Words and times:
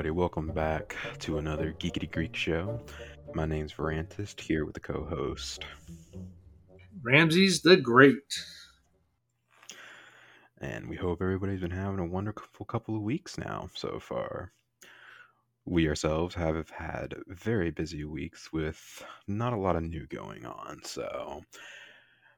All 0.00 0.04
right, 0.04 0.08
hello 0.08 0.22
everybody. 0.22 0.54
Welcome 0.54 0.54
back 0.54 0.96
to 1.18 1.36
another 1.36 1.74
Geekity 1.78 2.10
Greek 2.10 2.34
show. 2.34 2.80
My 3.34 3.44
name's 3.44 3.74
Verantus 3.74 4.34
here 4.40 4.64
with 4.64 4.72
the 4.72 4.80
co-host, 4.80 5.66
Ramses 7.02 7.60
the 7.60 7.76
Great. 7.76 8.14
and 10.62 10.88
we 10.88 10.96
hope 10.96 11.20
everybody's 11.20 11.60
been 11.60 11.70
having 11.70 11.98
a 11.98 12.06
wonderful 12.06 12.64
couple 12.64 12.96
of 12.96 13.02
weeks 13.02 13.36
now 13.36 13.68
so 13.74 14.00
far. 14.00 14.52
We 15.66 15.86
ourselves 15.86 16.34
have 16.34 16.70
had 16.70 17.14
very 17.28 17.70
busy 17.70 18.04
weeks 18.04 18.50
with 18.54 19.04
not 19.28 19.52
a 19.52 19.58
lot 19.58 19.76
of 19.76 19.82
new 19.82 20.06
going 20.06 20.46
on, 20.46 20.80
so 20.82 21.42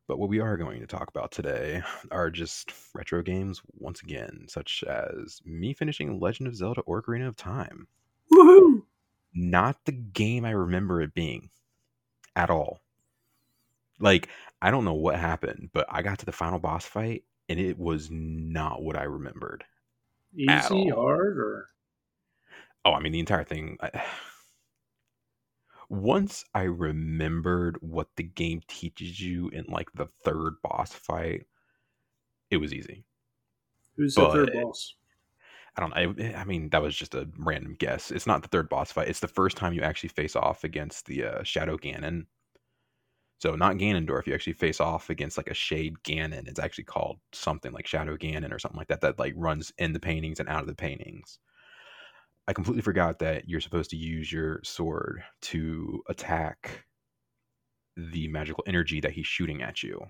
but 0.06 0.19
what 0.19 0.29
we 0.29 0.41
are 0.41 0.56
going 0.56 0.80
to 0.80 0.87
talk 0.87 1.09
about 1.09 1.33
today 1.33 1.83
are 2.11 2.30
just 2.30 2.73
retro 2.95 3.23
games 3.23 3.61
once 3.79 4.02
again, 4.02 4.47
such 4.48 4.84
as 4.88 5.41
me 5.45 5.73
finishing 5.73 6.20
Legend 6.20 6.48
of 6.48 6.56
Zelda 6.56 6.83
Ocarina 6.83 7.28
of 7.28 7.37
Time. 7.37 7.87
Woohoo! 8.33 8.83
Not 9.34 9.84
the 9.84 9.92
game 9.92 10.45
I 10.45 10.51
remember 10.51 11.00
it 11.00 11.14
being 11.14 11.50
at 12.36 12.50
all. 12.50 12.80
Like, 13.98 14.28
I 14.61 14.70
don't 14.70 14.84
know 14.84 14.95
what 14.95 15.19
happened, 15.19 15.70
but 15.73 15.86
I 15.89 16.03
got 16.03 16.19
to 16.19 16.27
the 16.27 16.33
final 16.33 16.58
boss 16.58 16.84
fight 16.84 17.25
and 17.48 17.58
it 17.58 17.78
was 17.78 18.08
not 18.11 18.83
what 18.83 18.97
I 18.97 19.05
remembered. 19.05 19.64
Easy, 20.34 20.89
hard, 20.89 21.39
or 21.39 21.69
Oh, 22.84 22.92
I 22.92 23.00
mean, 23.00 23.12
the 23.12 23.20
entire 23.20 23.45
thing. 23.45 23.78
I, 23.80 24.03
once 25.93 26.43
I 26.55 26.62
remembered 26.62 27.77
what 27.83 28.09
the 28.17 28.23
game 28.23 28.62
teaches 28.67 29.21
you 29.21 29.48
in 29.51 29.67
like 29.69 29.93
the 29.93 30.07
third 30.25 30.55
boss 30.62 30.91
fight, 30.91 31.45
it 32.51 32.57
was 32.57 32.73
easy. 32.73 33.05
who's 33.97 34.15
the 34.15 34.31
third 34.31 34.53
boss? 34.55 34.95
I 35.77 35.81
don't 35.83 35.91
know. 35.95 36.25
I, 36.25 36.41
I 36.41 36.45
mean, 36.45 36.70
that 36.70 36.81
was 36.81 36.97
just 36.97 37.15
a 37.15 37.29
random 37.37 37.77
guess. 37.79 38.11
It's 38.11 38.27
not 38.27 38.41
the 38.41 38.48
third 38.48 38.70
boss 38.70 38.91
fight. 38.91 39.09
It's 39.09 39.20
the 39.20 39.29
first 39.29 39.59
time 39.59 39.75
you 39.75 39.83
actually 39.83 40.09
face 40.09 40.35
off 40.35 40.65
against 40.65 41.05
the 41.05 41.25
uh, 41.25 41.43
Shadow 41.43 41.77
Ganon. 41.77 42.25
So 43.41 43.55
not 43.55 43.77
Ganondorf. 43.77 44.27
You 44.27 44.33
actually 44.33 44.55
face 44.55 44.81
off 44.81 45.11
against 45.11 45.37
like 45.37 45.51
a 45.51 45.55
Shade 45.55 45.97
Ganon. 46.05 46.48
It's 46.48 46.61
actually 46.61 46.85
called 46.85 47.19
something 47.33 47.73
like 47.73 47.87
Shadow 47.87 48.17
Ganon 48.17 48.53
or 48.53 48.59
something 48.59 48.79
like 48.79 48.89
that. 48.89 49.03
That 49.03 49.19
like 49.19 49.35
runs 49.37 49.70
in 49.77 49.93
the 49.93 50.01
paintings 50.01 50.41
and 50.41 50.48
out 50.48 50.63
of 50.63 50.69
the 50.69 50.75
paintings. 50.75 51.39
I 52.48 52.53
completely 52.53 52.83
forgot 52.83 53.19
that 53.21 53.48
you're 53.48 53.61
supposed 53.61 53.91
to 53.91 53.97
use 53.97 54.33
your 54.33 54.61
sword 54.65 55.23
to 55.43 56.03
attack 56.09 56.85
the 57.97 58.29
magical 58.29 58.65
energy 58.67 59.01
that 59.01 59.12
he's 59.12 59.27
shooting 59.27 59.62
at 59.62 59.83
you 59.83 60.01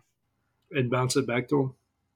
And 0.71 0.91
bounce 0.91 1.17
it 1.17 1.27
back 1.27 1.49
to 1.49 1.61
him. 1.61 1.75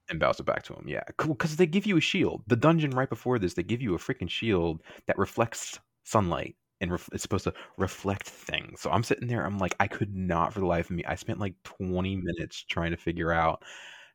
and 0.09 0.19
bounce 0.19 0.39
it 0.39 0.45
back 0.45 0.63
to 0.63 0.73
him. 0.73 0.87
Yeah, 0.87 1.03
Cool, 1.17 1.33
because 1.35 1.57
they 1.57 1.65
give 1.67 1.85
you 1.85 1.97
a 1.97 2.01
shield. 2.01 2.43
The 2.47 2.55
dungeon 2.55 2.91
right 2.91 3.09
before 3.09 3.37
this, 3.39 3.53
they 3.53 3.63
give 3.63 3.81
you 3.81 3.93
a 3.93 3.97
freaking 3.99 4.29
shield 4.29 4.81
that 5.05 5.17
reflects 5.17 5.79
sunlight 6.05 6.55
and 6.79 6.91
ref- 6.91 7.09
it's 7.11 7.21
supposed 7.23 7.43
to 7.43 7.53
reflect 7.77 8.27
things. 8.29 8.79
So 8.81 8.89
I'm 8.91 9.03
sitting 9.03 9.27
there, 9.27 9.45
I'm 9.45 9.57
like, 9.59 9.75
I 9.79 9.87
could 9.87 10.15
not 10.15 10.53
for 10.53 10.61
the 10.61 10.65
life 10.65 10.89
of 10.89 10.95
me. 10.95 11.03
I 11.05 11.15
spent 11.15 11.39
like 11.39 11.55
20 11.63 12.15
minutes 12.15 12.63
trying 12.69 12.91
to 12.91 12.97
figure 12.97 13.31
out 13.33 13.63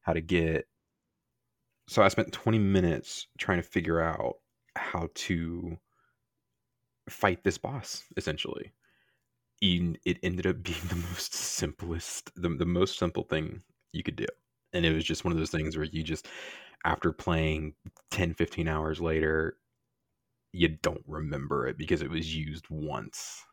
how 0.02 0.14
to 0.14 0.20
get. 0.22 0.66
So 1.88 2.02
I 2.02 2.08
spent 2.08 2.32
20 2.32 2.58
minutes 2.58 3.26
trying 3.38 3.58
to 3.58 3.62
figure 3.62 4.00
out 4.00 4.36
how 4.76 5.08
to 5.14 5.76
fight 7.08 7.42
this 7.44 7.58
boss, 7.58 8.04
essentially. 8.16 8.72
It 9.60 10.18
ended 10.22 10.46
up 10.46 10.62
being 10.62 10.80
the 10.88 10.96
most 10.96 11.34
simplest, 11.34 12.30
the, 12.34 12.48
the 12.50 12.66
most 12.66 12.98
simple 12.98 13.24
thing 13.24 13.62
you 13.92 14.02
could 14.02 14.16
do. 14.16 14.26
And 14.72 14.86
it 14.86 14.94
was 14.94 15.04
just 15.04 15.24
one 15.24 15.32
of 15.32 15.38
those 15.38 15.50
things 15.50 15.76
where 15.76 15.86
you 15.86 16.02
just 16.02 16.28
after 16.84 17.12
playing 17.12 17.74
10 18.10 18.34
15 18.34 18.66
hours 18.66 19.00
later 19.00 19.56
you 20.52 20.68
don't 20.68 21.04
remember 21.06 21.66
it 21.66 21.78
because 21.78 22.02
it 22.02 22.10
was 22.10 22.34
used 22.34 22.66
once. 22.68 23.44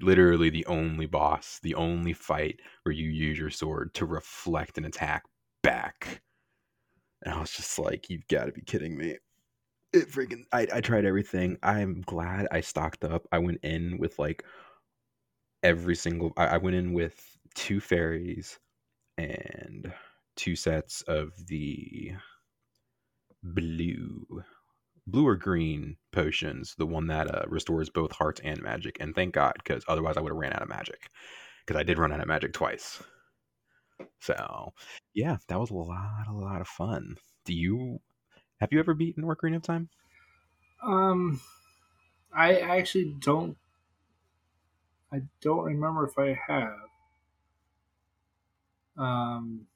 Literally 0.00 0.50
the 0.50 0.66
only 0.66 1.06
boss 1.06 1.58
the 1.62 1.74
only 1.74 2.12
fight 2.12 2.60
where 2.84 2.92
you 2.92 3.08
use 3.10 3.38
your 3.38 3.50
sword 3.50 3.92
to 3.94 4.06
reflect 4.06 4.78
an 4.78 4.84
attack 4.84 5.24
back. 5.62 6.22
And 7.22 7.34
i 7.34 7.40
was 7.40 7.50
just 7.50 7.78
like 7.78 8.08
you've 8.08 8.26
got 8.28 8.46
to 8.46 8.52
be 8.52 8.62
kidding 8.62 8.96
me 8.96 9.18
it 9.92 10.10
freaking 10.10 10.44
I, 10.52 10.66
I 10.72 10.80
tried 10.80 11.04
everything. 11.04 11.58
I'm 11.62 12.02
glad 12.02 12.46
i 12.50 12.60
stocked 12.60 13.04
up. 13.04 13.26
I 13.32 13.38
went 13.38 13.60
in 13.62 13.98
with 13.98 14.18
like 14.18 14.44
every 15.62 15.94
single 15.94 16.32
i, 16.36 16.46
I 16.46 16.56
went 16.56 16.76
in 16.76 16.92
with 16.92 17.36
two 17.54 17.80
fairies 17.80 18.58
and 19.18 19.92
two 20.36 20.56
sets 20.56 21.02
of 21.02 21.32
the 21.46 22.12
blue 23.42 24.42
blue 25.06 25.26
or 25.26 25.36
green 25.36 25.96
potions 26.12 26.74
the 26.78 26.86
one 26.86 27.06
that 27.08 27.34
uh, 27.34 27.42
restores 27.48 27.90
both 27.90 28.12
hearts 28.12 28.40
and 28.44 28.62
magic 28.62 28.96
and 29.00 29.14
thank 29.14 29.34
god 29.34 29.54
because 29.56 29.84
otherwise 29.88 30.16
i 30.16 30.20
would 30.20 30.30
have 30.30 30.38
ran 30.38 30.52
out 30.52 30.62
of 30.62 30.68
magic 30.68 31.08
because 31.66 31.78
i 31.78 31.82
did 31.82 31.98
run 31.98 32.12
out 32.12 32.20
of 32.20 32.28
magic 32.28 32.52
twice. 32.52 33.02
So 34.20 34.72
yeah 35.14 35.36
that 35.48 35.58
was 35.58 35.70
a 35.70 35.74
lot 35.74 36.26
a 36.28 36.32
lot 36.32 36.60
of 36.60 36.68
fun. 36.68 37.16
Do 37.44 37.54
you 37.54 38.00
have 38.60 38.72
you 38.72 38.78
ever 38.78 38.94
beaten 38.94 39.24
Ocarina 39.24 39.56
of 39.56 39.62
time 39.62 39.88
Um, 40.82 41.40
I 42.32 42.58
actually 42.60 43.14
don't. 43.20 43.56
I 45.12 45.22
don't 45.40 45.64
remember 45.64 46.04
if 46.06 46.18
I 46.18 46.38
have. 46.48 46.88
Um, 48.96 49.66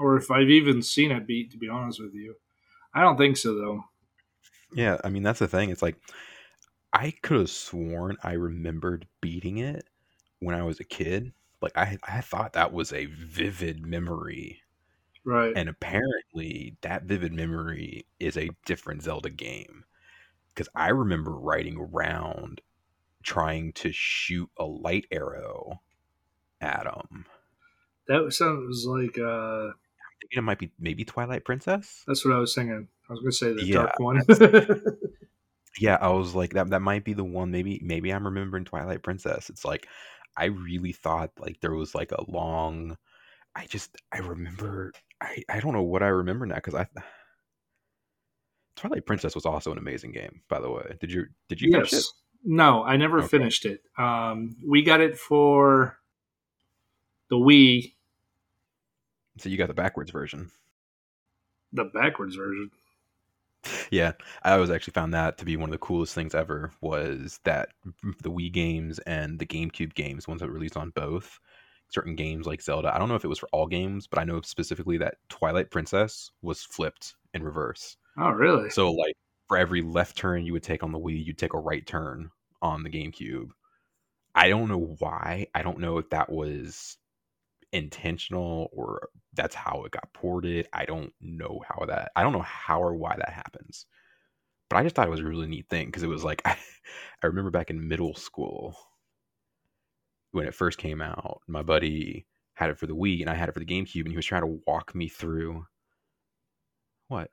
or 0.00 0.16
if 0.16 0.30
I've 0.30 0.50
even 0.50 0.82
seen 0.82 1.12
it 1.12 1.26
beat. 1.26 1.50
To 1.52 1.58
be 1.58 1.68
honest 1.68 2.00
with 2.00 2.14
you, 2.14 2.36
I 2.94 3.02
don't 3.02 3.18
think 3.18 3.36
so 3.36 3.54
though. 3.54 3.84
Yeah, 4.74 4.98
I 5.04 5.08
mean 5.08 5.22
that's 5.22 5.38
the 5.38 5.48
thing. 5.48 5.70
It's 5.70 5.82
like 5.82 5.96
I 6.92 7.12
could 7.22 7.40
have 7.40 7.50
sworn 7.50 8.18
I 8.22 8.34
remembered 8.34 9.08
beating 9.20 9.58
it 9.58 9.88
when 10.40 10.54
I 10.56 10.64
was 10.64 10.80
a 10.80 10.84
kid. 10.84 11.32
Like 11.62 11.76
I 11.76 11.98
I 12.04 12.20
thought 12.22 12.54
that 12.54 12.72
was 12.72 12.92
a 12.92 13.06
vivid 13.06 13.86
memory. 13.86 14.61
Right. 15.24 15.52
And 15.56 15.68
apparently 15.68 16.76
that 16.82 17.04
vivid 17.04 17.32
memory 17.32 18.06
is 18.18 18.36
a 18.36 18.50
different 18.66 19.02
Zelda 19.02 19.30
game. 19.30 19.84
Cuz 20.54 20.68
I 20.74 20.88
remember 20.88 21.32
riding 21.32 21.76
around 21.78 22.60
trying 23.22 23.72
to 23.74 23.92
shoot 23.92 24.50
a 24.56 24.64
light 24.64 25.06
arrow 25.10 25.80
at 26.60 26.86
him. 26.86 27.26
that 28.08 28.32
sounds 28.32 28.84
like. 28.86 29.18
Uh, 29.18 29.72
Thinking 30.20 30.38
it 30.38 30.42
might 30.42 30.58
be 30.58 30.70
maybe 30.78 31.04
Twilight 31.04 31.44
Princess. 31.44 32.04
that's 32.06 32.24
what 32.24 32.34
I 32.34 32.38
was 32.38 32.54
thinking. 32.54 32.88
I 33.08 33.12
was 33.12 33.20
going 33.20 33.30
to 33.32 33.36
say 33.36 33.52
the 33.52 33.64
Yeah, 33.66 33.74
dark 33.74 33.98
one. 33.98 34.22
Yeah, 35.80 35.96
I 36.00 36.08
was 36.10 36.34
like 36.34 36.52
that 36.52 36.70
that 36.70 36.80
might 36.82 37.04
be 37.04 37.14
the 37.14 37.24
one 37.24 37.50
maybe 37.50 37.80
maybe 37.82 38.10
I'm 38.12 38.24
remembering 38.26 38.64
Twilight 38.64 39.02
Princess. 39.02 39.48
It's 39.48 39.64
like 39.64 39.88
I 40.36 40.46
really 40.46 40.92
thought 40.92 41.30
like 41.38 41.60
there 41.60 41.74
was 41.74 41.94
like 41.94 42.12
a 42.12 42.30
long 42.30 42.98
I 43.54 43.66
just 43.66 43.96
I 44.12 44.18
remember 44.18 44.92
I 45.20 45.42
I 45.48 45.60
don't 45.60 45.72
know 45.72 45.82
what 45.82 46.02
I 46.02 46.08
remember 46.08 46.46
now 46.46 46.58
cuz 46.60 46.74
I 46.74 46.86
Twilight 48.76 49.06
Princess 49.06 49.34
was 49.34 49.46
also 49.46 49.72
an 49.72 49.78
amazing 49.78 50.12
game, 50.12 50.42
by 50.48 50.60
the 50.60 50.70
way. 50.70 50.96
Did 51.00 51.12
you 51.12 51.26
did 51.48 51.60
you 51.60 51.68
finish 51.68 51.92
it? 51.92 52.06
yes. 52.06 52.12
No, 52.44 52.82
I 52.82 52.96
never 52.96 53.22
Okay. 53.22 53.28
finished 53.28 53.64
it. 53.66 53.82
Um, 53.96 54.56
we 54.66 54.82
got 54.82 55.00
it 55.00 55.16
for 55.18 55.98
the 57.30 57.36
Wii, 57.36 57.94
So 59.38 59.48
you 59.48 59.56
got 59.58 59.68
the 59.68 59.74
backwards 59.74 60.10
version. 60.10 60.50
the 61.72 61.84
backwards 61.84 62.36
version. 62.36 62.70
Yeah, 63.90 64.12
I 64.42 64.52
always 64.52 64.70
actually 64.70 64.92
found 64.94 65.14
that 65.14 65.38
to 65.38 65.44
be 65.44 65.56
one 65.56 65.68
of 65.68 65.72
the 65.72 65.78
coolest 65.78 66.14
things 66.14 66.34
ever 66.34 66.72
was 66.80 67.38
that 67.44 67.68
the 68.20 68.30
Wii 68.30 68.50
games 68.52 68.98
and 69.00 69.38
the 69.38 69.46
GameCube 69.46 69.94
games, 69.94 70.26
ones 70.26 70.40
that 70.40 70.48
were 70.48 70.54
released 70.54 70.76
on 70.76 70.90
both, 70.90 71.38
certain 71.92 72.16
games 72.16 72.46
like 72.46 72.62
Zelda. 72.62 72.94
I 72.94 72.98
don't 72.98 73.08
know 73.08 73.14
if 73.14 73.24
it 73.24 73.28
was 73.28 73.38
for 73.38 73.48
all 73.52 73.66
games, 73.66 74.06
but 74.06 74.18
I 74.18 74.24
know 74.24 74.40
specifically 74.40 74.98
that 74.98 75.16
Twilight 75.28 75.70
Princess 75.70 76.30
was 76.40 76.62
flipped 76.62 77.14
in 77.34 77.42
reverse. 77.42 77.96
Oh, 78.18 78.30
really? 78.30 78.70
So 78.70 78.92
like 78.92 79.14
for 79.48 79.58
every 79.58 79.82
left 79.82 80.16
turn 80.16 80.44
you 80.44 80.52
would 80.52 80.62
take 80.62 80.82
on 80.82 80.92
the 80.92 80.98
Wii, 80.98 81.24
you'd 81.24 81.38
take 81.38 81.54
a 81.54 81.58
right 81.58 81.86
turn 81.86 82.30
on 82.60 82.82
the 82.82 82.90
GameCube. 82.90 83.48
I 84.34 84.48
don't 84.48 84.68
know 84.68 84.96
why. 84.98 85.46
I 85.54 85.62
don't 85.62 85.78
know 85.78 85.98
if 85.98 86.08
that 86.10 86.30
was 86.30 86.96
intentional 87.72 88.70
or 88.72 89.08
that's 89.34 89.54
how 89.54 89.84
it 89.84 89.92
got 89.92 90.12
ported. 90.12 90.68
I 90.72 90.84
don't 90.84 91.12
know 91.20 91.62
how 91.68 91.86
that 91.86 92.12
I 92.16 92.22
don't 92.22 92.32
know 92.32 92.42
how 92.42 92.82
or 92.82 92.94
why 92.94 93.16
that 93.16 93.32
happens. 93.32 93.86
But 94.70 94.78
I 94.78 94.84
just 94.84 94.94
thought 94.94 95.06
it 95.06 95.10
was 95.10 95.20
a 95.20 95.24
really 95.24 95.46
neat 95.46 95.68
thing 95.68 95.86
because 95.86 96.02
it 96.02 96.08
was 96.08 96.24
like 96.24 96.40
I, 96.46 96.56
I 97.22 97.26
remember 97.26 97.50
back 97.50 97.70
in 97.70 97.88
middle 97.88 98.14
school 98.14 98.76
when 100.32 100.46
it 100.46 100.54
first 100.54 100.78
came 100.78 101.00
out, 101.00 101.40
my 101.46 101.62
buddy 101.62 102.26
had 102.54 102.70
it 102.70 102.78
for 102.78 102.86
the 102.86 102.94
Wii 102.94 103.20
and 103.20 103.30
I 103.30 103.34
had 103.34 103.48
it 103.48 103.52
for 103.52 103.60
the 103.60 103.66
GameCube 103.66 104.02
and 104.02 104.10
he 104.10 104.16
was 104.16 104.26
trying 104.26 104.42
to 104.42 104.60
walk 104.66 104.94
me 104.94 105.08
through 105.08 105.66
what? 107.08 107.30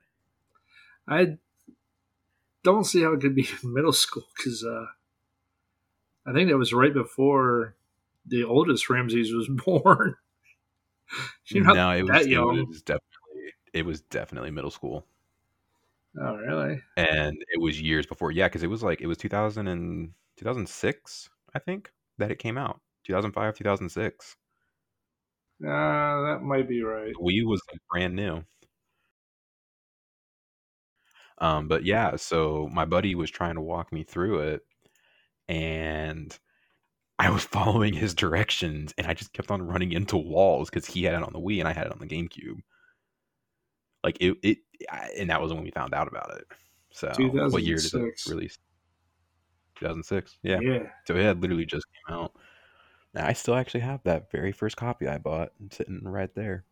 I 1.08 1.38
don't 2.62 2.84
see 2.84 3.02
how 3.02 3.12
it 3.12 3.20
could 3.20 3.34
be 3.34 3.48
middle 3.64 3.92
school 3.92 4.26
because 4.36 4.64
uh, 4.64 4.86
I 6.26 6.32
think 6.32 6.50
that 6.50 6.58
was 6.58 6.72
right 6.72 6.92
before 6.92 7.74
the 8.26 8.44
oldest 8.44 8.88
Ramses 8.90 9.32
was 9.32 9.48
born. 9.66 10.16
She's 11.44 11.64
not 11.64 11.74
no, 11.74 11.90
it 11.90 12.02
was, 12.02 12.10
that 12.10 12.26
it 12.30 12.68
was 12.68 12.82
definitely 12.82 13.54
it 13.72 13.86
was 13.86 14.00
definitely 14.02 14.50
middle 14.50 14.70
school. 14.70 15.06
Oh, 16.20 16.34
really? 16.34 16.80
and 16.96 17.36
it 17.52 17.60
was 17.60 17.80
years 17.80 18.04
before. 18.04 18.32
Yeah, 18.32 18.48
because 18.48 18.62
it 18.62 18.70
was 18.70 18.82
like 18.82 19.00
it 19.00 19.06
was 19.06 19.16
2000 19.18 19.68
and 19.68 20.10
2006, 20.38 21.30
I 21.54 21.58
think, 21.58 21.92
that 22.18 22.30
it 22.30 22.38
came 22.38 22.58
out. 22.58 22.80
2005, 23.10 23.56
2006. 23.56 24.36
Uh, 25.62 25.66
that 25.68 26.38
might 26.42 26.68
be 26.68 26.82
right. 26.82 27.12
Wii 27.20 27.44
was 27.44 27.60
like 27.70 27.80
brand 27.90 28.14
new. 28.14 28.42
Um, 31.38 31.68
but 31.68 31.84
yeah, 31.84 32.16
so 32.16 32.68
my 32.72 32.84
buddy 32.84 33.14
was 33.14 33.30
trying 33.30 33.54
to 33.56 33.60
walk 33.60 33.92
me 33.92 34.04
through 34.04 34.40
it, 34.40 34.62
and 35.48 36.38
I 37.18 37.30
was 37.30 37.44
following 37.56 37.94
his 37.94 38.14
directions, 38.14 38.94
and 38.96 39.06
I 39.06 39.14
just 39.14 39.32
kept 39.32 39.50
on 39.50 39.62
running 39.62 39.92
into 39.92 40.16
walls 40.16 40.70
because 40.70 40.86
he 40.86 41.04
had 41.04 41.14
it 41.14 41.22
on 41.22 41.32
the 41.32 41.40
Wii 41.40 41.58
and 41.58 41.68
I 41.68 41.72
had 41.72 41.86
it 41.86 41.92
on 41.92 41.98
the 41.98 42.06
GameCube. 42.06 42.60
Like 44.04 44.18
it, 44.20 44.36
it, 44.42 44.58
I- 44.90 45.10
and 45.18 45.30
that 45.30 45.42
was 45.42 45.52
when 45.52 45.62
we 45.64 45.70
found 45.70 45.94
out 45.94 46.08
about 46.08 46.36
it. 46.36 46.46
So, 46.92 47.12
what 47.52 47.62
year 47.62 47.76
did 47.76 47.94
it 47.94 48.20
release? 48.28 48.58
2006. 49.76 50.38
Yeah. 50.42 50.60
Yeah. 50.60 50.86
So 51.06 51.16
it 51.16 51.22
had 51.22 51.40
literally 51.40 51.66
just 51.66 51.86
came 52.06 52.16
out. 52.16 52.32
I 53.14 53.32
still 53.32 53.54
actually 53.54 53.80
have 53.80 54.02
that 54.04 54.30
very 54.30 54.52
first 54.52 54.76
copy 54.76 55.08
I 55.08 55.18
bought 55.18 55.52
sitting 55.70 56.00
right 56.04 56.32
there. 56.34 56.64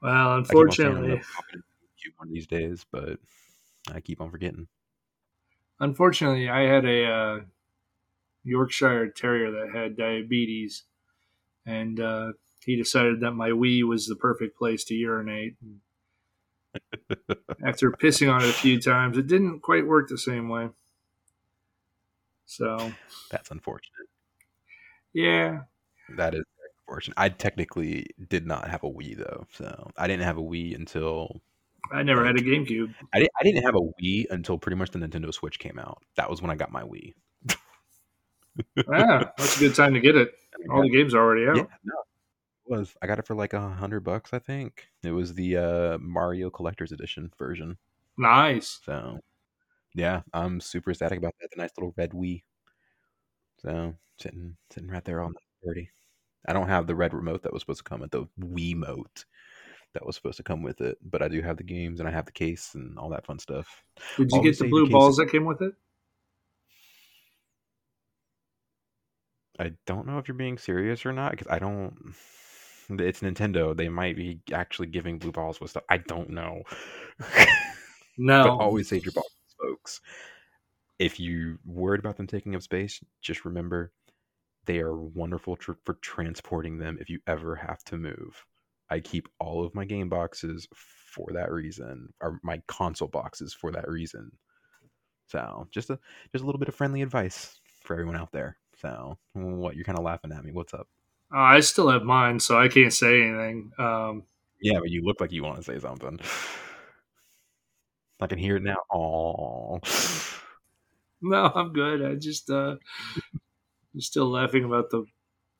Well, 0.00 0.12
I 0.12 0.16
keep 0.16 0.26
on 0.26 0.38
unfortunately, 0.38 1.08
gonna 1.08 1.22
pop 1.34 1.44
it 1.52 1.56
in 1.56 1.60
GameCube 1.60 2.18
one 2.18 2.28
of 2.28 2.34
these 2.34 2.46
days, 2.46 2.86
but 2.90 3.18
I 3.92 4.00
keep 4.00 4.20
on 4.20 4.30
forgetting. 4.30 4.68
unfortunately, 5.78 6.48
I 6.48 6.62
had 6.62 6.84
a 6.86 7.04
uh, 7.04 7.40
Yorkshire 8.44 9.08
Terrier 9.10 9.50
that 9.50 9.74
had 9.74 9.96
diabetes, 9.96 10.84
and 11.66 12.00
uh, 12.00 12.32
he 12.64 12.76
decided 12.76 13.20
that 13.20 13.32
my 13.32 13.50
Wii 13.50 13.84
was 13.84 14.06
the 14.06 14.16
perfect 14.16 14.56
place 14.56 14.84
to 14.84 14.94
urinate. 14.94 15.56
After 17.64 17.90
pissing 17.90 18.32
on 18.32 18.42
it 18.42 18.48
a 18.50 18.54
few 18.54 18.80
times, 18.80 19.18
it 19.18 19.26
didn't 19.26 19.60
quite 19.60 19.86
work 19.86 20.08
the 20.08 20.16
same 20.16 20.48
way. 20.48 20.68
So, 22.46 22.92
That's 23.30 23.50
unfortunate. 23.50 24.09
Yeah, 25.12 25.60
That 26.16 26.34
is 26.34 26.44
unfortunate. 26.86 27.14
I 27.18 27.28
technically 27.28 28.06
did 28.28 28.46
not 28.46 28.68
have 28.68 28.82
a 28.84 28.90
Wii 28.90 29.16
though, 29.16 29.46
so 29.52 29.90
I 29.96 30.06
didn't 30.06 30.24
have 30.24 30.38
a 30.38 30.42
Wii 30.42 30.74
until 30.74 31.40
I 31.92 32.02
never 32.02 32.24
had 32.24 32.36
a 32.36 32.42
GameCube. 32.42 32.94
I 33.12 33.18
didn't. 33.20 33.32
I 33.40 33.44
didn't 33.44 33.62
have 33.64 33.74
a 33.74 33.80
Wii 33.80 34.26
until 34.30 34.58
pretty 34.58 34.76
much 34.76 34.90
the 34.90 34.98
Nintendo 34.98 35.32
Switch 35.32 35.58
came 35.58 35.78
out. 35.78 36.02
That 36.16 36.28
was 36.30 36.40
when 36.42 36.50
I 36.50 36.54
got 36.56 36.70
my 36.72 36.82
Wii. 36.82 37.14
Ah, 38.92 39.32
that's 39.38 39.56
a 39.56 39.60
good 39.60 39.74
time 39.74 39.94
to 39.94 40.00
get 40.00 40.16
it. 40.16 40.32
All 40.70 40.82
the 40.82 40.90
games 40.90 41.14
are 41.14 41.20
already 41.22 41.46
out. 41.48 41.56
yeah, 41.56 41.62
no, 41.84 41.94
it 42.66 42.70
was. 42.78 42.94
I 43.00 43.06
got 43.06 43.18
it 43.18 43.26
for 43.26 43.34
like 43.34 43.52
a 43.54 43.68
hundred 43.70 44.00
bucks, 44.00 44.32
I 44.32 44.38
think. 44.38 44.88
It 45.02 45.12
was 45.12 45.34
the 45.34 45.56
uh, 45.56 45.98
Mario 45.98 46.50
Collector's 46.50 46.92
Edition 46.92 47.30
version. 47.38 47.78
Nice. 48.18 48.80
So, 48.84 49.20
yeah, 49.94 50.22
I'm 50.34 50.60
super 50.60 50.90
ecstatic 50.90 51.18
about 51.18 51.34
that. 51.40 51.50
The 51.54 51.62
nice 51.62 51.70
little 51.78 51.94
red 51.96 52.10
Wii. 52.10 52.42
So 53.62 53.94
sitting 54.18 54.56
sitting 54.72 54.90
right 54.90 55.04
there 55.04 55.20
on 55.20 55.32
the 55.32 55.68
thirty. 55.68 55.90
I 56.48 56.52
don't 56.52 56.68
have 56.68 56.86
the 56.86 56.94
red 56.94 57.12
remote 57.12 57.42
that 57.42 57.52
was 57.52 57.62
supposed 57.62 57.80
to 57.80 57.84
come 57.84 58.00
with 58.00 58.10
the 58.10 58.26
Wii 58.40 58.74
mote 58.74 59.24
that 59.92 60.06
was 60.06 60.16
supposed 60.16 60.38
to 60.38 60.42
come 60.42 60.62
with 60.62 60.80
it, 60.80 60.96
but 61.02 61.22
I 61.22 61.28
do 61.28 61.42
have 61.42 61.56
the 61.56 61.64
games 61.64 62.00
and 62.00 62.08
I 62.08 62.12
have 62.12 62.24
the 62.24 62.32
case 62.32 62.74
and 62.74 62.98
all 62.98 63.10
that 63.10 63.26
fun 63.26 63.38
stuff. 63.38 63.82
Did 64.16 64.30
you 64.30 64.38
All 64.38 64.42
the 64.42 64.50
get 64.50 64.58
the 64.58 64.64
save 64.64 64.70
blue 64.70 64.88
balls 64.88 65.16
that 65.16 65.30
came 65.30 65.44
with 65.44 65.60
it? 65.60 65.74
I 69.58 69.72
don't 69.86 70.06
know 70.06 70.18
if 70.18 70.26
you're 70.26 70.36
being 70.36 70.56
serious 70.56 71.04
or 71.04 71.12
not 71.12 71.32
because 71.32 71.48
I 71.50 71.58
don't. 71.58 72.14
It's 72.88 73.20
Nintendo. 73.20 73.76
They 73.76 73.88
might 73.88 74.16
be 74.16 74.40
actually 74.52 74.88
giving 74.88 75.18
blue 75.18 75.32
balls 75.32 75.60
with 75.60 75.70
stuff. 75.70 75.84
I 75.88 75.98
don't 75.98 76.30
know. 76.30 76.62
No. 78.18 78.42
but 78.44 78.64
always 78.64 78.88
save 78.88 79.04
your 79.06 79.12
balls, 79.12 79.32
folks. 79.58 80.00
If 81.00 81.18
you 81.18 81.58
worried 81.64 81.98
about 82.00 82.16
them 82.16 82.28
taking 82.28 82.54
up 82.54 82.62
space, 82.62 83.02
just 83.22 83.44
remember 83.44 83.92
they 84.66 84.80
are 84.80 84.96
wonderful 84.96 85.56
tr- 85.56 85.72
for 85.84 85.94
transporting 85.94 86.78
them 86.78 86.98
if 87.00 87.10
you 87.10 87.20
ever 87.26 87.56
have 87.56 87.82
to 87.84 87.98
move. 87.98 88.46
I 88.90 89.00
keep 89.00 89.28
all 89.40 89.64
of 89.64 89.74
my 89.74 89.84
game 89.86 90.08
boxes 90.08 90.68
for 90.74 91.32
that 91.32 91.52
reason, 91.52 92.12
or 92.20 92.40
my 92.44 92.62
console 92.68 93.08
boxes 93.08 93.54
for 93.54 93.72
that 93.72 93.88
reason. 93.88 94.32
So 95.28 95.68
just 95.70 95.90
a 95.90 95.98
just 96.32 96.42
a 96.42 96.46
little 96.46 96.58
bit 96.58 96.68
of 96.68 96.74
friendly 96.74 97.02
advice 97.02 97.60
for 97.82 97.94
everyone 97.94 98.16
out 98.16 98.32
there. 98.32 98.58
So 98.76 99.18
what 99.34 99.76
you're 99.76 99.84
kind 99.84 99.98
of 99.98 100.04
laughing 100.04 100.32
at 100.32 100.44
me? 100.44 100.52
What's 100.52 100.74
up? 100.74 100.88
Uh, 101.32 101.38
I 101.38 101.60
still 101.60 101.88
have 101.88 102.02
mine, 102.02 102.40
so 102.40 102.58
I 102.58 102.68
can't 102.68 102.92
say 102.92 103.22
anything. 103.22 103.72
Um, 103.78 104.24
Yeah, 104.60 104.78
but 104.80 104.90
you 104.90 105.02
look 105.02 105.20
like 105.20 105.32
you 105.32 105.42
want 105.42 105.56
to 105.56 105.62
say 105.62 105.78
something. 105.78 106.18
I 108.20 108.26
can 108.26 108.38
hear 108.38 108.56
it 108.56 108.62
now. 108.62 108.76
Oh, 108.92 109.80
no, 111.22 111.50
I'm 111.54 111.72
good. 111.72 112.02
I 112.04 112.14
just 112.14 112.50
uh, 112.50 112.76
I'm 113.94 114.00
still 114.00 114.30
laughing 114.30 114.64
about 114.64 114.90
the 114.90 115.04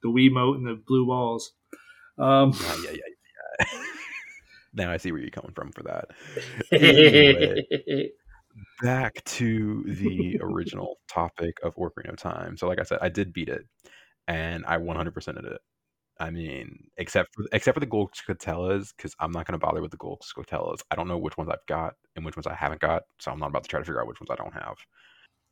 the 0.03 0.09
Wiimote 0.09 0.57
and 0.57 0.67
the 0.67 0.81
blue 0.87 1.07
balls. 1.07 1.53
Um, 2.19 2.53
yeah, 2.61 2.77
yeah, 2.85 2.91
yeah, 2.91 2.99
yeah. 3.61 3.67
now 4.75 4.91
I 4.91 4.97
see 4.97 5.13
where 5.13 5.21
you're 5.21 5.31
coming 5.31 5.53
from 5.53 5.73
for 5.73 5.83
that. 5.85 6.11
Anyway. 6.73 8.11
Back 8.83 9.23
to 9.25 9.85
the 9.87 10.39
original 10.43 10.99
topic 11.09 11.57
of 11.63 11.75
Ocarina 11.77 12.11
of 12.11 12.17
Time. 12.17 12.57
So, 12.57 12.67
like 12.67 12.81
I 12.81 12.83
said, 12.83 12.99
I 13.01 13.09
did 13.09 13.33
beat 13.33 13.49
it, 13.49 13.63
and 14.27 14.65
I 14.67 14.77
100%ed 14.77 15.45
it. 15.45 15.61
I 16.19 16.31
mean, 16.31 16.89
except 16.99 17.35
for 17.35 17.47
except 17.53 17.77
for 17.77 17.81
the 17.81 17.87
gold 17.87 18.13
Skulltulas, 18.13 18.93
because 18.97 19.15
I'm 19.21 19.33
not 19.33 19.47
going 19.47 19.59
to 19.59 19.65
bother 19.65 19.81
with 19.81 19.93
the 19.93 19.97
gold 19.97 20.23
Skulltulas. 20.23 20.81
I 20.91 20.97
don't 20.97 21.09
know 21.09 21.17
which 21.17 21.39
ones 21.39 21.49
I've 21.51 21.65
got 21.67 21.95
and 22.17 22.25
which 22.25 22.37
ones 22.37 22.47
I 22.47 22.55
haven't 22.55 22.81
got, 22.81 23.05
so 23.19 23.31
I'm 23.31 23.39
not 23.39 23.49
about 23.49 23.63
to 23.63 23.69
try 23.69 23.81
to 23.81 23.85
figure 23.85 24.01
out 24.03 24.09
which 24.09 24.21
ones 24.21 24.31
I 24.31 24.37
don't 24.37 24.53
have. 24.53 24.77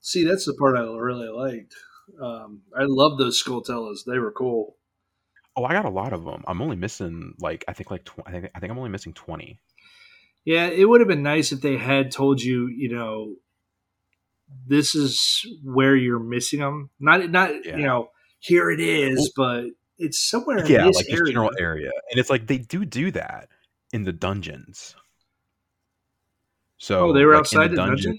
See, 0.01 0.25
that's 0.25 0.47
the 0.47 0.55
part 0.55 0.77
I 0.77 0.83
really 0.83 1.29
liked. 1.29 1.75
Um, 2.23 2.63
I 2.77 2.85
love 2.85 3.19
those 3.19 3.43
Skulltulas. 3.43 4.05
They 4.07 4.19
were 4.19 4.33
cool. 4.33 4.77
Oh, 5.57 5.65
I 5.65 5.73
got 5.73 5.85
a 5.85 5.91
lot 5.91 6.13
of 6.13 6.25
them. 6.25 6.45
I'm 6.47 6.63
only 6.63 6.77
missing 6.77 7.35
like 7.41 7.65
I 7.69 7.73
think 7.73 7.91
like 7.91 8.05
tw- 8.05 8.21
I 8.25 8.31
think 8.31 8.51
I 8.55 8.61
think 8.61 8.71
I'm 8.71 8.79
only 8.79 8.91
missing 8.91 9.13
20. 9.13 9.59
Yeah, 10.45 10.67
it 10.69 10.89
would 10.89 11.01
have 11.01 11.09
been 11.09 11.23
nice 11.23 11.53
if 11.53 11.61
they 11.61 11.77
had 11.77 12.11
told 12.11 12.41
you, 12.41 12.69
you 12.69 12.89
know, 12.95 13.35
this 14.67 14.95
is 14.95 15.45
where 15.63 15.95
you're 15.95 16.21
missing 16.21 16.61
them. 16.61 16.91
Not, 16.99 17.29
not, 17.31 17.51
Yeah. 17.67 17.77
you 17.77 17.83
know, 17.85 18.11
here 18.39 18.71
it 18.71 18.81
is, 18.81 19.31
but 19.37 19.65
it's 19.99 20.23
somewhere 20.23 20.59
in 20.59 20.67
yeah, 20.67 20.87
this 20.87 20.97
like 20.97 21.11
area. 21.11 21.33
general 21.33 21.51
area, 21.59 21.91
and 22.11 22.19
it's 22.19 22.31
like 22.31 22.47
they 22.47 22.59
do 22.59 22.85
do 22.85 23.11
that 23.11 23.49
in 23.93 24.05
the 24.05 24.13
dungeons. 24.13 24.95
So 26.79 27.09
oh, 27.09 27.13
they 27.13 27.25
were 27.25 27.33
like, 27.33 27.41
outside 27.41 27.73
the 27.73 27.77
dungeon. 27.77 28.19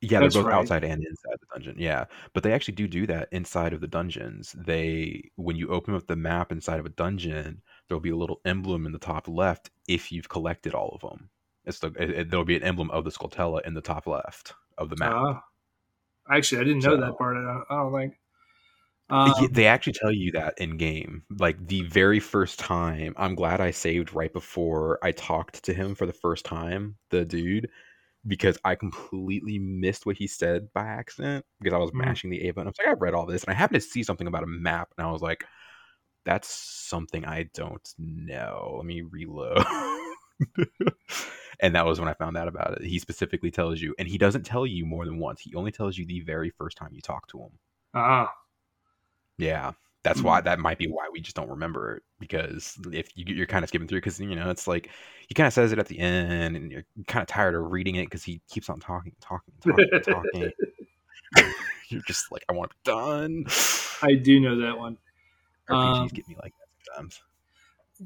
Yeah, 0.00 0.20
That's 0.20 0.34
they're 0.34 0.44
both 0.44 0.52
right. 0.52 0.58
outside 0.60 0.84
and 0.84 1.02
inside 1.04 1.36
the 1.40 1.46
dungeon. 1.52 1.74
Yeah, 1.78 2.04
but 2.32 2.42
they 2.44 2.52
actually 2.52 2.74
do 2.74 2.86
do 2.86 3.06
that 3.08 3.28
inside 3.32 3.72
of 3.72 3.80
the 3.80 3.88
dungeons. 3.88 4.54
They 4.56 5.30
when 5.36 5.56
you 5.56 5.68
open 5.70 5.94
up 5.94 6.06
the 6.06 6.14
map 6.16 6.52
inside 6.52 6.78
of 6.78 6.86
a 6.86 6.90
dungeon, 6.90 7.62
there'll 7.88 8.00
be 8.00 8.10
a 8.10 8.16
little 8.16 8.40
emblem 8.44 8.86
in 8.86 8.92
the 8.92 8.98
top 9.00 9.26
left 9.26 9.70
if 9.88 10.12
you've 10.12 10.28
collected 10.28 10.72
all 10.74 10.90
of 10.94 11.00
them. 11.10 11.28
It's 11.64 11.80
the 11.80 11.88
it, 11.98 12.10
it- 12.10 12.30
there'll 12.30 12.44
be 12.44 12.56
an 12.56 12.62
emblem 12.62 12.90
of 12.92 13.04
the 13.04 13.10
Skulltula 13.10 13.66
in 13.66 13.74
the 13.74 13.80
top 13.80 14.06
left 14.06 14.54
of 14.78 14.88
the 14.88 14.96
map. 14.96 15.12
Ah. 15.14 15.42
actually, 16.30 16.60
I 16.60 16.64
didn't 16.64 16.84
know 16.84 16.90
So- 16.94 17.00
that 17.00 17.18
part. 17.18 17.36
I 17.36 17.42
don't, 17.42 17.64
I 17.68 17.74
don't 17.82 17.92
think. 17.94 18.14
Um, 19.10 19.32
they 19.52 19.64
actually 19.66 19.94
tell 19.94 20.12
you 20.12 20.30
that 20.32 20.52
in 20.58 20.76
game. 20.76 21.22
Like 21.38 21.66
the 21.66 21.80
very 21.84 22.20
first 22.20 22.58
time, 22.58 23.14
I'm 23.16 23.34
glad 23.34 23.58
I 23.60 23.70
saved 23.70 24.12
right 24.12 24.30
before 24.32 24.98
I 25.02 25.12
talked 25.12 25.64
to 25.64 25.72
him 25.72 25.94
for 25.94 26.04
the 26.04 26.12
first 26.12 26.44
time, 26.44 26.96
the 27.08 27.24
dude, 27.24 27.70
because 28.26 28.58
I 28.64 28.74
completely 28.74 29.58
missed 29.58 30.06
what 30.06 30.16
he 30.16 30.26
said 30.26 30.72
by 30.72 30.84
accident 30.84 31.44
because 31.60 31.74
I 31.74 31.78
was 31.78 31.92
Mhm. 31.92 32.00
mashing 32.04 32.30
the 32.30 32.48
A 32.48 32.50
button. 32.50 32.68
I 32.68 32.70
was 32.70 32.78
like, 32.78 32.88
I've 32.88 33.00
read 33.00 33.14
all 33.14 33.26
this, 33.26 33.44
and 33.44 33.52
I 33.52 33.56
happened 33.56 33.80
to 33.82 33.88
see 33.88 34.02
something 34.02 34.26
about 34.26 34.42
a 34.44 34.46
map, 34.48 34.92
and 34.98 35.06
I 35.06 35.10
was 35.10 35.22
like, 35.22 35.44
that's 36.24 36.48
something 36.48 37.24
I 37.26 37.44
don't 37.54 37.86
know. 37.98 38.74
Let 38.78 38.86
me 38.86 39.02
reload. 39.02 39.64
and 41.60 41.74
that 41.74 41.86
was 41.86 42.00
when 42.00 42.08
I 42.08 42.14
found 42.14 42.36
out 42.36 42.48
about 42.48 42.80
it. 42.80 42.84
He 42.86 42.98
specifically 42.98 43.50
tells 43.50 43.80
you, 43.80 43.94
and 43.98 44.08
he 44.08 44.18
doesn't 44.18 44.44
tell 44.44 44.66
you 44.66 44.86
more 44.86 45.04
than 45.04 45.18
once. 45.18 45.40
He 45.40 45.54
only 45.54 45.72
tells 45.72 45.96
you 45.98 46.06
the 46.06 46.20
very 46.20 46.50
first 46.50 46.76
time 46.76 46.90
you 46.92 47.00
talk 47.00 47.26
to 47.28 47.40
him. 47.40 47.58
ah, 47.92 48.32
Yeah, 49.38 49.72
that's 50.04 50.22
why 50.22 50.40
that 50.40 50.58
might 50.58 50.78
be 50.78 50.86
why 50.86 51.08
we 51.12 51.20
just 51.20 51.34
don't 51.36 51.50
remember 51.50 51.96
it 51.96 52.02
because 52.20 52.78
if 52.92 53.08
you, 53.16 53.24
you're 53.34 53.46
kind 53.46 53.62
of 53.64 53.68
skipping 53.68 53.88
through 53.88 53.98
because 53.98 54.18
you 54.20 54.34
know 54.34 54.48
it's 54.50 54.66
like 54.68 54.90
he 55.28 55.34
kind 55.34 55.46
of 55.46 55.52
says 55.52 55.72
it 55.72 55.78
at 55.78 55.86
the 55.88 55.98
end 55.98 56.56
and 56.56 56.70
you're 56.70 56.84
kind 57.06 57.20
of 57.22 57.26
tired 57.28 57.54
of 57.54 57.70
reading 57.70 57.96
it 57.96 58.04
because 58.06 58.22
he 58.24 58.40
keeps 58.48 58.70
on 58.70 58.80
talking, 58.80 59.12
talking, 59.20 59.52
talking, 59.62 60.00
talking. 60.02 60.52
you're 61.88 62.02
just 62.06 62.30
like, 62.32 62.44
I 62.48 62.52
want 62.52 62.70
to 62.70 62.76
be 62.84 62.90
done. 62.90 63.44
I 64.02 64.14
do 64.14 64.40
know 64.40 64.60
that 64.60 64.78
one. 64.78 64.96
RPGs 65.68 66.00
Um, 66.00 66.08
get 66.08 66.28
me 66.28 66.36
like 66.42 66.52
that 66.58 66.94
sometimes. 66.94 67.20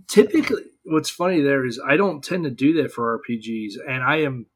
typically 0.09 0.63
what's 0.85 1.11
funny 1.11 1.41
there 1.43 1.65
is 1.65 1.79
i 1.87 1.97
don't 1.97 2.25
tend 2.25 2.43
to 2.45 2.51
do 2.51 2.83
that 2.83 2.91
for 2.91 3.21
rpgs 3.21 3.75
and 3.87 4.03
i 4.03 4.17
am 4.17 4.47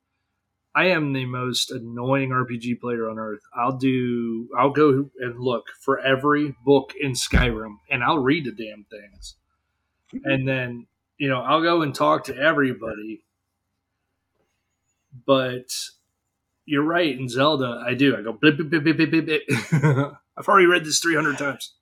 i 0.77 0.87
am 0.87 1.13
the 1.13 1.27
most 1.27 1.71
annoying 1.73 2.31
rpg 2.31 2.79
player 2.81 3.11
on 3.11 3.19
earth 3.19 3.43
i'll 3.55 3.77
do 3.77 4.49
i'll 4.59 4.71
go 4.71 5.11
and 5.19 5.41
look 5.41 5.67
for 5.81 5.99
every 6.01 6.55
book 6.65 6.93
in 7.01 7.13
skyrim 7.13 7.77
and 7.91 8.05
i'll 8.05 8.19
read 8.19 8.45
the 8.45 8.53
damn 8.53 8.85
things 8.85 9.35
and 10.25 10.47
then 10.47 10.87
you 11.19 11.29
know 11.29 11.41
i'll 11.41 11.63
go 11.63 11.83
and 11.83 11.95
talk 11.95 12.25
to 12.25 12.37
everybody 12.37 13.23
but 15.25 15.71
you're 16.67 16.83
right. 16.83 17.19
In 17.19 17.29
Zelda, 17.29 17.83
I 17.87 17.95
do. 17.95 18.17
I 18.17 18.23
go 18.23 18.33
blip, 18.33 18.57
blip, 18.57 18.71
blip, 18.71 18.85
blip, 18.85 19.11
blip, 19.11 19.27
blip. 19.27 19.43
I've 20.37 20.49
already 20.49 20.67
read 20.67 20.85
this 20.85 20.99
300 20.99 21.39
times. 21.39 21.75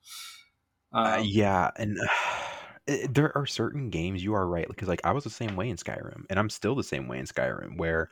Uh, 0.92 1.16
Um, 1.18 1.24
yeah, 1.24 1.70
and 1.76 1.98
uh, 2.88 2.96
there 3.10 3.36
are 3.36 3.46
certain 3.46 3.90
games 3.90 4.22
you 4.22 4.34
are 4.34 4.46
right 4.46 4.68
because 4.68 4.88
like 4.88 5.00
I 5.04 5.12
was 5.12 5.24
the 5.24 5.30
same 5.30 5.56
way 5.56 5.68
in 5.68 5.76
Skyrim, 5.76 6.24
and 6.30 6.38
I'm 6.38 6.50
still 6.50 6.74
the 6.74 6.84
same 6.84 7.08
way 7.08 7.18
in 7.18 7.26
Skyrim, 7.26 7.78
where 7.78 8.10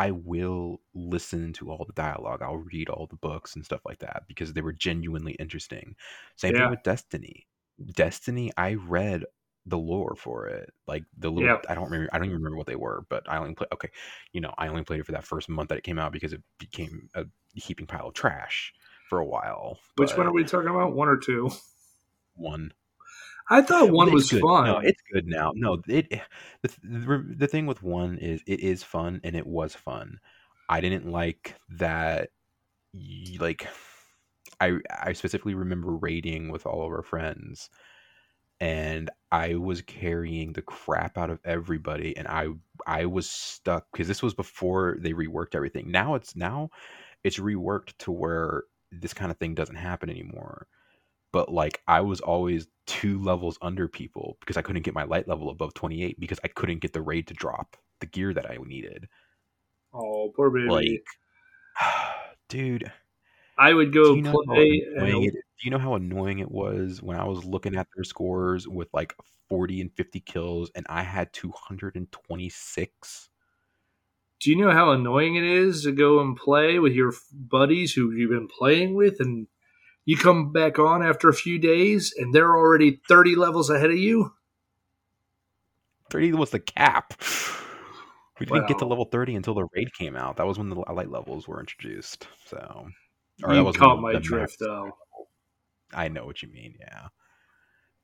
I 0.00 0.12
will 0.12 0.80
listen 0.94 1.52
to 1.54 1.70
all 1.70 1.84
the 1.84 1.92
dialogue, 1.92 2.40
I'll 2.40 2.56
read 2.56 2.88
all 2.88 3.06
the 3.06 3.16
books 3.16 3.54
and 3.54 3.62
stuff 3.62 3.82
like 3.84 3.98
that 3.98 4.22
because 4.26 4.54
they 4.54 4.62
were 4.62 4.72
genuinely 4.72 5.32
interesting. 5.32 5.94
Same 6.36 6.54
thing 6.54 6.70
with 6.70 6.82
Destiny. 6.82 7.46
Destiny, 7.94 8.50
I 8.56 8.74
read 8.74 9.24
the 9.66 9.76
lore 9.76 10.14
for 10.16 10.46
it, 10.46 10.72
like 10.86 11.04
the 11.18 11.30
little. 11.30 11.50
Yeah. 11.50 11.58
I 11.68 11.74
don't 11.74 11.90
remember. 11.90 12.08
I 12.14 12.16
don't 12.16 12.28
even 12.28 12.38
remember 12.38 12.56
what 12.56 12.66
they 12.66 12.76
were, 12.76 13.04
but 13.10 13.28
I 13.28 13.36
only 13.36 13.52
play. 13.52 13.66
Okay, 13.74 13.90
you 14.32 14.40
know, 14.40 14.54
I 14.56 14.68
only 14.68 14.84
played 14.84 15.00
it 15.00 15.06
for 15.06 15.12
that 15.12 15.24
first 15.24 15.50
month 15.50 15.68
that 15.68 15.76
it 15.76 15.84
came 15.84 15.98
out 15.98 16.12
because 16.12 16.32
it 16.32 16.42
became 16.58 17.10
a 17.14 17.26
heaping 17.54 17.86
pile 17.86 18.08
of 18.08 18.14
trash 18.14 18.72
for 19.10 19.18
a 19.18 19.26
while. 19.26 19.78
Which 19.96 20.16
one 20.16 20.26
are 20.26 20.32
we 20.32 20.44
talking 20.44 20.70
about? 20.70 20.94
One 20.94 21.08
or 21.08 21.18
two? 21.18 21.50
One. 22.36 22.72
I 23.50 23.62
thought 23.62 23.90
one 23.90 24.08
It's 24.08 24.14
was 24.14 24.30
good. 24.30 24.40
fun. 24.40 24.64
No, 24.64 24.78
it's 24.78 25.02
good 25.12 25.26
now. 25.26 25.52
No, 25.54 25.82
it 25.88 26.06
eh, 26.10 26.20
the, 26.62 26.68
the 26.82 27.34
the 27.38 27.46
thing 27.48 27.66
with 27.66 27.82
one 27.82 28.16
is 28.18 28.42
it 28.46 28.60
is 28.60 28.82
fun 28.82 29.20
and 29.24 29.36
it 29.36 29.46
was 29.46 29.74
fun. 29.74 30.20
I 30.68 30.80
didn't 30.80 31.10
like 31.10 31.56
that. 31.70 32.30
Like, 33.38 33.68
I 34.60 34.78
I 34.90 35.12
specifically 35.14 35.54
remember 35.54 35.96
raiding 35.96 36.50
with 36.50 36.66
all 36.66 36.84
of 36.86 36.92
our 36.92 37.02
friends, 37.02 37.70
and 38.60 39.10
I 39.32 39.56
was 39.56 39.82
carrying 39.82 40.52
the 40.54 40.62
crap 40.62 41.18
out 41.18 41.30
of 41.30 41.40
everybody, 41.44 42.16
and 42.16 42.28
I 42.28 42.48
I 42.86 43.06
was 43.06 43.28
stuck 43.30 43.86
because 43.92 44.08
this 44.08 44.22
was 44.22 44.34
before 44.34 44.98
they 45.00 45.12
reworked 45.14 45.54
everything. 45.56 45.90
Now 45.90 46.14
it's 46.16 46.36
now 46.36 46.70
it's 47.24 47.38
reworked 47.38 47.96
to 48.00 48.12
where 48.12 48.64
this 48.92 49.14
kind 49.14 49.30
of 49.32 49.38
thing 49.38 49.54
doesn't 49.54 49.76
happen 49.76 50.10
anymore 50.10 50.66
but 51.32 51.52
like 51.52 51.82
I 51.86 52.00
was 52.00 52.20
always 52.20 52.66
two 52.86 53.20
levels 53.22 53.58
under 53.62 53.88
people 53.88 54.36
because 54.40 54.56
I 54.56 54.62
couldn't 54.62 54.82
get 54.82 54.94
my 54.94 55.04
light 55.04 55.28
level 55.28 55.50
above 55.50 55.74
28 55.74 56.18
because 56.18 56.40
I 56.42 56.48
couldn't 56.48 56.80
get 56.80 56.92
the 56.92 57.02
raid 57.02 57.28
to 57.28 57.34
drop 57.34 57.76
the 58.00 58.06
gear 58.06 58.34
that 58.34 58.50
I 58.50 58.56
needed. 58.64 59.08
oh, 59.92 60.32
poor 60.34 60.50
baby. 60.50 60.68
Like, 60.68 61.04
dude, 62.48 62.90
I 63.58 63.72
would 63.72 63.92
go 63.92 64.20
how 64.22 64.42
play. 64.44 64.84
annoying 64.96 65.24
it, 65.24 65.34
do 65.34 65.64
you 65.64 65.70
know 65.70 65.78
how 65.78 65.94
annoying 65.94 66.38
it 66.38 66.50
was 66.50 67.02
when 67.02 67.16
I 67.16 67.24
was 67.24 67.44
looking 67.44 67.76
at 67.76 67.88
their 67.94 68.04
scores 68.04 68.66
with 68.66 68.88
like 68.92 69.14
40 69.48 69.82
and 69.82 69.92
50 69.92 70.20
kills 70.20 70.70
and 70.74 70.86
I 70.88 71.02
had 71.02 71.32
226? 71.32 73.30
do 74.40 74.50
you 74.50 74.56
know 74.56 74.72
how 74.72 74.90
annoying 74.90 75.36
it 75.36 75.44
is 75.44 75.84
to 75.84 75.92
go 75.92 76.20
and 76.20 76.34
play 76.34 76.78
with 76.78 76.94
your 76.94 77.12
buddies 77.30 77.92
who 77.92 78.10
you've 78.10 78.30
been 78.30 78.48
playing 78.48 78.94
with, 78.94 79.20
and 79.20 79.46
you 80.10 80.16
come 80.16 80.52
back 80.52 80.78
on 80.78 81.02
after 81.02 81.28
a 81.28 81.34
few 81.34 81.58
days 81.58 82.12
and 82.16 82.34
they're 82.34 82.56
already 82.56 83.00
thirty 83.08 83.36
levels 83.36 83.70
ahead 83.70 83.90
of 83.90 83.96
you? 83.96 84.32
30 86.10 86.32
was 86.32 86.50
the 86.50 86.58
cap. 86.58 87.14
We 88.40 88.46
didn't 88.46 88.68
get 88.68 88.78
to 88.78 88.86
level 88.86 89.04
30 89.04 89.36
until 89.36 89.54
the 89.54 89.68
raid 89.74 89.92
came 89.94 90.16
out. 90.16 90.38
That 90.38 90.46
was 90.46 90.58
when 90.58 90.70
the 90.70 90.74
light 90.74 91.10
levels 91.10 91.46
were 91.46 91.60
introduced. 91.60 92.26
So, 92.46 92.88
or 93.44 93.50
that 93.50 93.56
You 93.56 93.64
was 93.64 93.76
caught 93.76 94.00
my 94.00 94.14
drift, 94.14 94.56
though. 94.58 94.90
I 95.92 96.08
know 96.08 96.24
what 96.24 96.42
you 96.42 96.48
mean, 96.48 96.74
yeah. 96.80 97.08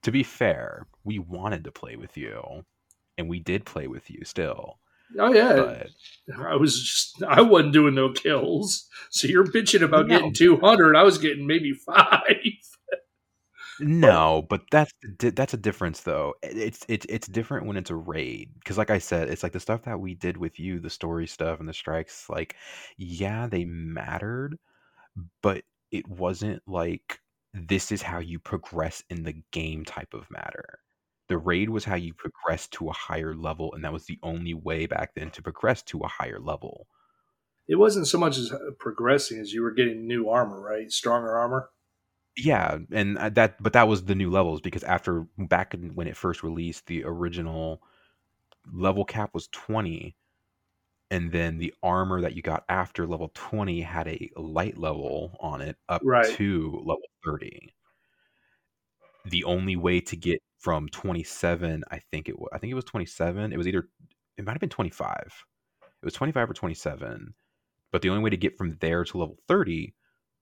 To 0.02 0.12
be 0.12 0.22
fair, 0.22 0.86
we 1.04 1.18
wanted 1.18 1.64
to 1.64 1.72
play 1.72 1.96
with 1.96 2.16
you, 2.16 2.64
and 3.18 3.28
we 3.28 3.40
did 3.40 3.64
play 3.64 3.88
with 3.88 4.10
you 4.10 4.24
still. 4.24 4.78
Oh 5.18 5.32
yeah, 5.32 5.54
But 5.56 5.88
I 6.46 6.56
was 6.56 6.80
just 6.80 7.22
I 7.22 7.40
wasn't 7.42 7.72
doing 7.72 7.94
no 7.94 8.12
kills. 8.12 8.88
So 9.10 9.28
you're 9.28 9.46
bitching 9.46 9.82
about 9.82 10.08
No. 10.08 10.16
getting 10.16 10.32
two 10.32 10.56
hundred. 10.58 10.96
I 10.96 11.02
was 11.04 11.18
getting 11.18 11.46
maybe 11.46 11.72
five. 11.72 12.22
no, 13.78 14.46
but 14.48 14.62
that's 14.70 14.92
that's 15.18 15.54
a 15.54 15.58
difference 15.58 16.00
though. 16.00 16.34
It's 16.42 16.84
it's 16.88 17.06
it's 17.08 17.28
different 17.28 17.66
when 17.66 17.76
it's 17.76 17.90
a 17.90 17.94
raid 17.96 18.50
because, 18.54 18.78
like 18.78 18.90
I 18.90 18.98
said, 18.98 19.28
it's 19.28 19.42
like 19.42 19.52
the 19.52 19.60
stuff 19.60 19.82
that 19.84 20.00
we 20.00 20.14
did 20.14 20.36
with 20.36 20.58
you, 20.58 20.80
the 20.80 20.90
story 20.90 21.26
stuff 21.26 21.60
and 21.60 21.68
the 21.68 21.74
strikes. 21.74 22.28
Like, 22.28 22.56
yeah, 22.96 23.46
they 23.46 23.64
mattered, 23.66 24.58
but 25.42 25.62
it 25.92 26.08
wasn't 26.08 26.62
like 26.66 27.20
this 27.54 27.92
is 27.92 28.02
how 28.02 28.18
you 28.18 28.38
progress 28.38 29.02
in 29.10 29.22
the 29.22 29.34
game 29.52 29.84
type 29.84 30.14
of 30.14 30.30
matter. 30.30 30.78
The 31.28 31.38
raid 31.38 31.70
was 31.70 31.84
how 31.84 31.96
you 31.96 32.14
progressed 32.14 32.72
to 32.74 32.88
a 32.88 32.92
higher 32.92 33.34
level, 33.34 33.74
and 33.74 33.84
that 33.84 33.92
was 33.92 34.06
the 34.06 34.18
only 34.22 34.54
way 34.54 34.86
back 34.86 35.14
then 35.14 35.30
to 35.32 35.42
progress 35.42 35.82
to 35.84 36.00
a 36.00 36.08
higher 36.08 36.38
level. 36.38 36.86
It 37.68 37.76
wasn't 37.76 38.06
so 38.06 38.16
much 38.18 38.38
as 38.38 38.52
progressing 38.78 39.40
as 39.40 39.52
you 39.52 39.62
were 39.62 39.72
getting 39.72 40.06
new 40.06 40.28
armor, 40.28 40.60
right? 40.60 40.88
Stronger 40.90 41.36
armor. 41.36 41.70
Yeah, 42.36 42.78
and 42.92 43.18
uh, 43.18 43.30
that, 43.30 43.60
but 43.62 43.72
that 43.72 43.88
was 43.88 44.04
the 44.04 44.14
new 44.14 44.30
levels 44.30 44.60
because 44.60 44.84
after 44.84 45.26
back 45.36 45.74
when 45.94 46.06
it 46.06 46.16
first 46.16 46.42
released, 46.42 46.86
the 46.86 47.02
original 47.04 47.82
level 48.72 49.04
cap 49.04 49.30
was 49.34 49.48
twenty, 49.48 50.14
and 51.10 51.32
then 51.32 51.58
the 51.58 51.74
armor 51.82 52.20
that 52.20 52.36
you 52.36 52.42
got 52.42 52.64
after 52.68 53.06
level 53.06 53.32
twenty 53.34 53.80
had 53.80 54.06
a 54.06 54.30
light 54.36 54.76
level 54.76 55.36
on 55.40 55.60
it 55.60 55.76
up 55.88 56.02
Right. 56.04 56.26
to 56.36 56.70
level 56.84 57.02
thirty. 57.24 57.74
The 59.24 59.44
only 59.44 59.74
way 59.74 60.00
to 60.02 60.16
get 60.16 60.40
from 60.58 60.88
twenty 60.88 61.22
seven, 61.22 61.84
I 61.90 62.00
think 62.10 62.28
it 62.28 62.38
was, 62.38 62.48
I 62.52 62.58
think 62.58 62.70
it 62.70 62.74
was 62.74 62.84
twenty 62.84 63.06
seven. 63.06 63.52
It 63.52 63.58
was 63.58 63.68
either, 63.68 63.88
it 64.36 64.44
might 64.44 64.52
have 64.52 64.60
been 64.60 64.68
twenty 64.68 64.90
five. 64.90 65.32
It 65.82 66.04
was 66.04 66.14
twenty 66.14 66.32
five 66.32 66.50
or 66.50 66.54
twenty 66.54 66.74
seven, 66.74 67.34
but 67.92 68.02
the 68.02 68.10
only 68.10 68.22
way 68.22 68.30
to 68.30 68.36
get 68.36 68.56
from 68.56 68.76
there 68.80 69.04
to 69.04 69.18
level 69.18 69.38
thirty 69.48 69.94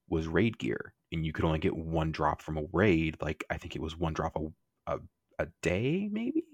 was 0.09 0.27
raid 0.27 0.59
gear 0.59 0.95
and 1.13 1.25
you 1.25 1.33
could 1.33 1.45
only 1.45 1.59
get 1.59 1.77
one 1.77 2.13
drop 2.13 2.43
from 2.43 2.59
a 2.59 2.65
raid 2.73 3.17
like 3.21 3.45
i 3.51 3.57
think 3.57 3.75
it 3.75 3.83
was 3.83 3.97
one 3.97 4.13
drop 4.13 4.37
a, 4.37 4.93
a, 4.93 4.99
a 5.39 5.47
day 5.63 6.09
maybe 6.13 6.45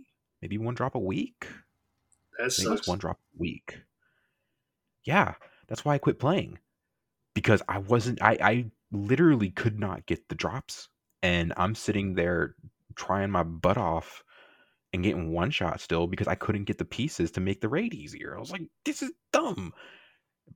maybe 0.42 0.58
one 0.58 0.74
drop 0.74 0.94
a 0.94 0.98
week 0.98 1.48
That 2.38 2.52
I 2.58 2.62
it 2.62 2.70
was 2.70 2.86
one 2.86 2.98
drop 2.98 3.18
a 3.18 3.38
week 3.38 3.78
yeah 5.04 5.34
that's 5.66 5.84
why 5.84 5.94
i 5.94 5.98
quit 5.98 6.18
playing 6.18 6.58
because 7.34 7.62
i 7.68 7.78
wasn't 7.78 8.22
i 8.22 8.38
i 8.40 8.70
literally 8.92 9.50
could 9.50 9.78
not 9.78 10.06
get 10.06 10.28
the 10.28 10.34
drops 10.34 10.88
and 11.22 11.52
i'm 11.56 11.74
sitting 11.74 12.14
there 12.14 12.54
trying 13.00 13.30
my 13.30 13.42
butt 13.42 13.78
off 13.78 14.22
and 14.92 15.02
getting 15.02 15.32
one 15.32 15.50
shot 15.50 15.80
still 15.80 16.06
because 16.06 16.28
i 16.28 16.34
couldn't 16.34 16.64
get 16.64 16.78
the 16.78 16.84
pieces 16.84 17.30
to 17.30 17.40
make 17.40 17.60
the 17.60 17.68
raid 17.68 17.94
easier. 17.94 18.36
I 18.36 18.40
was 18.40 18.52
like 18.52 18.62
this 18.84 19.02
is 19.02 19.12
dumb. 19.32 19.72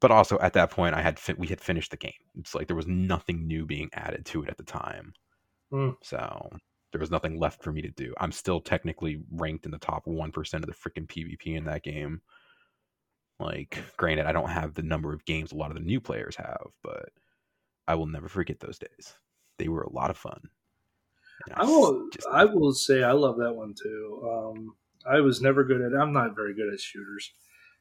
But 0.01 0.11
also 0.11 0.39
at 0.41 0.53
that 0.55 0.71
point 0.71 0.95
i 0.95 1.01
had 1.01 1.19
fi- 1.19 1.37
we 1.39 1.47
had 1.47 1.61
finished 1.61 1.91
the 1.91 1.97
game. 1.97 2.13
It's 2.39 2.55
like 2.55 2.67
there 2.67 2.77
was 2.77 2.87
nothing 2.87 3.47
new 3.47 3.65
being 3.65 3.91
added 3.95 4.27
to 4.27 4.43
it 4.43 4.51
at 4.51 4.59
the 4.59 4.65
time. 4.65 5.15
Hmm. 5.71 5.91
so 6.03 6.51
there 6.93 7.01
was 7.01 7.11
nothing 7.11 7.41
left 7.41 7.63
for 7.63 7.73
me 7.73 7.83
to 7.83 7.91
do. 7.91 8.15
I'm 8.19 8.31
still 8.31 8.61
technically 8.61 9.21
ranked 9.33 9.65
in 9.65 9.73
the 9.73 9.79
top 9.79 10.05
1% 10.07 10.55
of 10.55 10.67
the 10.67 10.73
freaking 10.73 11.09
pvp 11.09 11.57
in 11.57 11.65
that 11.65 11.83
game. 11.83 12.21
Like 13.41 13.83
granted 13.97 14.27
i 14.27 14.33
don't 14.33 14.51
have 14.51 14.75
the 14.75 14.83
number 14.83 15.13
of 15.13 15.25
games 15.25 15.53
a 15.53 15.57
lot 15.57 15.71
of 15.71 15.77
the 15.77 15.83
new 15.83 16.01
players 16.01 16.37
have 16.37 16.67
but 16.83 17.09
i 17.89 17.95
will 17.95 18.07
never 18.07 18.29
forget 18.29 18.61
those 18.61 18.79
days. 18.79 19.15
They 19.59 19.69
were 19.69 19.83
a 19.83 19.93
lot 19.93 20.11
of 20.11 20.17
fun 20.17 20.51
I 21.55 21.65
will. 21.65 22.09
just- 22.11 22.27
I 22.29 22.45
will 22.45 22.73
say 22.73 23.03
I 23.03 23.13
love 23.13 23.37
that 23.39 23.55
one 23.55 23.75
too. 23.81 24.23
Um, 24.31 24.77
I 25.07 25.21
was 25.21 25.41
never 25.43 25.65
good 25.65 25.83
at. 25.83 25.93
I'm 25.99 26.13
not 26.13 26.35
very 26.35 26.55
good 26.55 26.73
at 26.73 26.81
shooters 26.81 27.33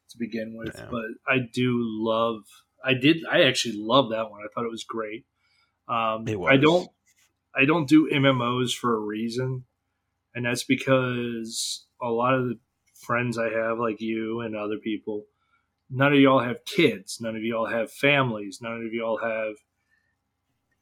to 0.09 0.17
begin 0.17 0.55
with, 0.57 0.75
Yeah. 0.75 0.87
but 0.91 1.05
I 1.27 1.39
do 1.53 1.77
love. 1.81 2.43
I 2.83 2.93
did. 2.93 3.23
I 3.25 3.43
actually 3.43 3.77
love 3.77 4.09
that 4.09 4.29
one. 4.29 4.41
I 4.41 4.47
thought 4.53 4.65
it 4.65 4.71
was 4.71 4.83
great. 4.83 5.25
Um, 5.87 6.27
It 6.27 6.37
I 6.39 6.57
don't. 6.57 6.89
I 7.55 7.65
don't 7.65 7.87
do 7.87 8.09
MMOs 8.09 8.75
for 8.75 8.95
a 8.95 8.99
reason, 8.99 9.65
and 10.33 10.45
that's 10.45 10.63
because 10.63 11.85
a 12.01 12.09
lot 12.09 12.33
of 12.33 12.45
the 12.49 12.59
friends 12.95 13.37
I 13.37 13.49
have, 13.49 13.79
like 13.79 14.01
you 14.01 14.41
and 14.41 14.55
other 14.55 14.77
people, 14.77 15.25
none 15.89 16.11
of 16.13 16.19
y'all 16.19 16.39
have 16.39 16.65
kids. 16.65 17.19
None 17.21 17.35
of 17.35 17.43
y'all 17.43 17.67
have 17.67 17.91
families. 17.91 18.59
None 18.61 18.83
of 18.85 18.91
y'all 18.93 19.17
have 19.19 19.55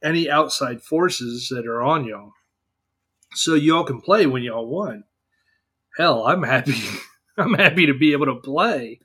any 0.02 0.28
outside 0.30 0.82
forces 0.82 1.48
that 1.50 1.66
are 1.66 1.82
on 1.82 2.04
y'all. 2.06 2.32
So 3.34 3.54
y'all 3.54 3.84
can 3.84 4.00
play 4.00 4.26
when 4.26 4.42
y'all 4.42 4.66
want. 4.66 5.04
Hell, 5.96 6.26
I'm 6.26 6.42
happy. 6.42 6.74
I'm 7.38 7.54
happy 7.54 7.86
to 7.86 7.94
be 7.94 8.12
able 8.12 8.26
to 8.26 8.36
play. 8.36 9.00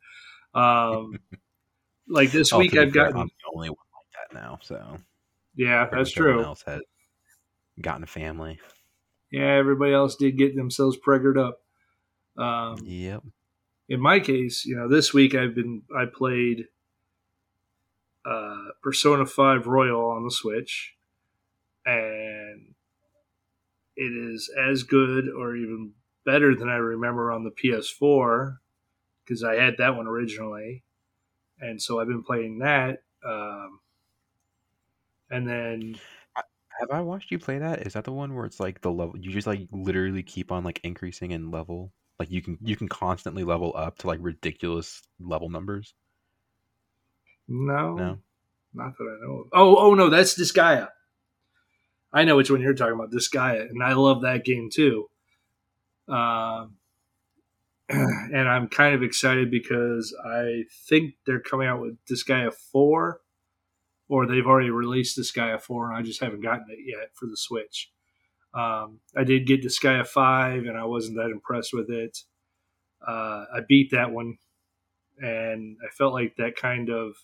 Um, 0.53 1.19
like 2.09 2.31
this 2.31 2.53
week, 2.53 2.75
I've 2.75 2.91
fair, 2.93 3.05
gotten. 3.05 3.21
I'm 3.21 3.27
the 3.27 3.55
only 3.55 3.69
one 3.69 3.77
like 3.77 4.29
that 4.31 4.39
now 4.39 4.59
so 4.61 4.97
Yeah, 5.55 5.87
that's 5.91 6.11
true. 6.11 6.43
else 6.43 6.63
has 6.65 6.81
gotten 7.79 8.03
a 8.03 8.07
family 8.07 8.59
Yeah, 9.31 9.53
everybody 9.53 9.93
else 9.93 10.15
did 10.15 10.37
get 10.37 10.55
themselves 10.55 10.97
preggered 10.97 11.37
up. 11.37 11.61
Um, 12.37 12.77
yep 12.85 13.23
in 13.89 13.99
my 14.01 14.19
case, 14.19 14.65
you 14.65 14.75
know, 14.75 14.87
this 14.87 15.13
week 15.13 15.35
I've 15.35 15.55
been 15.55 15.83
I 15.95 16.05
played 16.05 16.65
uh, 18.25 18.65
Persona 18.83 19.25
Five 19.25 19.67
Royal 19.67 20.11
on 20.11 20.23
the 20.23 20.31
Switch, 20.31 20.95
and 21.85 22.46
it 23.97 24.13
is 24.13 24.49
as 24.57 24.83
good 24.83 25.27
or 25.29 25.55
even 25.55 25.93
better 26.25 26.55
than 26.55 26.69
I 26.69 26.75
remember 26.75 27.31
on 27.31 27.43
the 27.43 27.51
PS4 27.51 28.57
because 29.25 29.43
I 29.43 29.55
had 29.55 29.75
that 29.79 29.95
one 29.97 30.07
originally. 30.07 30.83
and 31.59 31.81
so 31.81 31.99
I've 31.99 32.07
been 32.07 32.23
playing 32.23 32.59
that. 32.59 33.03
Um, 33.25 33.79
and 35.29 35.47
then 35.47 35.95
Have 36.79 36.91
I 36.91 37.01
watched 37.01 37.31
you 37.31 37.39
play 37.39 37.57
that? 37.57 37.85
Is 37.87 37.93
that 37.93 38.03
the 38.05 38.11
one 38.11 38.35
where 38.35 38.45
it's 38.45 38.59
like 38.59 38.81
the 38.81 38.91
level 38.91 39.17
you 39.17 39.31
just 39.31 39.47
like 39.47 39.67
literally 39.71 40.23
keep 40.23 40.51
on 40.51 40.63
like 40.63 40.79
increasing 40.83 41.31
in 41.31 41.51
level? 41.51 41.91
Like 42.19 42.29
you 42.31 42.41
can 42.41 42.57
you 42.61 42.75
can 42.75 42.87
constantly 42.87 43.43
level 43.43 43.73
up 43.75 43.97
to 43.99 44.07
like 44.07 44.19
ridiculous 44.21 45.01
level 45.19 45.49
numbers. 45.49 45.93
no, 47.47 47.95
No. 47.95 48.19
not 48.73 48.97
that 48.97 49.03
I 49.03 49.25
know 49.25 49.39
of. 49.41 49.47
Oh, 49.53 49.75
oh 49.77 49.93
no, 49.95 50.09
that's 50.09 50.39
Disgaea. 50.39 50.89
I 52.13 52.23
know 52.23 52.35
which 52.37 52.49
one 52.49 52.61
you're 52.61 52.73
talking 52.73 52.95
about, 52.95 53.11
this 53.11 53.27
guy, 53.27 53.55
and 53.55 53.83
I 53.83 53.93
love 53.93 54.21
that 54.21 54.45
game 54.45 54.69
too. 54.71 55.09
Um, 56.07 56.77
and 57.89 58.47
I'm 58.49 58.67
kind 58.67 58.95
of 58.95 59.03
excited 59.03 59.49
because 59.51 60.15
I 60.25 60.63
think 60.87 61.15
they're 61.25 61.39
coming 61.39 61.67
out 61.67 61.81
with 61.81 61.97
Disgaea 62.05 62.53
four, 62.53 63.21
or 64.09 64.25
they've 64.25 64.45
already 64.45 64.69
released 64.69 65.17
Disgaea 65.17 65.61
four, 65.61 65.89
and 65.89 65.97
I 65.97 66.01
just 66.01 66.21
haven't 66.21 66.41
gotten 66.43 66.65
it 66.69 66.79
yet 66.85 67.11
for 67.13 67.27
the 67.27 67.37
Switch. 67.37 67.91
Um, 68.53 68.99
I 69.15 69.23
did 69.23 69.47
get 69.47 69.63
Disgaea 69.63 70.07
five, 70.07 70.65
and 70.65 70.77
I 70.77 70.85
wasn't 70.85 71.17
that 71.17 71.31
impressed 71.31 71.73
with 71.73 71.89
it. 71.89 72.17
Uh, 73.05 73.45
I 73.53 73.59
beat 73.67 73.91
that 73.91 74.11
one, 74.11 74.37
and 75.19 75.77
I 75.85 75.89
felt 75.93 76.13
like 76.13 76.35
that 76.37 76.55
kind 76.55 76.89
of 76.89 77.15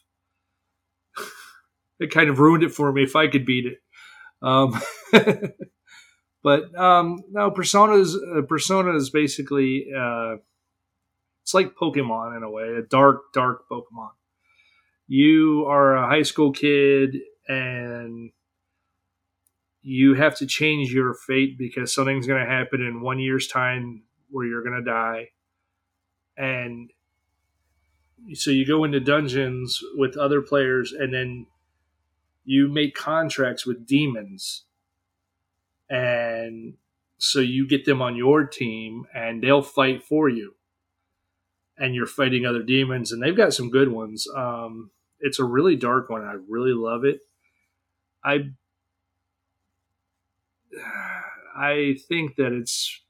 it 1.99 2.11
kind 2.11 2.29
of 2.29 2.39
ruined 2.39 2.63
it 2.63 2.71
for 2.71 2.91
me 2.91 3.03
if 3.03 3.15
I 3.15 3.27
could 3.27 3.45
beat 3.45 3.65
it. 3.65 3.82
Um, 4.43 4.79
but 6.43 6.75
um, 6.77 7.23
no, 7.31 7.49
Persona's 7.51 8.15
uh, 8.15 8.41
Persona 8.41 8.95
is 8.95 9.09
basically 9.09 9.87
uh, 9.97 10.35
it's 11.43 11.53
like 11.53 11.75
Pokemon 11.75 12.37
in 12.37 12.43
a 12.43 12.49
way, 12.49 12.75
a 12.77 12.81
dark, 12.81 13.33
dark 13.33 13.67
Pokemon. 13.69 14.11
You 15.07 15.65
are 15.67 15.95
a 15.95 16.07
high 16.07 16.21
school 16.23 16.51
kid 16.51 17.17
and 17.47 18.31
you 19.81 20.13
have 20.13 20.37
to 20.37 20.45
change 20.47 20.93
your 20.93 21.13
fate 21.13 21.57
because 21.57 21.93
something's 21.93 22.27
going 22.27 22.43
to 22.43 22.49
happen 22.49 22.81
in 22.81 23.01
one 23.01 23.19
year's 23.19 23.49
time 23.49 24.03
where 24.29 24.45
you're 24.45 24.63
going 24.63 24.81
to 24.81 24.89
die. 24.89 25.29
And 26.37 26.89
so 28.33 28.49
you 28.49 28.65
go 28.65 28.85
into 28.85 29.01
dungeons 29.01 29.81
with 29.95 30.15
other 30.15 30.41
players 30.41 30.93
and 30.93 31.13
then 31.13 31.47
you 32.45 32.67
make 32.67 32.95
contracts 32.95 33.65
with 33.65 33.85
demons. 33.85 34.65
And 35.89 36.75
so 37.17 37.39
you 37.39 37.67
get 37.67 37.85
them 37.85 38.01
on 38.01 38.15
your 38.15 38.45
team 38.45 39.05
and 39.13 39.41
they'll 39.41 39.61
fight 39.61 40.03
for 40.03 40.29
you. 40.29 40.55
And 41.77 41.95
you're 41.95 42.05
fighting 42.05 42.45
other 42.45 42.61
demons, 42.61 43.11
and 43.11 43.21
they've 43.21 43.35
got 43.35 43.51
some 43.51 43.71
good 43.71 43.91
ones. 43.91 44.27
Um, 44.37 44.91
it's 45.19 45.39
a 45.39 45.43
really 45.43 45.75
dark 45.75 46.07
one. 46.07 46.21
I 46.21 46.35
really 46.47 46.71
love 46.71 47.03
it. 47.03 47.21
I 48.23 48.51
I 51.55 51.95
think 52.07 52.35
that 52.35 52.53
it's. 52.53 53.01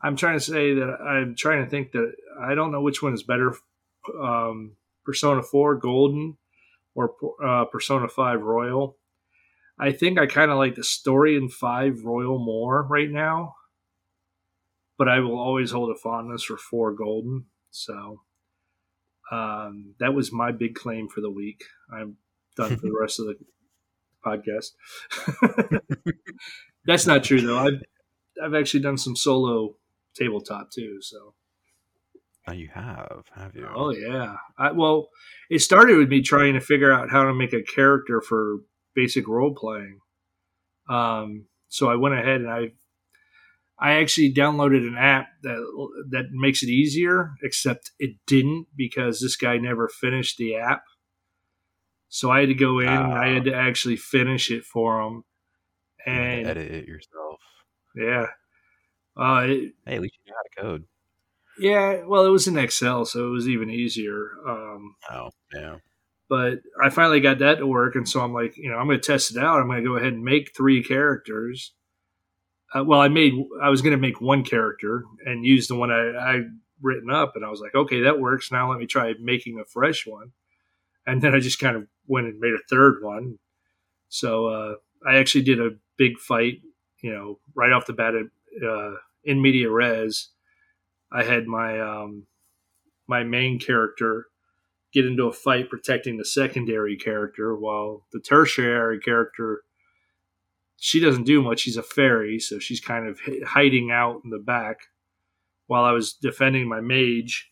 I'm 0.00 0.14
trying 0.14 0.38
to 0.38 0.44
say 0.44 0.74
that 0.74 0.98
I'm 1.00 1.34
trying 1.34 1.64
to 1.64 1.70
think 1.70 1.90
that 1.92 2.12
I 2.40 2.54
don't 2.54 2.70
know 2.70 2.80
which 2.80 3.02
one 3.02 3.12
is 3.12 3.24
better, 3.24 3.56
um, 4.22 4.76
Persona 5.04 5.42
Four 5.42 5.74
Golden 5.74 6.36
or 6.96 7.14
uh, 7.44 7.66
Persona 7.66 8.08
Five 8.08 8.42
Royal. 8.42 8.96
I 9.78 9.92
think 9.92 10.18
I 10.18 10.26
kind 10.26 10.50
of 10.50 10.56
like 10.56 10.74
the 10.74 10.82
story 10.82 11.36
in 11.36 11.50
Five 11.50 12.04
Royal 12.04 12.38
more 12.38 12.82
right 12.88 13.10
now, 13.10 13.54
but 14.98 15.08
I 15.08 15.20
will 15.20 15.38
always 15.38 15.70
hold 15.70 15.94
a 15.94 16.00
fondness 16.02 16.42
for 16.42 16.56
Four 16.56 16.94
Golden. 16.94 17.44
So 17.70 18.22
um, 19.30 19.94
that 20.00 20.14
was 20.14 20.32
my 20.32 20.50
big 20.50 20.74
claim 20.74 21.08
for 21.08 21.20
the 21.20 21.30
week. 21.30 21.62
I'm 21.92 22.16
done 22.56 22.76
for 22.76 22.86
the 22.86 22.96
rest 23.00 23.20
of 23.20 23.26
the 23.26 23.36
podcast. 24.24 25.80
That's 26.86 27.06
not 27.06 27.24
true 27.24 27.42
though. 27.42 27.58
I've 27.58 27.82
I've 28.42 28.54
actually 28.54 28.80
done 28.80 28.96
some 28.96 29.16
solo 29.16 29.76
tabletop 30.14 30.70
too. 30.70 30.98
So 31.02 31.34
Oh, 32.48 32.52
you 32.52 32.68
have, 32.72 33.24
have 33.34 33.54
you? 33.56 33.66
oh 33.74 33.90
yeah. 33.90 34.36
I, 34.58 34.72
well, 34.72 35.08
it 35.50 35.58
started 35.60 35.96
with 35.96 36.08
me 36.08 36.22
trying 36.22 36.54
to 36.54 36.60
figure 36.60 36.92
out 36.92 37.10
how 37.10 37.24
to 37.24 37.34
make 37.34 37.52
a 37.52 37.62
character 37.62 38.20
for 38.20 38.58
basic 38.94 39.26
role 39.28 39.54
playing. 39.54 39.98
Um, 40.88 41.46
so 41.68 41.88
I 41.90 41.96
went 41.96 42.14
ahead 42.14 42.40
and 42.40 42.50
I 42.50 42.72
I 43.78 43.94
actually 44.00 44.32
downloaded 44.32 44.86
an 44.86 44.96
app 44.96 45.28
that 45.42 45.58
that 46.10 46.26
makes 46.32 46.62
it 46.62 46.68
easier, 46.68 47.32
except 47.42 47.90
it 47.98 48.16
didn't 48.26 48.68
because 48.76 49.20
this 49.20 49.36
guy 49.36 49.58
never 49.58 49.88
finished 49.88 50.38
the 50.38 50.56
app. 50.56 50.82
So 52.08 52.30
I 52.30 52.40
had 52.40 52.48
to 52.48 52.54
go 52.54 52.78
in 52.78 52.88
and 52.88 53.14
I 53.18 53.28
had 53.28 53.44
to 53.44 53.54
actually 53.54 53.96
finish 53.96 54.50
it 54.50 54.64
for 54.64 55.00
him. 55.02 55.24
You 56.06 56.20
had 56.20 56.30
to 56.30 56.40
And 56.40 56.46
edit 56.46 56.70
it 56.70 56.88
yourself. 56.88 57.40
yeah, 57.96 58.26
uh, 59.16 59.44
it, 59.46 59.74
Hey, 59.84 59.96
at 59.96 60.00
least 60.02 60.18
you 60.24 60.32
know 60.32 60.36
how 60.36 60.62
to 60.62 60.68
code. 60.68 60.84
Yeah. 61.58 62.02
Well, 62.04 62.26
it 62.26 62.30
was 62.30 62.46
in 62.48 62.58
Excel, 62.58 63.04
so 63.04 63.26
it 63.26 63.30
was 63.30 63.48
even 63.48 63.70
easier. 63.70 64.30
Um, 64.46 64.94
Oh, 65.10 65.30
yeah. 65.54 65.76
but 66.28 66.58
I 66.82 66.90
finally 66.90 67.20
got 67.20 67.38
that 67.38 67.58
to 67.58 67.66
work, 67.66 67.94
and 67.94 68.08
so 68.08 68.20
I'm 68.20 68.32
like, 68.32 68.56
you 68.56 68.70
know, 68.70 68.76
I'm 68.76 68.86
going 68.86 69.00
to 69.00 69.06
test 69.06 69.36
it 69.36 69.42
out. 69.42 69.60
I'm 69.60 69.66
going 69.68 69.82
to 69.82 69.88
go 69.88 69.96
ahead 69.96 70.12
and 70.12 70.24
make 70.24 70.54
three 70.56 70.82
characters. 70.82 71.72
Uh, 72.74 72.84
well, 72.84 73.00
I 73.00 73.08
made, 73.08 73.32
I 73.62 73.70
was 73.70 73.80
going 73.80 73.92
to 73.92 74.00
make 74.00 74.20
one 74.20 74.42
character 74.44 75.04
and 75.24 75.44
use 75.46 75.68
the 75.68 75.76
one 75.76 75.90
I, 75.90 76.10
I 76.16 76.40
written 76.82 77.10
up, 77.10 77.32
and 77.36 77.44
I 77.44 77.48
was 77.48 77.60
like, 77.60 77.74
okay, 77.74 78.02
that 78.02 78.18
works. 78.20 78.50
Now 78.50 78.70
let 78.70 78.78
me 78.78 78.86
try 78.86 79.14
making 79.20 79.58
a 79.60 79.64
fresh 79.64 80.06
one, 80.06 80.32
and 81.06 81.22
then 81.22 81.34
I 81.34 81.40
just 81.40 81.58
kind 81.60 81.76
of 81.76 81.86
went 82.06 82.26
and 82.26 82.40
made 82.40 82.54
a 82.54 82.66
third 82.68 83.02
one. 83.02 83.38
So 84.08 84.46
uh, 84.48 84.74
I 85.08 85.16
actually 85.16 85.42
did 85.44 85.60
a 85.60 85.70
big 85.96 86.18
fight, 86.18 86.60
you 87.02 87.12
know, 87.12 87.38
right 87.54 87.72
off 87.72 87.86
the 87.86 87.92
bat 87.92 88.14
uh, 88.14 88.90
in 89.24 89.40
media 89.40 89.70
res. 89.70 90.30
I 91.16 91.24
had 91.24 91.46
my 91.46 91.80
um, 91.80 92.26
my 93.08 93.24
main 93.24 93.58
character 93.58 94.26
get 94.92 95.06
into 95.06 95.24
a 95.24 95.32
fight 95.32 95.70
protecting 95.70 96.18
the 96.18 96.24
secondary 96.26 96.96
character 96.96 97.56
while 97.56 98.06
the 98.12 98.20
tertiary 98.20 99.00
character 99.00 99.62
she 100.76 101.00
doesn't 101.00 101.24
do 101.24 101.42
much. 101.42 101.60
She's 101.60 101.78
a 101.78 101.82
fairy 101.82 102.38
so 102.38 102.58
she's 102.58 102.80
kind 102.80 103.08
of 103.08 103.18
hiding 103.46 103.90
out 103.90 104.20
in 104.24 104.30
the 104.30 104.38
back 104.38 104.76
while 105.68 105.84
i 105.84 105.90
was 105.90 106.12
defending 106.12 106.68
my 106.68 106.80
mage 106.80 107.50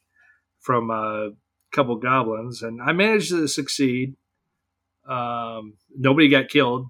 from 0.61 0.91
a 0.91 1.31
couple 1.73 1.97
goblins 1.97 2.63
and 2.63 2.81
i 2.83 2.93
managed 2.93 3.31
to 3.31 3.49
succeed. 3.49 4.15
Um, 5.09 5.75
nobody 5.95 6.29
got 6.29 6.49
killed. 6.49 6.87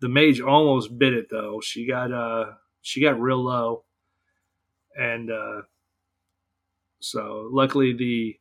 The 0.00 0.08
mage 0.08 0.40
almost 0.40 0.98
bit 0.98 1.14
it 1.14 1.26
though. 1.30 1.60
She 1.62 1.86
got 1.86 2.10
uh 2.10 2.52
she 2.80 3.02
got 3.02 3.20
real 3.20 3.42
low 3.44 3.84
and 4.96 5.30
uh 5.30 5.62
so 7.00 7.48
luckily 7.52 7.92
the 7.92 8.36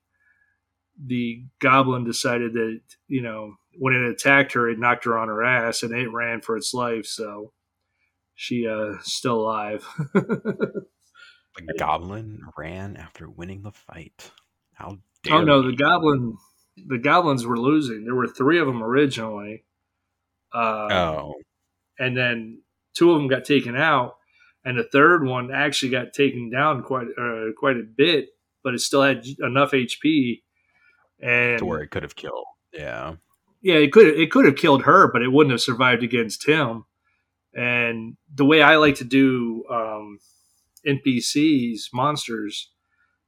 the 1.06 1.44
goblin 1.60 2.06
decided 2.06 2.54
that 2.54 2.80
you 3.08 3.22
know 3.22 3.54
when 3.78 3.94
it 3.94 4.10
attacked 4.10 4.54
her 4.54 4.70
it 4.70 4.80
knocked 4.80 5.04
her 5.06 5.18
on 5.18 5.28
her 5.28 5.44
ass 5.44 5.84
and 5.84 5.94
it 5.94 6.08
ran 6.10 6.41
for 6.41 6.56
its 6.56 6.74
life 6.74 7.06
so 7.06 7.52
she 8.36 8.68
uh 8.68 8.94
still 9.02 9.41
alive 9.41 9.86
The 11.58 11.74
goblin 11.80 12.41
ran 12.58 12.98
after 12.98 13.30
winning 13.30 13.62
the 13.63 13.72
fight. 13.72 14.32
How 14.74 15.00
dare 15.24 15.36
oh 15.36 15.41
no 15.41 15.62
he. 15.62 15.72
the 15.72 15.78
goblin 15.78 16.38
the 16.76 16.98
goblins 16.98 17.46
were 17.46 17.58
losing 17.58 18.04
there 18.04 18.15
were 18.15 18.28
three 18.28 18.60
of 18.60 18.68
them 18.68 18.84
originally 18.84 19.63
uh, 20.54 20.88
Oh, 20.91 21.34
and 21.98 22.15
then 22.15 22.62
two 22.94 23.12
of 23.12 23.18
them 23.18 23.30
got 23.30 23.46
taken 23.46 23.76
out 23.78 24.18
and 24.65 24.78
the 24.78 24.84
third 24.84 25.26
one 25.26 25.52
actually 25.54 25.91
got 25.91 26.12
taken 26.13 26.50
down 26.50 26.84
quite 26.84 27.08
uh, 27.18 27.54
quite 27.58 27.78
a 27.78 27.84
bit 27.84 28.28
but 28.65 28.73
it 28.73 28.80
still 28.80 29.04
had 29.04 29.23
enough 29.39 29.71
hp 29.71 30.41
and 31.21 31.60
to 31.60 31.65
where 31.65 31.82
it 31.82 31.91
could 31.91 32.04
have 32.04 32.15
killed. 32.15 32.45
Yeah. 32.73 33.15
yeah, 33.62 33.75
it 33.75 33.91
could 33.91 34.08
it 34.08 34.32
could 34.32 34.45
have 34.45 34.58
killed 34.58 34.84
her, 34.84 35.10
but 35.12 35.21
it 35.21 35.32
wouldn't 35.32 35.51
have 35.51 35.62
survived 35.62 36.04
against 36.04 36.47
him. 36.47 36.86
And 37.54 38.17
the 38.34 38.45
way 38.45 38.62
I 38.62 38.75
like 38.75 38.95
to 38.95 39.06
do 39.06 39.63
um, 39.71 40.19
NPCs, 40.86 41.84
monsters, 41.93 42.69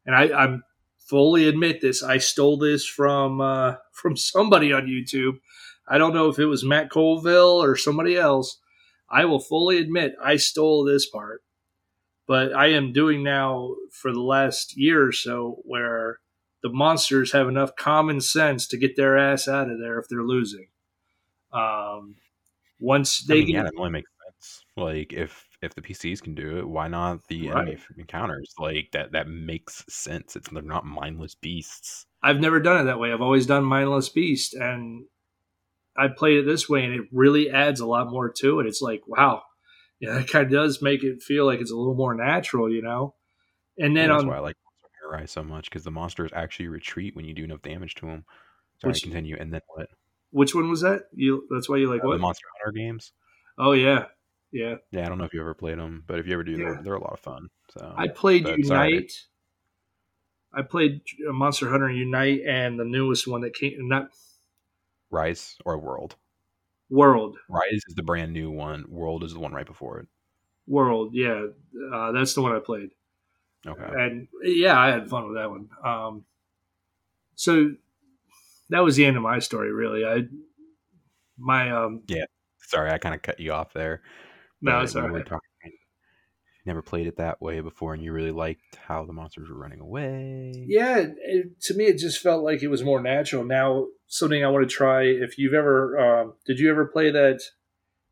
and 0.06 0.16
I, 0.16 0.24
I'm 0.34 0.64
fully 0.98 1.48
admit 1.48 1.80
this, 1.80 2.04
I 2.04 2.18
stole 2.18 2.58
this 2.58 2.86
from 2.86 3.40
uh, 3.40 3.76
from 3.92 4.18
somebody 4.18 4.74
on 4.74 4.88
YouTube. 4.88 5.40
I 5.88 5.98
don't 5.98 6.14
know 6.14 6.28
if 6.28 6.38
it 6.38 6.48
was 6.48 6.66
Matt 6.66 6.90
Colville 6.90 7.64
or 7.64 7.78
somebody 7.78 8.18
else. 8.18 8.60
I 9.10 9.24
will 9.24 9.40
fully 9.40 9.78
admit 9.78 10.16
I 10.22 10.36
stole 10.36 10.84
this 10.84 11.10
part, 11.10 11.42
but 12.28 12.54
I 12.56 12.68
am 12.68 12.94
doing 12.94 13.24
now 13.24 13.76
for 13.92 14.12
the 14.14 14.22
last 14.22 14.78
year 14.78 15.06
or 15.08 15.12
so 15.12 15.62
where 15.66 16.20
the 16.64 16.70
monsters 16.70 17.32
have 17.34 17.48
enough 17.48 17.76
common 17.76 18.22
sense 18.22 18.68
to 18.70 18.78
get 18.78 18.96
their 18.96 19.18
ass 19.18 19.48
out 19.48 19.70
of 19.70 19.80
there 19.80 20.00
if 20.00 20.08
they're 20.10 20.24
losing. 20.24 20.68
Um, 21.54 22.18
once 22.80 23.26
I 23.32 23.36
they 23.36 23.36
mean, 23.36 23.52
get, 23.54 23.56
yeah, 23.56 23.64
that 23.64 23.74
only 23.78 23.92
makes 23.92 24.10
sense. 24.26 24.64
Like 24.76 25.14
if 25.14 25.46
if 25.62 25.74
the 25.76 25.82
PCs 25.82 26.22
can 26.22 26.36
do 26.36 26.58
it, 26.60 26.68
why 26.68 26.88
not 26.88 27.28
the 27.28 27.50
Right. 27.50 27.78
enemy 27.78 27.78
encounters? 27.98 28.54
Like 28.58 28.92
that 28.92 29.12
that 29.14 29.28
makes 29.28 29.84
sense. 29.90 30.36
It's 30.36 30.50
they're 30.50 30.62
not 30.62 30.86
mindless 30.86 31.36
beasts. 31.36 32.06
I've 32.22 32.40
never 32.40 32.60
done 32.60 32.82
it 32.82 32.84
that 32.86 33.00
way. 33.00 33.12
I've 33.14 33.22
always 33.22 33.46
done 33.46 33.64
mindless 33.64 34.10
beast, 34.10 34.54
and 34.54 35.06
I 35.98 36.08
played 36.10 36.40
it 36.40 36.46
this 36.46 36.70
way, 36.70 36.86
and 36.86 36.94
it 36.94 37.08
really 37.12 37.50
adds 37.52 37.80
a 37.82 37.88
lot 37.88 38.10
more 38.12 38.32
to 38.32 38.60
it. 38.62 38.68
It's 38.68 38.82
like, 38.82 39.08
wow, 39.08 39.44
yeah, 40.00 40.20
it 40.20 40.30
kind 40.30 40.46
of 40.46 40.52
does 40.52 40.82
make 40.82 41.04
it 41.04 41.22
feel 41.22 41.46
like 41.46 41.60
it's 41.60 41.72
a 41.72 41.76
little 41.76 41.96
more 41.96 42.14
natural, 42.16 42.72
you 42.72 42.82
know. 42.82 43.16
And 43.78 43.96
then 43.96 44.10
Yeah, 44.10 44.14
that's 44.16 44.24
on 44.24 44.30
why 44.30 44.38
I 44.38 44.40
like 44.40 44.56
Monster 44.64 44.90
Hunter 45.02 45.22
Rise 45.22 45.32
so 45.32 45.44
much 45.44 45.70
because 45.70 45.84
the 45.84 45.92
monsters 45.92 46.32
actually 46.34 46.68
retreat 46.68 47.16
when 47.16 47.26
you 47.26 47.34
do 47.34 47.44
enough 47.44 47.62
damage 47.62 47.96
to 47.96 48.06
them. 48.08 48.26
Sorry, 48.82 48.92
Which- 48.92 49.04
continue. 49.04 49.38
And 49.40 49.54
then 49.54 49.62
what? 49.74 49.88
which 50.32 50.54
one 50.56 50.70
was 50.70 50.82
that? 50.82 51.04
You 51.14 51.48
that's 51.50 51.70
why 51.70 51.78
you 51.78 51.90
like 51.90 52.02
Uh, 52.02 52.04
the 52.04 52.10
what? 52.10 52.20
Monster 52.20 52.48
Hunter 52.64 52.78
games. 52.78 53.12
Oh 53.58 53.72
yeah, 53.74 54.06
yeah. 54.52 54.76
Yeah, 54.92 55.06
I 55.06 55.10
don't 55.10 55.18
know 55.18 55.24
if 55.26 55.34
you 55.34 55.42
ever 55.42 55.54
played 55.54 55.80
them, 55.80 56.04
but 56.08 56.20
if 56.20 56.28
you 56.28 56.34
ever 56.34 56.44
do, 56.44 56.58
they're, 56.58 56.82
they're 56.84 56.94
a 56.96 57.02
lot 57.02 57.14
of 57.14 57.20
fun. 57.20 57.48
So 57.72 57.94
I 57.98 58.08
played 58.08 58.44
But 58.44 58.64
sorry. 58.66 58.90
Unite. 58.94 59.12
I 60.54 60.62
played 60.62 61.02
uh, 61.28 61.34
Monster 61.34 61.70
Hunter 61.70 61.90
Unite 61.92 62.42
and 62.48 62.80
the 62.80 62.86
newest 62.86 63.28
one 63.28 63.42
that 63.42 63.54
came, 63.54 63.74
not 63.88 64.10
Rise 65.12 65.56
or 65.66 65.78
World. 65.78 66.16
World. 66.90 67.38
Rise 67.50 67.82
is 67.88 67.96
the 67.96 68.04
brand 68.04 68.34
new 68.34 68.50
one. 68.50 68.86
World 68.88 69.24
is 69.24 69.34
the 69.34 69.40
one 69.40 69.52
right 69.54 69.66
before 69.66 70.00
it. 70.00 70.08
World, 70.68 71.12
yeah, 71.14 71.46
uh, 71.94 72.12
that's 72.12 72.34
the 72.34 72.42
one 72.42 72.54
I 72.56 72.60
played. 72.60 72.90
Okay. 73.66 73.84
and 73.84 74.28
yeah, 74.44 74.80
I 74.80 74.88
had 74.92 75.10
fun 75.10 75.28
with 75.28 75.36
that 75.38 75.50
one. 75.50 75.70
Um, 75.84 76.26
so 77.36 77.72
that 78.70 78.84
was 78.84 78.96
the 78.96 79.06
end 79.06 79.18
of 79.18 79.24
my 79.24 79.40
story. 79.40 79.72
Really, 79.72 80.06
I 80.06 80.24
my 81.38 81.72
um 81.72 82.04
yeah. 82.08 82.26
Sorry, 82.60 82.92
I 82.92 82.98
kind 82.98 83.16
of 83.16 83.22
cut 83.22 83.40
you 83.40 83.54
off 83.54 83.74
there. 83.74 84.02
no, 84.62 84.82
you 84.82 85.00
all 85.00 85.08
were 85.10 85.24
talking- 85.24 85.40
never 86.68 86.82
played 86.82 87.08
it 87.08 87.18
that 87.18 87.42
way 87.42 87.62
before, 87.62 87.94
and 87.94 88.04
you 88.04 88.12
really 88.12 88.32
liked 88.32 88.76
how 88.76 89.06
the 89.06 89.14
monsters 89.14 89.50
were 89.50 89.58
running 89.58 89.80
away. 89.80 90.54
Yeah, 90.68 91.06
it, 91.18 91.60
to 91.62 91.74
me, 91.74 91.86
it 91.86 91.98
just 91.98 92.22
felt 92.22 92.44
like 92.44 92.62
it 92.62 92.68
was 92.68 92.84
more 92.84 93.02
natural. 93.02 93.44
Now, 93.44 93.88
something 94.08 94.44
I 94.44 94.50
want 94.50 94.70
to 94.70 94.76
try. 94.76 95.04
If 95.04 95.38
you've 95.38 95.54
ever, 95.54 95.98
um, 96.00 96.34
did 96.46 96.60
you 96.60 96.70
ever 96.70 96.86
play 96.86 97.10
that 97.12 97.42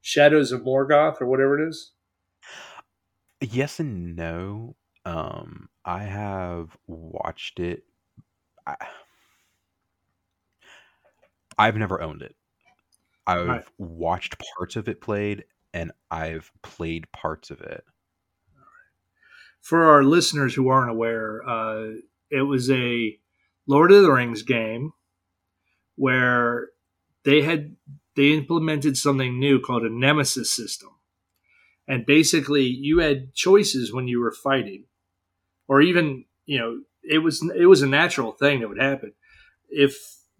Shadows 0.01 0.51
of 0.51 0.61
Morgoth 0.61 1.21
or 1.21 1.27
whatever 1.27 1.59
it 1.61 1.67
is? 1.69 1.91
Yes 3.41 3.79
and 3.79 4.15
no. 4.15 4.75
Um, 5.05 5.69
I 5.83 6.03
have 6.03 6.77
watched 6.87 7.59
it. 7.59 7.83
I, 8.65 8.75
I've 11.57 11.75
never 11.77 12.01
owned 12.01 12.21
it. 12.21 12.35
I've 13.27 13.47
Right. 13.47 13.65
watched 13.77 14.41
parts 14.57 14.75
of 14.75 14.87
it 14.87 15.01
played, 15.01 15.45
and 15.73 15.91
I've 16.11 16.51
played 16.61 17.11
parts 17.11 17.49
of 17.51 17.61
it. 17.61 17.83
For 19.65 19.85
our 19.85 20.03
listeners 20.03 20.53
who 20.53 20.69
aren't 20.69 20.91
aware, 20.91 21.41
uh, 21.43 21.93
it 22.29 22.43
was 22.43 22.69
a 22.69 23.17
Lord 23.65 23.91
of 23.91 24.03
the 24.03 24.11
Rings 24.11 24.43
game 24.43 24.93
where 25.95 26.67
they 27.23 27.41
had 27.41 27.75
they 28.15 28.31
implemented 28.31 28.95
something 28.95 29.39
new 29.39 29.59
called 29.59 29.81
a 29.81 29.89
nemesis 29.89 30.55
system. 30.55 30.89
And 31.87 32.05
basically 32.05 32.65
you 32.65 32.99
had 32.99 33.33
choices 33.33 33.91
when 33.91 34.07
you 34.07 34.19
were 34.19 34.31
fighting. 34.31 34.83
Or 35.67 35.81
even, 35.81 36.25
you 36.45 36.59
know, 36.59 36.81
it 37.01 37.23
was 37.23 37.41
it 37.55 37.65
was 37.65 37.81
a 37.81 37.87
natural 37.87 38.33
thing 38.33 38.59
that 38.59 38.69
would 38.69 38.79
happen. 38.79 39.13
If 39.67 39.97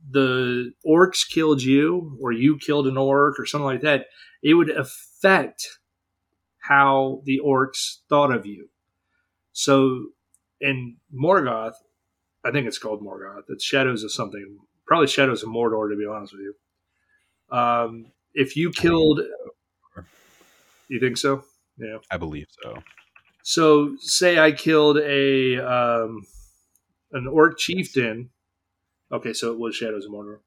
the 0.07 0.71
orcs 0.85 1.27
killed 1.27 1.63
you 1.63 2.15
or 2.21 2.31
you 2.31 2.59
killed 2.59 2.85
an 2.85 2.95
orc 2.95 3.39
or 3.39 3.47
something 3.47 3.65
like 3.65 3.81
that, 3.81 4.05
it 4.43 4.53
would 4.53 4.69
affect 4.69 5.79
how 6.59 7.23
the 7.25 7.41
orcs 7.43 8.01
thought 8.07 8.31
of 8.31 8.45
you. 8.45 8.69
So 9.55 10.07
in 10.59 10.97
Morgoth, 11.13 11.75
I 12.43 12.51
think 12.51 12.67
it's 12.67 12.77
called 12.77 13.01
Morgoth. 13.01 13.43
It's 13.47 13.63
Shadows 13.63 14.03
of 14.03 14.11
something. 14.11 14.59
Probably 14.85 15.07
Shadows 15.07 15.43
of 15.43 15.49
Mordor, 15.49 15.89
to 15.89 15.95
be 15.95 16.05
honest 16.05 16.33
with 16.33 16.41
you. 16.41 17.57
Um, 17.57 18.07
if 18.33 18.57
you 18.57 18.69
killed, 18.69 19.21
you 20.89 20.99
think 20.99 21.15
so? 21.15 21.45
Yeah. 21.77 21.97
I 22.11 22.17
believe 22.17 22.47
so. 22.61 22.83
So 23.43 23.95
say 23.99 24.39
I 24.39 24.51
killed 24.51 24.97
a 24.97 25.57
um, 25.59 26.25
an 27.13 27.25
orc 27.25 27.57
chieftain. 27.57 28.31
Okay, 29.11 29.31
so 29.31 29.53
it 29.53 29.59
was 29.59 29.73
Shadows 29.73 30.05
of 30.05 30.11
Mordor. 30.11 30.39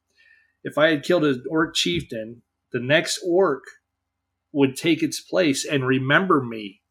If 0.62 0.76
I 0.76 0.90
had 0.90 1.02
killed 1.02 1.24
an 1.24 1.44
orc 1.48 1.74
chieftain, 1.74 2.42
the 2.72 2.80
next 2.80 3.20
orc 3.26 3.64
would 4.52 4.76
take 4.76 5.02
its 5.02 5.18
place 5.20 5.64
and 5.64 5.86
remember 5.86 6.42
me, 6.44 6.82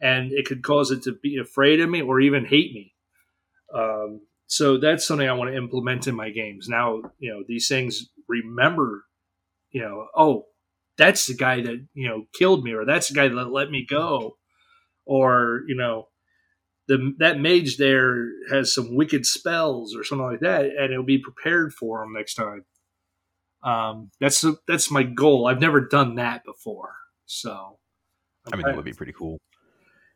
and 0.00 0.32
it 0.32 0.46
could 0.46 0.62
cause 0.62 0.90
it 0.90 1.02
to 1.04 1.12
be 1.22 1.38
afraid 1.38 1.80
of 1.80 1.88
me 1.88 2.02
or 2.02 2.20
even 2.20 2.44
hate 2.44 2.72
me. 2.72 2.94
Um, 3.74 4.20
so 4.46 4.78
that's 4.78 5.06
something 5.06 5.28
I 5.28 5.32
want 5.32 5.50
to 5.50 5.56
implement 5.56 6.06
in 6.06 6.14
my 6.14 6.30
games. 6.30 6.68
Now, 6.68 7.02
you 7.18 7.32
know, 7.32 7.42
these 7.46 7.68
things 7.68 8.08
remember, 8.28 9.04
you 9.70 9.80
know, 9.80 10.06
oh, 10.16 10.46
that's 10.96 11.26
the 11.26 11.34
guy 11.34 11.60
that 11.62 11.86
you 11.94 12.08
know 12.08 12.24
killed 12.34 12.62
me, 12.62 12.72
or 12.72 12.84
that's 12.84 13.08
the 13.08 13.14
guy 13.14 13.28
that 13.28 13.52
let 13.52 13.70
me 13.70 13.84
go 13.88 14.36
or 15.06 15.62
you 15.66 15.74
know 15.74 16.08
the 16.86 17.14
that 17.18 17.40
mage 17.40 17.76
there 17.76 18.28
has 18.50 18.74
some 18.74 18.94
wicked 18.94 19.26
spells 19.26 19.96
or 19.96 20.04
something 20.04 20.26
like 20.26 20.40
that 20.40 20.64
and 20.64 20.92
it'll 20.92 21.04
be 21.04 21.18
prepared 21.18 21.72
for 21.72 22.02
him 22.02 22.12
next 22.12 22.34
time 22.34 22.64
um 23.64 24.10
that's 24.20 24.44
that's 24.66 24.90
my 24.90 25.02
goal 25.02 25.46
i've 25.46 25.60
never 25.60 25.80
done 25.80 26.14
that 26.14 26.44
before 26.44 26.94
so 27.26 27.78
I 28.52 28.56
mean, 28.56 28.66
that 28.66 28.76
would 28.76 28.84
be 28.84 28.92
pretty 28.92 29.12
cool. 29.12 29.38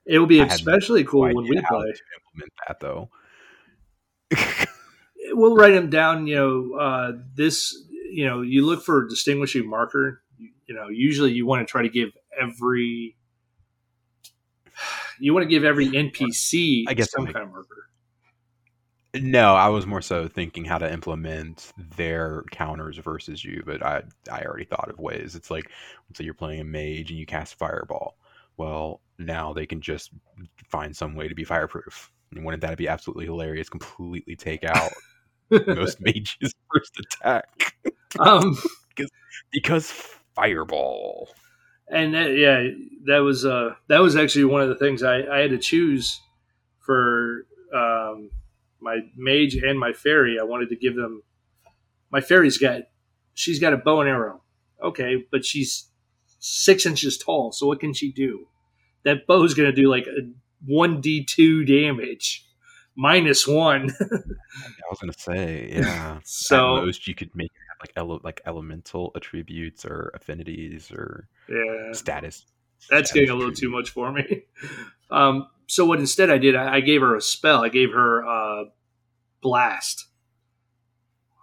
It 0.09 0.19
will 0.19 0.27
be 0.27 0.41
especially 0.41 1.05
cool 1.05 1.23
when 1.33 1.45
we 1.45 1.61
play 1.61 1.93
to 1.93 2.03
implement 2.17 2.53
that 2.67 2.81
though. 2.81 3.11
we'll 5.33 5.55
write 5.55 5.73
them 5.73 5.91
down 5.91 6.27
you 6.27 6.35
know 6.35 6.79
uh 6.79 7.13
this 7.35 7.77
you 8.11 8.27
know 8.27 8.43
you 8.43 8.65
look 8.65 8.83
for 8.83 9.05
a 9.05 9.09
distinguishing 9.09 9.69
marker 9.69 10.23
you, 10.39 10.51
you 10.67 10.75
know 10.75 10.89
usually 10.89 11.33
you 11.33 11.47
want 11.47 11.67
to 11.67 11.71
try 11.71 11.83
to 11.83 11.89
give 11.89 12.11
every 12.39 13.17
you 15.19 15.33
want 15.33 15.45
to 15.45 15.49
give 15.49 15.65
every 15.65 15.89
npc 15.89 16.85
I 16.89 16.95
guess 16.95 17.11
some 17.11 17.27
kind 17.27 17.45
of 17.45 17.53
marker 17.53 17.89
No, 19.15 19.55
I 19.55 19.69
was 19.69 19.87
more 19.87 20.03
so 20.03 20.29
thinking 20.29 20.67
how 20.67 20.77
to 20.79 20.93
implement 20.93 21.73
their 21.97 22.45
counters 22.51 22.99
versus 22.99 23.43
you, 23.43 23.63
but 23.65 23.83
I 23.83 24.03
I 24.31 24.43
already 24.43 24.67
thought 24.67 24.91
of 24.91 24.99
ways. 24.99 25.35
It's 25.35 25.51
like 25.51 25.71
let's 26.09 26.19
say 26.19 26.25
you're 26.25 26.35
playing 26.35 26.61
a 26.61 26.65
mage 26.65 27.11
and 27.11 27.19
you 27.19 27.25
cast 27.25 27.55
fireball. 27.55 28.19
Well, 28.59 29.01
now 29.19 29.53
they 29.55 29.67
can 29.67 29.81
just 29.81 30.11
find 30.69 30.95
some 30.95 31.15
way 31.15 31.29
to 31.29 31.35
be 31.35 31.45
fireproof. 31.45 32.13
And 32.35 32.45
wouldn't 32.45 32.61
that 32.63 32.77
be 32.77 32.89
absolutely 32.89 33.25
hilarious? 33.25 33.71
Completely 33.71 34.37
take 34.37 34.65
out 34.65 34.91
most 35.51 36.01
mages' 36.01 36.55
first 36.75 36.99
attack 37.01 37.75
um 38.21 38.57
because 39.53 39.91
fireball. 40.35 41.31
and 41.91 42.15
that, 42.15 42.37
yeah, 42.37 42.69
that 43.07 43.19
was 43.19 43.45
uh, 43.47 43.75
that 43.89 44.01
was 44.01 44.17
actually 44.17 44.45
one 44.45 44.61
of 44.63 44.69
the 44.69 44.75
things 44.77 45.03
I, 45.03 45.23
I 45.23 45.39
had 45.39 45.51
to 45.51 45.59
choose 45.59 46.21
for 46.81 47.47
um, 47.75 48.31
my 48.81 49.01
mage 49.17 49.55
and 49.57 49.79
my 49.79 49.93
fairy. 49.93 50.39
I 50.41 50.45
wanted 50.45 50.69
to 50.71 50.77
give 50.77 50.97
them 50.97 51.23
my 52.11 52.21
fairy's 52.21 52.59
got 52.59 52.83
she's 53.35 53.59
got 53.59 53.73
a 53.73 53.77
bow 53.79 54.01
and 54.01 54.09
arrow, 54.11 54.43
okay, 54.83 55.25
but 55.31 55.45
she's 55.45 55.89
six 56.39 56.87
inches 56.87 57.19
tall. 57.19 57.53
So 57.53 57.67
what 57.67 57.81
can 57.81 57.93
she 57.93 58.13
do? 58.13 58.47
That 59.05 59.27
bow's 59.27 59.55
going 59.55 59.71
to 59.71 59.83
do 59.83 59.89
like 59.89 60.07
a 60.07 60.31
one 60.67 61.01
d 61.01 61.25
two 61.25 61.65
damage, 61.65 62.45
minus 62.97 63.47
one. 63.47 63.91
I 64.01 64.89
was 64.91 64.99
gonna 65.01 65.13
say, 65.17 65.71
yeah. 65.73 66.19
So- 66.25 66.79
At 66.79 66.85
most, 66.85 67.07
you 67.07 67.15
could 67.15 67.35
make 67.35 67.51
like 67.81 67.93
ele- 67.97 68.21
like 68.25 68.41
elemental 68.45 69.13
attributes 69.15 69.85
or 69.85 70.11
affinities 70.15 70.91
or 70.91 71.29
yeah, 71.49 71.93
status. 71.93 72.45
that's 72.91 73.11
status 73.11 73.13
getting 73.13 73.31
a 73.31 73.35
little 73.37 73.53
too 73.55 73.71
much 73.71 73.91
for 73.91 74.11
me. 74.13 74.43
Um, 75.11 75.49
so 75.67 75.87
what 75.87 76.01
instead 76.01 76.29
I 76.29 76.37
did, 76.37 76.55
I, 76.55 76.75
I 76.77 76.81
gave 76.81 77.01
her 77.01 77.17
a 77.17 77.23
spell. 77.23 77.65
I 77.65 77.71
gave 77.71 77.93
her 77.93 78.27
uh, 78.27 78.65
blast. 79.41 80.05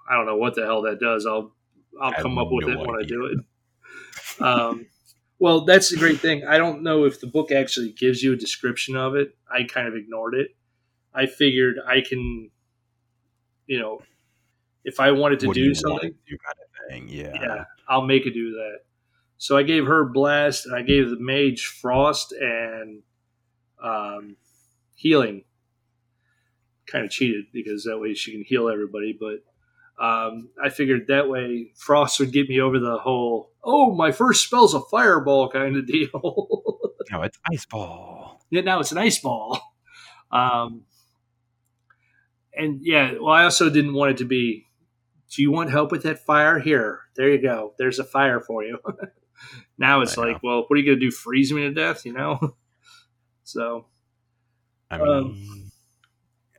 I 0.07 0.13
don't 0.15 0.27
know 0.27 0.37
what 0.37 0.53
the 0.53 0.63
hell 0.65 0.83
that 0.83 0.99
does. 0.99 1.25
I'll 1.25 1.51
I'll 1.99 2.11
I 2.11 2.21
come 2.21 2.37
up 2.37 2.49
with 2.51 2.67
it 2.69 2.77
when 2.77 2.91
I 2.91 3.03
do 3.07 3.25
it. 3.25 3.39
Um, 4.39 4.87
well, 5.39 5.65
that's 5.65 5.89
the 5.89 5.97
great 5.97 6.19
thing. 6.19 6.45
I 6.45 6.57
don't 6.57 6.81
know 6.83 7.03
if 7.05 7.19
the 7.19 7.27
book 7.27 7.51
actually 7.51 7.91
gives 7.91 8.23
you 8.23 8.33
a 8.33 8.35
description 8.35 8.95
of 8.95 9.15
it. 9.15 9.35
I 9.51 9.63
kind 9.63 9.87
of 9.87 9.95
ignored 9.95 10.35
it. 10.35 10.55
I 11.13 11.25
figured 11.25 11.77
I 11.85 12.01
can, 12.01 12.51
you 13.67 13.79
know, 13.79 14.01
if 14.83 14.99
I 14.99 15.11
wanted 15.11 15.39
to 15.41 15.47
What 15.47 15.55
do, 15.55 15.61
you 15.61 15.73
something, 15.73 16.13
do 16.27 16.37
kind 16.37 16.57
of 16.59 16.89
thing. 16.89 17.09
Yeah. 17.09 17.33
yeah, 17.33 17.63
I'll 17.87 18.05
make 18.05 18.25
it 18.25 18.33
do 18.33 18.51
that. 18.51 18.79
So 19.37 19.57
I 19.57 19.63
gave 19.63 19.85
her 19.85 20.05
blast, 20.05 20.65
and 20.65 20.75
I 20.75 20.81
gave 20.81 21.09
the 21.09 21.19
mage 21.19 21.65
frost 21.65 22.31
and 22.31 23.01
um, 23.81 24.37
healing. 24.93 25.43
Kind 26.87 27.03
of 27.03 27.11
cheated 27.11 27.45
because 27.51 27.83
that 27.85 27.99
way 27.99 28.13
she 28.13 28.31
can 28.31 28.43
heal 28.43 28.69
everybody, 28.69 29.17
but 29.19 29.43
um, 29.99 30.49
I 30.63 30.69
figured 30.69 31.07
that 31.07 31.29
way 31.29 31.71
frost 31.75 32.19
would 32.19 32.31
get 32.33 32.49
me 32.49 32.59
over 32.61 32.79
the 32.79 32.97
whole 32.97 33.51
"oh, 33.63 33.95
my 33.95 34.11
first 34.11 34.43
spell's 34.45 34.73
a 34.73 34.81
fireball" 34.81 35.49
kind 35.49 35.75
of 35.77 35.87
deal. 35.87 36.09
No, 37.11 37.21
it's 37.21 37.37
ice 37.51 37.65
ball. 37.67 38.43
Yeah, 38.49 38.61
now 38.61 38.79
it's 38.79 38.91
an 38.91 38.97
ice 38.97 39.19
ball. 39.19 39.61
Um, 40.31 40.85
and 42.55 42.79
yeah, 42.81 43.13
well, 43.21 43.31
I 43.33 43.43
also 43.43 43.69
didn't 43.69 43.93
want 43.93 44.11
it 44.11 44.17
to 44.17 44.25
be. 44.25 44.65
Do 45.29 45.43
you 45.43 45.51
want 45.51 45.69
help 45.69 45.91
with 45.91 46.01
that 46.01 46.25
fire? 46.25 46.57
Here, 46.57 47.01
there 47.15 47.29
you 47.29 47.39
go. 47.39 47.73
There's 47.77 47.99
a 47.99 48.03
fire 48.03 48.39
for 48.41 48.63
you. 48.63 48.79
now 49.77 50.01
it's 50.01 50.17
like, 50.17 50.41
well, 50.41 50.63
what 50.67 50.75
are 50.75 50.77
you 50.81 50.85
gonna 50.85 50.99
do? 50.99 51.11
Freeze 51.11 51.53
me 51.53 51.61
to 51.61 51.71
death? 51.71 52.05
You 52.07 52.13
know? 52.13 52.55
so 53.43 53.85
I 54.89 54.97
Um, 54.97 55.33
mean, 55.33 55.64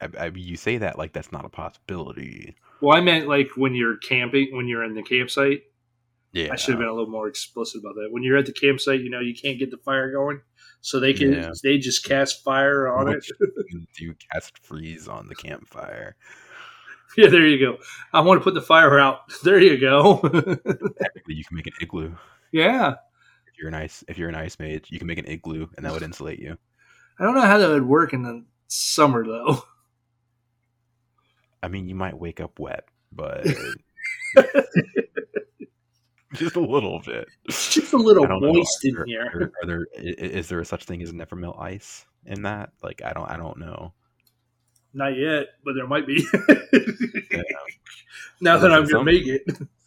I, 0.00 0.08
I, 0.18 0.26
you 0.34 0.56
say 0.56 0.78
that 0.78 0.98
like 0.98 1.12
that's 1.12 1.32
not 1.32 1.44
a 1.44 1.48
possibility. 1.48 2.56
Well, 2.80 2.96
I 2.96 3.00
meant 3.00 3.28
like 3.28 3.50
when 3.56 3.74
you're 3.74 3.96
camping, 3.96 4.54
when 4.54 4.68
you're 4.68 4.84
in 4.84 4.94
the 4.94 5.02
campsite. 5.02 5.62
Yeah, 6.32 6.48
I 6.52 6.56
should 6.56 6.72
have 6.72 6.80
been 6.80 6.88
a 6.88 6.92
little 6.92 7.08
more 7.10 7.28
explicit 7.28 7.80
about 7.80 7.94
that. 7.94 8.08
When 8.10 8.22
you're 8.22 8.36
at 8.36 8.44
the 8.44 8.52
campsite, 8.52 9.00
you 9.00 9.08
know 9.08 9.20
you 9.20 9.34
can't 9.34 9.58
get 9.58 9.70
the 9.70 9.78
fire 9.78 10.12
going, 10.12 10.40
so 10.82 11.00
they 11.00 11.14
can 11.14 11.32
Yeah. 11.32 11.50
they 11.62 11.78
just 11.78 12.04
cast 12.04 12.44
fire 12.44 12.88
on 12.94 13.08
it. 13.08 13.26
you 13.98 14.14
cast 14.32 14.58
freeze 14.58 15.08
on 15.08 15.28
the 15.28 15.34
campfire. 15.34 16.14
yeah, 17.16 17.28
there 17.28 17.46
you 17.46 17.58
go. 17.58 17.78
I 18.12 18.20
want 18.20 18.38
to 18.40 18.44
put 18.44 18.52
the 18.52 18.60
fire 18.60 18.98
out. 18.98 19.20
There 19.44 19.58
you 19.60 19.78
go. 19.78 20.18
Technically, 21.00 21.34
you 21.34 21.44
can 21.44 21.56
make 21.56 21.66
an 21.68 21.72
igloo. 21.80 22.12
yeah, 22.52 22.90
If 23.46 23.58
you're 23.58 23.68
an 23.68 23.74
ice, 23.74 24.04
if 24.06 24.18
you're 24.18 24.28
an 24.28 24.34
ice 24.34 24.58
mage, 24.58 24.88
you 24.90 24.98
can 24.98 25.06
make 25.06 25.18
an 25.18 25.26
igloo, 25.26 25.68
and 25.76 25.86
that 25.86 25.92
would 25.92 26.02
insulate 26.02 26.38
you. 26.40 26.58
I 27.18 27.24
don't 27.24 27.34
know 27.34 27.40
how 27.40 27.56
that 27.56 27.70
would 27.70 27.86
work 27.86 28.12
in 28.12 28.22
the 28.24 28.44
summer 28.66 29.24
though. 29.24 29.62
I 31.66 31.68
mean, 31.68 31.88
you 31.88 31.96
might 31.96 32.16
wake 32.16 32.38
up 32.40 32.60
wet, 32.60 32.84
but 33.10 33.44
just 36.34 36.54
a 36.54 36.60
little 36.60 37.00
bit. 37.04 37.26
It's 37.46 37.74
just 37.74 37.92
a 37.92 37.96
little 37.96 38.24
moist 38.28 38.84
in 38.84 38.96
here. 39.04 39.26
Are, 39.34 39.42
are 39.62 39.66
there? 39.66 39.86
Is 39.96 40.48
there 40.48 40.62
such 40.62 40.84
thing 40.84 41.02
as 41.02 41.12
never 41.12 41.34
melt 41.34 41.56
ice 41.58 42.06
in 42.24 42.42
that? 42.42 42.70
Like, 42.84 43.02
I 43.04 43.12
don't. 43.12 43.28
I 43.28 43.36
don't 43.36 43.58
know. 43.58 43.92
Not 44.94 45.16
yet, 45.16 45.46
but 45.64 45.74
there 45.74 45.88
might 45.88 46.06
be. 46.06 46.24
Yeah. 47.32 47.42
now 48.40 48.58
that 48.58 48.70
I'm 48.72 48.86
Some- 48.86 49.04
gonna 49.04 49.04
make 49.12 49.26
it. 49.26 49.42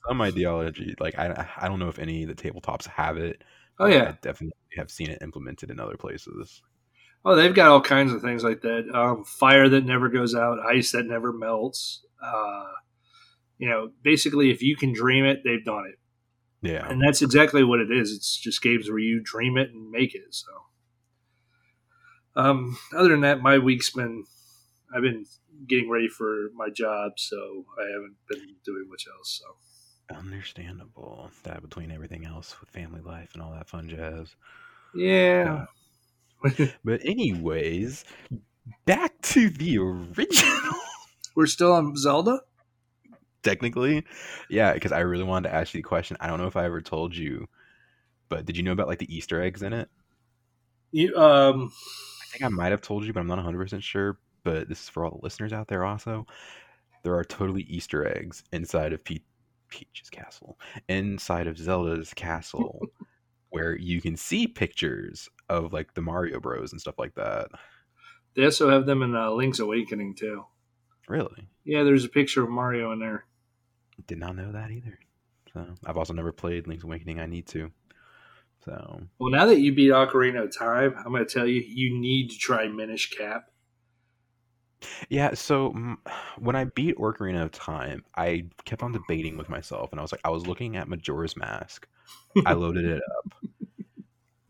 Some 0.06 0.22
ideology, 0.22 0.96
like 1.00 1.18
I, 1.18 1.48
I 1.58 1.68
don't 1.70 1.80
know 1.80 1.88
if 1.88 1.98
any 1.98 2.24
of 2.24 2.30
the 2.30 2.36
tabletops 2.36 2.88
have 2.88 3.18
it. 3.18 3.42
Oh 3.80 3.86
yeah. 3.86 4.10
I 4.10 4.18
definitely 4.22 4.58
have 4.76 4.92
seen 4.92 5.10
it 5.10 5.22
implemented 5.22 5.72
in 5.72 5.80
other 5.80 5.96
places. 5.96 6.62
Oh, 7.25 7.36
they've 7.36 7.53
got 7.53 7.67
all 7.67 7.82
kinds 7.82 8.13
of 8.13 8.21
things 8.21 8.43
like 8.43 8.62
that. 8.62 8.89
Um, 8.93 9.23
fire 9.25 9.67
that 9.69 9.86
never 9.86 10.10
goes 10.10 10.34
out, 10.34 10.60
ice 10.60 10.91
that 10.93 11.05
never 11.05 11.34
melts. 11.34 12.01
Uh, 12.21 12.65
you 13.58 13.67
know, 13.69 13.91
basically, 14.03 14.51
if 14.51 14.62
you 14.62 14.75
can 14.77 14.93
dream 14.93 15.25
it, 15.25 15.41
they've 15.43 15.63
done 15.63 15.86
it, 15.86 15.99
Yeah, 16.67 16.88
and 16.89 17.01
that's 17.01 17.21
exactly 17.21 17.63
what 17.63 17.79
it 17.82 17.91
is. 17.91 18.12
It's 18.12 18.38
just 18.38 18.62
games 18.62 18.89
where 18.89 18.99
you 18.99 19.21
dream 19.21 19.58
it 19.58 19.71
and 19.71 19.91
make 19.91 20.15
it. 20.15 20.34
So, 20.34 20.47
um, 22.36 22.77
other 22.95 23.10
than 23.10 23.21
that, 23.21 23.41
my 23.41 23.58
week's 23.58 23.89
been 23.89 24.23
I've 24.95 25.01
been 25.01 25.25
getting 25.67 25.89
ready 25.89 26.08
for 26.08 26.49
my 26.55 26.69
job, 26.69 27.13
so 27.17 27.65
I 27.77 27.84
haven't 27.91 28.15
been 28.29 28.55
doing 28.63 28.86
much 28.89 29.05
else. 29.13 29.41
So, 29.43 30.15
understandable. 30.17 31.32
That 31.43 31.62
between 31.62 31.91
everything 31.91 32.25
else 32.25 32.60
with 32.60 32.69
family 32.69 33.01
life 33.01 33.32
and 33.34 33.41
all 33.43 33.51
that 33.51 33.67
fun 33.69 33.89
jazz. 33.89 34.36
yeah, 34.93 35.65
But 36.86 37.02
anyways, 37.06 38.06
back 38.86 39.19
to 39.21 39.49
the 39.49 39.78
original. 39.78 40.73
we're 41.36 41.47
still 41.47 41.73
on 41.73 41.95
Zelda. 41.95 42.41
Technically, 43.43 44.04
yeah, 44.49 44.73
because 44.73 44.91
I 44.91 44.99
really 44.99 45.23
wanted 45.23 45.49
to 45.49 45.56
ask 45.56 45.73
you 45.73 45.80
the 45.80 45.88
question. 45.88 46.17
I 46.19 46.28
don't 46.28 46.39
know 46.39 46.47
if 46.47 46.58
I 46.58 46.65
ever 46.65 46.82
told 46.82 47.15
you, 47.15 47.47
but 48.28 48.45
did 48.45 48.58
you 48.58 48.63
know 48.63 48.73
about 48.73 48.88
like 48.88 48.99
the 48.99 49.13
Easter 49.15 49.41
eggs 49.41 49.63
in 49.63 49.71
it? 49.71 49.89
You, 50.91 51.15
um, 51.15 51.71
I 52.21 52.25
think 52.32 52.43
I 52.43 52.49
might 52.49 52.71
have 52.71 52.82
told 52.82 53.06
you, 53.06 53.13
but 53.13 53.21
I'm 53.21 53.28
not 53.28 53.38
100 53.38 53.58
percent 53.58 53.84
sure. 53.84 54.17
But 54.43 54.67
this 54.69 54.84
is 54.84 54.89
for 54.89 55.06
all 55.06 55.12
the 55.12 55.23
listeners 55.23 55.54
out 55.54 55.67
there. 55.67 55.86
Also, 55.86 56.25
there 57.04 57.15
are 57.15 57.23
totally 57.23 57.63
Easter 57.63 58.08
eggs 58.08 58.43
inside 58.52 58.93
of 58.93 59.04
Pe- 59.04 59.19
Peach's 59.69 60.10
castle, 60.10 60.60
inside 60.88 61.47
of 61.47 61.58
Zelda's 61.58 62.13
castle, 62.13 62.88
where 63.50 63.76
you 63.76 64.02
can 64.02 64.16
see 64.16 64.48
pictures 64.48 65.30
of 65.50 65.74
like 65.74 65.94
the 65.94 66.02
Mario 66.02 66.40
Bros 66.40 66.72
and 66.72 66.80
stuff 66.82 67.00
like 67.00 67.16
that. 67.16 67.48
they 68.36 68.46
also 68.46 68.70
have 68.70 68.86
them 68.86 69.02
in 69.02 69.16
uh, 69.16 69.32
Link's 69.32 69.60
Awakening 69.60 70.16
too. 70.16 70.46
Really, 71.08 71.48
Yeah, 71.66 71.84
there's 71.84 72.06
a 72.06 72.10
picture 72.10 72.44
of 72.44 72.50
Mario 72.50 72.92
in 72.92 73.00
there. 73.00 73.26
did 74.08 74.20
not 74.20 74.36
know 74.36 74.52
that 74.52 74.70
either. 74.72 75.00
So 75.54 75.66
I've 75.86 75.98
also 75.98 76.14
never 76.14 76.32
played 76.32 76.68
Link's 76.68 76.84
Awakening. 76.84 77.20
I 77.20 77.26
need 77.26 77.48
to. 77.48 77.72
So 78.64 79.02
Well, 79.18 79.32
now 79.32 79.46
that 79.48 79.60
you 79.60 79.74
beat 79.74 79.92
Ocarina 79.92 80.44
of 80.44 80.56
Time, 80.56 80.94
I'm 80.98 81.12
going 81.12 81.26
to 81.26 81.34
tell 81.34 81.48
you, 81.48 81.62
you 81.62 81.98
need 82.00 82.30
to 82.30 82.38
try 82.38 82.68
Minish 82.68 83.10
Cap. 83.18 83.46
Yeah, 85.10 85.34
so 85.34 85.74
when 86.38 86.56
I 86.56 86.66
beat 86.66 86.98
Ocarina 86.98 87.44
of 87.44 87.52
Time, 87.52 88.04
I 88.16 88.46
kept 88.66 88.82
on 88.84 88.92
debating 88.94 89.38
with 89.38 89.50
myself, 89.50 89.92
and 89.92 90.00
I 90.00 90.04
was 90.04 90.12
like, 90.12 90.22
I 90.24 90.30
was 90.30 90.48
looking 90.48 90.78
at 90.78 90.88
Majora's 90.88 91.36
Mask. 91.36 91.88
I 92.46 92.54
loaded 92.54 92.86
it 92.86 93.02
up, 93.18 93.34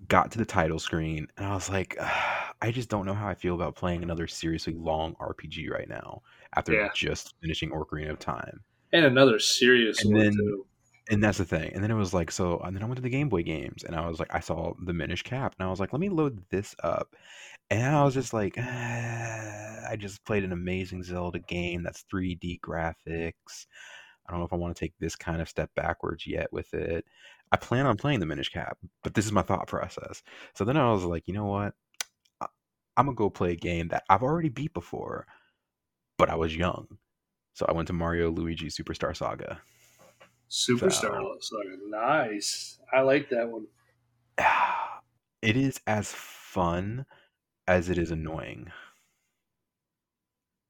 got 0.09 0.31
to 0.31 0.37
the 0.37 0.45
title 0.45 0.79
screen, 0.79 1.27
and 1.37 1.45
I 1.45 1.53
was 1.53 1.69
like, 1.69 1.95
"Ah, 2.01 2.51
I 2.61 2.71
just 2.71 2.89
don't 2.89 3.05
know 3.05 3.13
how 3.13 3.27
I 3.29 3.35
feel 3.35 3.55
about 3.55 3.75
playing 3.75 4.03
another 4.03 4.27
seriously 4.27 4.73
long 4.73 5.15
RPG 5.21 5.69
right 5.71 5.87
now 5.87 6.21
after 6.55 6.73
Yeah. 6.73 6.89
just 6.93 7.35
finishing 7.41 7.69
Ocarina 7.71 8.09
of 8.11 8.19
Time. 8.19 8.59
And 8.91 9.05
another 9.05 9.39
serious 9.39 10.03
And 10.03 10.13
one, 10.13 10.23
then- 10.23 10.33
too. 10.33 10.65
And 11.11 11.23
that's 11.23 11.39
the 11.39 11.45
thing. 11.45 11.71
And 11.73 11.83
then 11.83 11.89
it 11.89 11.95
was 11.95 12.13
like, 12.13 12.29
so, 12.29 12.59
and 12.59 12.75
then 12.75 12.83
I 12.83 12.85
went 12.85 12.97
to 12.97 13.01
the 13.01 13.09
Game 13.09 13.29
Boy 13.29 13.41
games, 13.41 13.83
and 13.83 13.95
I 13.95 14.07
was 14.07 14.19
like, 14.19 14.33
I 14.33 14.39
saw 14.41 14.73
the 14.85 14.93
Minish 14.93 15.23
Cap, 15.23 15.55
and 15.57 15.65
I 15.65 15.69
was 15.71 15.79
like, 15.79 15.91
let 15.91 15.99
me 15.99 16.09
load 16.09 16.43
this 16.49 16.75
up. 16.83 17.15
And 17.71 17.95
I 17.95 18.03
was 18.03 18.13
just 18.13 18.31
like, 18.33 18.55
ah, 18.59 19.89
I 19.89 19.95
just 19.95 20.23
played 20.25 20.43
an 20.43 20.51
amazing 20.51 21.01
Zelda 21.03 21.39
game 21.39 21.81
that's 21.83 22.03
3D 22.11 22.59
graphics. 22.59 23.65
I 24.27 24.31
don't 24.31 24.39
know 24.39 24.45
if 24.45 24.53
I 24.53 24.57
want 24.57 24.75
to 24.75 24.79
take 24.79 24.93
this 24.99 25.15
kind 25.15 25.41
of 25.41 25.49
step 25.49 25.71
backwards 25.75 26.27
yet 26.27 26.51
with 26.53 26.71
it. 26.75 27.05
I 27.51 27.57
plan 27.57 27.85
on 27.85 27.97
playing 27.97 28.19
the 28.19 28.25
Minish 28.25 28.49
Cap, 28.49 28.77
but 29.03 29.13
this 29.13 29.25
is 29.25 29.31
my 29.31 29.41
thought 29.41 29.67
process. 29.67 30.21
So 30.55 30.65
then 30.65 30.77
I 30.77 30.91
was 30.91 31.03
like, 31.03 31.23
you 31.27 31.33
know 31.33 31.45
what? 31.45 31.73
I'm 32.97 33.05
gonna 33.05 33.15
go 33.15 33.29
play 33.29 33.53
a 33.53 33.55
game 33.55 33.87
that 33.89 34.03
I've 34.09 34.23
already 34.23 34.49
beat 34.49 34.73
before, 34.73 35.25
but 36.17 36.29
I 36.29 36.35
was 36.35 36.55
young. 36.55 36.85
So 37.53 37.65
I 37.67 37.71
went 37.71 37.87
to 37.87 37.93
Mario 37.93 38.29
Luigi 38.29 38.67
Superstar 38.67 39.15
Saga. 39.15 39.61
Superstar 40.49 41.21
Saga. 41.41 41.77
Nice. 41.87 42.77
I 42.93 43.01
like 43.01 43.29
that 43.29 43.49
one. 43.49 43.67
it 45.41 45.55
is 45.55 45.79
as 45.87 46.11
fun 46.11 47.05
as 47.67 47.89
it 47.89 47.97
is 47.97 48.11
annoying. 48.11 48.71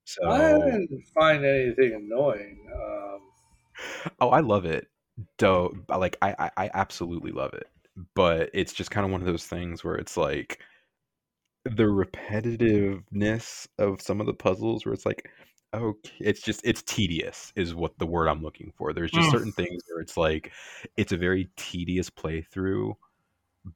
So, 0.03 0.27
I 0.27 0.53
didn't 0.53 1.03
find 1.13 1.45
anything 1.45 1.93
annoying. 1.93 2.59
Um, 2.73 4.11
oh, 4.19 4.29
I 4.29 4.39
love 4.39 4.65
it. 4.65 4.87
Though, 5.37 5.75
like, 5.89 6.17
I, 6.21 6.35
I, 6.39 6.51
I 6.65 6.69
absolutely 6.73 7.31
love 7.31 7.53
it. 7.53 7.67
But 8.15 8.49
it's 8.53 8.73
just 8.73 8.91
kind 8.91 9.05
of 9.05 9.11
one 9.11 9.21
of 9.21 9.27
those 9.27 9.45
things 9.45 9.83
where 9.83 9.95
it's 9.95 10.15
like 10.17 10.61
the 11.65 11.83
repetitiveness 11.83 13.67
of 13.77 14.01
some 14.01 14.21
of 14.21 14.27
the 14.27 14.33
puzzles, 14.33 14.85
where 14.85 14.93
it's 14.93 15.05
like, 15.05 15.29
okay, 15.73 16.11
it's 16.19 16.41
just 16.41 16.61
it's 16.63 16.81
tedious, 16.83 17.51
is 17.55 17.75
what 17.75 17.97
the 17.99 18.05
word 18.07 18.27
I'm 18.27 18.41
looking 18.41 18.71
for. 18.77 18.93
There's 18.93 19.11
just 19.11 19.29
Mm. 19.29 19.31
certain 19.31 19.53
things 19.53 19.83
where 19.89 20.01
it's 20.01 20.17
like 20.17 20.51
it's 20.97 21.11
a 21.11 21.17
very 21.17 21.49
tedious 21.57 22.09
playthrough 22.09 22.95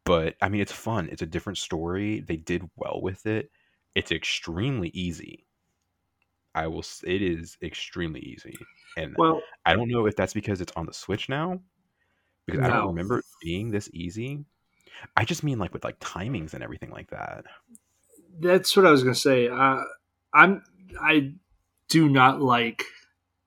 but 0.06 0.36
I 0.42 0.50
mean, 0.50 0.62
it's 0.62 0.72
fun. 0.72 1.10
It's 1.12 1.22
a 1.24 1.26
different 1.28 1.58
story. 1.60 2.22
They 2.22 2.38
did 2.38 2.70
well 2.78 3.02
with 3.04 3.26
it. 3.28 3.52
It's 3.96 4.12
extremely 4.12 4.90
easy. 4.90 5.46
I 6.56 6.68
will. 6.68 6.84
It 7.04 7.22
is 7.22 7.58
extremely 7.62 8.22
easy, 8.22 8.56
and 8.98 9.16
well, 9.18 9.42
I 9.66 9.74
don't 9.74 9.90
know 9.90 10.06
if 10.06 10.16
that's 10.16 10.34
because 10.34 10.62
it's 10.62 10.74
on 10.76 10.86
the 10.86 10.94
Switch 10.94 11.30
now, 11.30 11.60
because 12.46 12.62
I 12.62 12.68
don't 12.68 12.88
remember 12.88 13.20
it 13.20 13.26
being 13.42 13.72
this 13.72 13.90
easy. 13.94 14.46
I 15.18 15.26
just 15.26 15.44
mean 15.44 15.60
like 15.60 15.74
with 15.74 15.84
like 15.84 16.00
timings 16.00 16.54
and 16.54 16.64
everything 16.64 16.92
like 16.92 17.10
that. 17.10 17.46
that's 18.40 18.76
what 18.76 18.86
I 18.86 18.92
was 18.92 19.04
going 19.04 19.16
to 19.16 19.20
say. 19.20 19.48
Uh, 19.48 19.82
I'm 20.34 20.64
I 21.02 21.34
do 21.90 22.10
not 22.10 22.42
like 22.42 22.84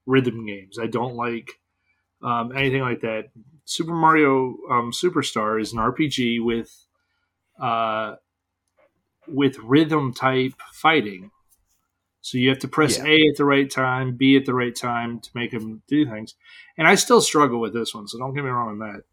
rhythm 0.07 0.47
games. 0.47 0.79
I 0.79 0.87
don't 0.87 1.17
like 1.17 1.51
um, 2.23 2.57
anything 2.57 2.83
like 2.83 3.01
that. 3.01 3.31
Super 3.65 3.95
Mario 3.95 4.57
um, 4.71 4.93
Superstar 4.93 5.61
is 5.61 5.73
an 5.73 5.79
RPG 5.79 6.45
with 6.45 6.87
uh, 7.61 8.17
with 9.27 9.59
rhythm 9.59 10.15
type 10.15 10.55
fighting. 10.73 11.31
So 12.27 12.39
you 12.39 12.49
have 12.49 12.59
to 12.59 12.69
press 12.69 12.99
Yeah. 12.99 13.05
A 13.07 13.29
at 13.29 13.37
the 13.37 13.45
right 13.45 13.71
time, 13.71 14.17
B 14.17 14.37
at 14.37 14.47
the 14.47 14.53
right 14.53 14.75
time 14.75 15.21
to 15.21 15.31
make 15.37 15.53
them 15.53 15.83
do 15.87 16.05
things. 16.05 16.35
And 16.77 16.89
I 16.89 16.97
still 16.97 17.21
struggle 17.21 17.61
with 17.61 17.73
this 17.73 17.95
one, 17.95 18.09
so 18.09 18.19
don't 18.19 18.35
get 18.35 18.43
me 18.43 18.51
wrong 18.51 18.71
on 18.71 18.79
that. 18.81 19.05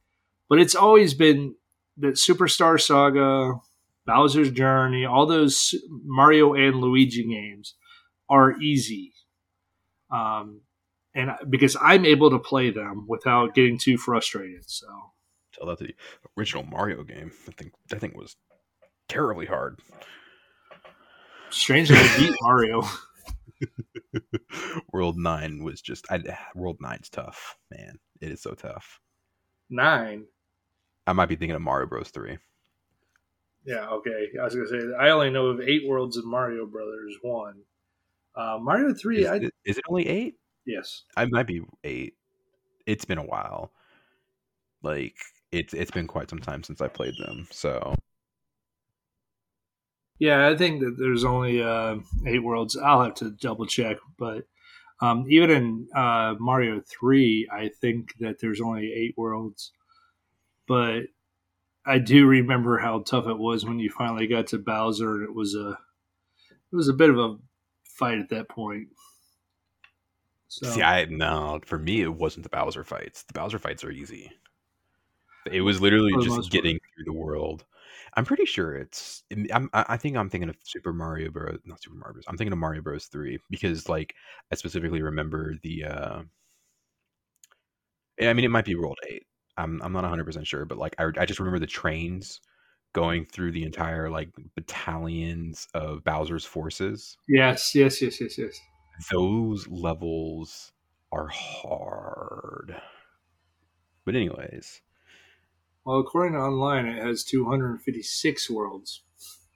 But 0.50 0.58
it's 0.58 0.74
always 0.74 1.14
been 1.14 1.54
that 1.98 2.16
Superstar 2.16 2.82
Saga, 2.82 3.62
Bowser's 4.08 4.50
Journey, 4.50 5.06
all 5.06 5.28
those 5.28 5.76
Mario 6.04 6.56
and 6.56 6.82
Luigi 6.82 7.24
games 7.24 7.76
are 8.32 8.60
easy. 8.60 9.14
Um, 10.10 10.62
and 11.14 11.34
because 11.48 11.78
I'm 11.80 12.06
able 12.06 12.32
to 12.32 12.40
play 12.40 12.72
them 12.72 13.06
without 13.08 13.54
getting 13.54 13.78
too 13.78 14.00
frustrated. 14.00 14.68
So 14.68 14.88
Tell 15.54 15.68
that 15.68 15.78
the 15.78 15.94
original 16.36 16.64
Mario 16.64 17.04
game. 17.04 17.32
I 17.48 17.52
think 17.52 17.74
that 17.90 18.02
thing 18.02 18.14
was 18.16 18.36
terribly 19.08 19.46
hard. 19.46 19.82
Strange 21.54 21.90
that 21.90 21.98
I 22.16 22.20
beat 22.20 22.36
Mario. 22.42 22.84
World 24.92 25.18
Nine 25.18 25.64
was 25.64 25.82
just 25.82 26.06
I, 26.12 26.20
World 26.56 26.78
Nine's 26.82 27.10
tough, 27.10 27.58
man. 27.72 28.00
It 28.22 28.32
is 28.32 28.42
so 28.42 28.54
tough. 28.54 29.00
Nine. 29.70 30.26
I 31.08 31.14
might 31.14 31.28
be 31.30 31.36
thinking 31.36 31.56
of 31.56 31.62
Mario 31.62 31.88
Bros. 31.88 32.10
Three. 32.10 32.38
Yeah, 33.66 33.88
okay. 33.90 34.28
I 34.40 34.44
was 34.44 34.56
gonna 34.56 34.68
say 34.68 34.80
I 35.00 35.10
only 35.10 35.30
know 35.30 35.48
of 35.48 35.62
eight 35.62 35.84
worlds 35.88 36.18
in 36.18 36.28
Mario 36.30 36.66
Brothers 36.66 37.16
one. 37.22 37.62
Uh, 38.36 38.58
Mario 38.62 38.94
three, 38.94 39.20
Is, 39.20 39.28
I 39.28 39.36
it- 39.38 39.54
is 39.66 39.78
it 39.78 39.84
only 39.90 40.08
eight? 40.08 40.36
yes. 40.66 41.04
I 41.16 41.26
might 41.26 41.48
be 41.48 41.62
eight. 41.84 42.16
It's 42.86 43.06
been 43.06 43.18
a 43.20 43.26
while. 43.26 43.72
Like 44.82 45.16
it's 45.52 45.74
it's 45.74 45.92
been 45.92 46.08
quite 46.08 46.30
some 46.30 46.40
time 46.40 46.64
since 46.64 46.82
I 46.82 46.88
played 46.88 47.14
them. 47.20 47.48
So 47.52 47.96
Yeah, 50.24 50.48
I 50.48 50.56
think 50.56 50.80
that 50.80 50.96
there's 50.98 51.26
only 51.26 51.62
uh, 51.62 51.98
eight 52.26 52.42
worlds. 52.42 52.78
I'll 52.78 53.04
have 53.04 53.16
to 53.16 53.32
double 53.32 53.66
check, 53.66 53.98
but 54.18 54.48
um, 55.02 55.26
even 55.28 55.52
in 55.52 55.88
uh, 55.94 56.36
Mario 56.40 56.82
three, 56.88 57.46
I 57.52 57.68
think 57.82 58.14
that 58.22 58.40
there's 58.40 58.62
only 58.62 58.94
eight 58.94 59.18
worlds. 59.18 59.74
But 60.66 61.08
I 61.86 61.98
do 61.98 62.26
remember 62.26 62.78
how 62.78 63.02
tough 63.02 63.28
it 63.28 63.38
was 63.38 63.66
when 63.66 63.80
you 63.80 63.90
finally 63.90 64.28
got 64.28 64.48
to 64.48 64.60
Bowser, 64.60 65.16
and 65.16 65.24
it 65.26 65.36
was 65.36 65.56
a 65.56 65.78
it 66.52 66.76
was 66.78 66.88
a 66.88 66.94
bit 66.94 67.10
of 67.10 67.20
a 67.20 67.36
fight 67.84 68.20
at 68.20 68.30
that 68.30 68.48
point. 68.48 68.88
So 70.48 70.70
see, 70.70 70.82
I 70.82 71.04
no 71.04 71.60
for 71.66 71.78
me 71.78 72.02
it 72.02 72.16
wasn't 72.16 72.44
the 72.44 72.50
Bowser 72.50 72.86
fights. 72.86 73.24
The 73.24 73.34
Bowser 73.34 73.60
fights 73.60 73.84
are 73.84 73.92
easy. 73.92 74.32
It 75.52 75.60
was 75.60 75.82
literally 75.82 76.14
just 76.14 76.30
most 76.30 76.44
part. 76.44 76.52
getting 76.52 76.80
through 76.96 77.12
the 77.14 77.20
world. 77.20 77.66
I'm 78.16 78.26
pretty 78.26 78.46
sure 78.46 78.76
it's. 78.76 79.24
I'm, 79.52 79.70
I 79.74 79.86
I 79.90 79.98
think 79.98 80.16
I'm 80.18 80.30
thinking 80.30 80.50
of 80.50 80.56
Super 80.64 80.94
Mario 80.94 81.32
Bros. 81.32 81.60
Not 81.66 81.82
Super 81.82 81.96
Mario 81.96 82.14
Bros. 82.14 82.26
I'm 82.28 82.38
thinking 82.38 82.54
of 82.54 82.60
Mario 82.60 82.82
Bros. 82.82 83.06
Three 83.06 83.40
because 83.50 83.90
like 83.90 84.16
I 84.52 84.56
specifically 84.56 85.02
remember 85.02 85.56
the. 85.64 85.86
uh 85.86 86.22
I 88.22 88.34
mean, 88.34 88.46
it 88.46 88.52
might 88.52 88.66
be 88.66 88.76
World 88.76 89.00
Eight. 89.10 89.26
I'm 89.58 89.82
I'm 89.82 89.94
not 89.94 90.04
100 90.04 90.26
percent 90.26 90.48
sure, 90.48 90.66
but 90.66 90.78
like 90.78 90.96
I 91.00 91.10
I 91.18 91.26
just 91.26 91.40
remember 91.40 91.60
the 91.60 91.68
trains 91.68 92.40
going 92.94 93.26
through 93.26 93.52
the 93.52 93.64
entire 93.64 94.10
like 94.10 94.30
battalions 94.56 95.68
of 95.74 96.04
Bowser's 96.04 96.46
forces. 96.46 97.18
yes, 97.28 97.74
yes, 97.74 98.02
yes, 98.02 98.22
yes, 98.22 98.38
yes. 98.38 98.60
Those 99.12 99.68
levels 99.68 100.72
are 101.12 101.28
hard. 101.28 102.76
But 104.06 104.16
anyways, 104.16 104.82
Well, 105.86 106.00
according 106.00 106.34
to 106.34 106.40
online, 106.40 106.86
it 106.86 107.04
has 107.04 107.24
256 107.24 108.50
worlds. 108.50 109.04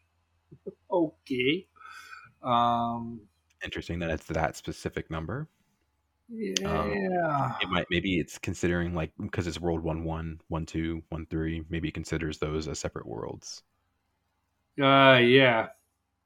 okay. 0.91 1.67
Um, 2.43 3.21
interesting 3.63 3.99
that 3.99 4.09
it's 4.09 4.25
that 4.27 4.55
specific 4.55 5.09
number. 5.09 5.47
yeah. 6.29 7.53
It 7.61 7.69
might 7.69 7.87
maybe 7.89 8.19
it's 8.19 8.37
considering 8.37 8.93
like 8.93 9.11
because 9.19 9.47
it's 9.47 9.59
world 9.59 9.81
one 9.81 10.03
one, 10.03 10.41
one 10.49 10.65
two, 10.65 11.03
one 11.09 11.25
three. 11.25 11.63
Maybe 11.69 11.87
it 11.87 11.93
considers 11.93 12.37
those 12.37 12.67
as 12.67 12.79
separate 12.79 13.07
worlds. 13.07 13.63
Uh, 14.81 15.19
yeah. 15.21 15.67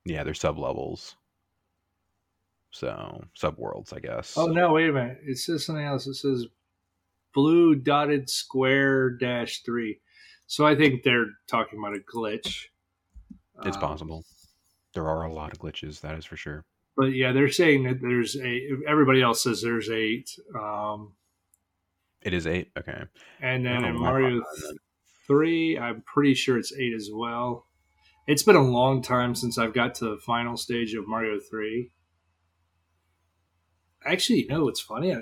Yeah, 0.05 0.23
they're 0.23 0.33
sub 0.33 0.57
levels. 0.57 1.15
So 2.71 3.23
sub 3.35 3.57
worlds, 3.57 3.93
I 3.93 3.99
guess. 3.99 4.37
Oh 4.37 4.47
no! 4.47 4.73
Wait 4.73 4.89
a 4.89 4.93
minute. 4.93 5.19
It 5.23 5.37
says 5.37 5.65
something 5.65 5.85
else. 5.85 6.07
It 6.07 6.15
says 6.15 6.47
blue 7.33 7.75
dotted 7.75 8.29
square 8.29 9.09
dash 9.11 9.61
three. 9.63 9.99
So 10.47 10.65
I 10.65 10.75
think 10.75 11.03
they're 11.03 11.27
talking 11.47 11.79
about 11.79 11.95
a 11.95 11.99
glitch. 11.99 12.65
it's 13.65 13.77
Um, 13.77 13.81
possible. 13.81 14.23
There 14.93 15.07
are 15.07 15.23
a 15.23 15.31
lot 15.33 15.53
of 15.53 15.59
glitches, 15.59 16.01
that 16.01 16.17
is 16.17 16.25
for 16.25 16.35
sure. 16.35 16.65
but 16.97 17.05
yeah, 17.13 17.31
they're 17.31 17.49
saying 17.51 17.83
that 17.83 18.01
there's 18.01 18.35
a. 18.35 18.61
Everybody 18.87 19.21
else 19.21 19.43
says 19.43 19.61
there's 19.61 19.89
eight. 19.89 20.29
Um, 20.59 21.13
It 22.21 22.33
is 22.33 22.45
eight. 22.45 22.71
Okay. 22.77 23.03
and 23.41 23.65
then 23.65 23.85
in 23.85 23.95
Mario 23.97 24.27
I'm 24.27 24.33
on 24.35 24.39
that. 24.39 24.77
three, 25.25 25.77
I'm 25.79 26.01
pretty 26.01 26.33
sure 26.33 26.57
it's 26.57 26.73
eight 26.73 26.93
as 26.93 27.09
well. 27.13 27.65
It's 28.27 28.43
been 28.43 28.57
a 28.57 28.61
long 28.63 29.01
time 29.01 29.33
since 29.35 29.57
I've 29.57 29.73
got 29.73 29.95
to 29.95 30.05
the 30.09 30.17
final 30.17 30.57
stage 30.57 30.93
of 30.93 31.07
Mario 31.07 31.39
three. 31.39 31.91
Actually, 34.05 34.45
no, 34.49 34.67
it's 34.67 34.81
funny. 34.81 35.15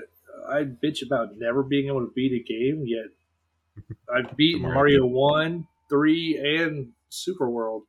I, 0.49 0.63
bitch 0.63 1.05
about 1.05 1.37
never 1.37 1.63
being 1.63 1.87
able 1.87 2.01
to 2.01 2.11
beat 2.15 2.33
a 2.33 2.43
game 2.43 2.83
yet. 2.85 3.97
I've 4.13 4.35
beaten 4.35 4.61
Mario 4.61 4.75
Mario 4.75 5.05
one, 5.05 5.67
three, 5.89 6.37
and 6.37 6.89
Super 7.09 7.49
World. 7.49 7.83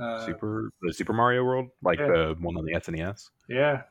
Uh, 0.00 0.26
Super 0.26 0.70
the 0.82 0.92
Super 0.92 1.12
Mario 1.12 1.44
World, 1.44 1.68
like 1.82 2.00
yeah. 2.00 2.06
the 2.06 2.36
one 2.40 2.56
on 2.56 2.64
the 2.64 2.72
SNES. 2.72 3.30
Yeah, 3.48 3.82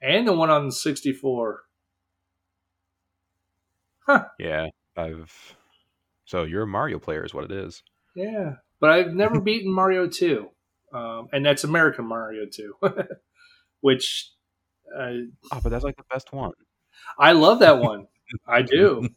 and 0.00 0.28
the 0.28 0.32
one 0.32 0.50
on 0.50 0.70
sixty 0.70 1.12
four. 1.12 1.62
Huh. 4.06 4.26
Yeah, 4.38 4.68
I've. 4.96 5.56
So 6.24 6.44
you're 6.44 6.62
a 6.62 6.66
Mario 6.66 6.98
player, 6.98 7.24
is 7.24 7.34
what 7.34 7.44
it 7.44 7.50
is. 7.50 7.82
Yeah, 8.14 8.54
but 8.80 8.90
I've 8.90 9.12
never 9.12 9.40
beaten 9.42 9.72
Mario 9.72 10.06
two, 10.06 10.50
um, 10.92 11.28
and 11.32 11.44
that's 11.44 11.64
American 11.64 12.06
Mario 12.06 12.46
two, 12.46 12.76
which 13.82 14.30
uh, 14.98 15.12
Oh, 15.52 15.60
but 15.62 15.68
that's 15.68 15.84
like 15.84 15.96
the 15.96 16.04
best 16.10 16.32
one. 16.32 16.52
I 17.18 17.32
love 17.32 17.60
that 17.60 17.78
one. 17.78 18.06
I 18.48 18.62
do, 18.62 19.08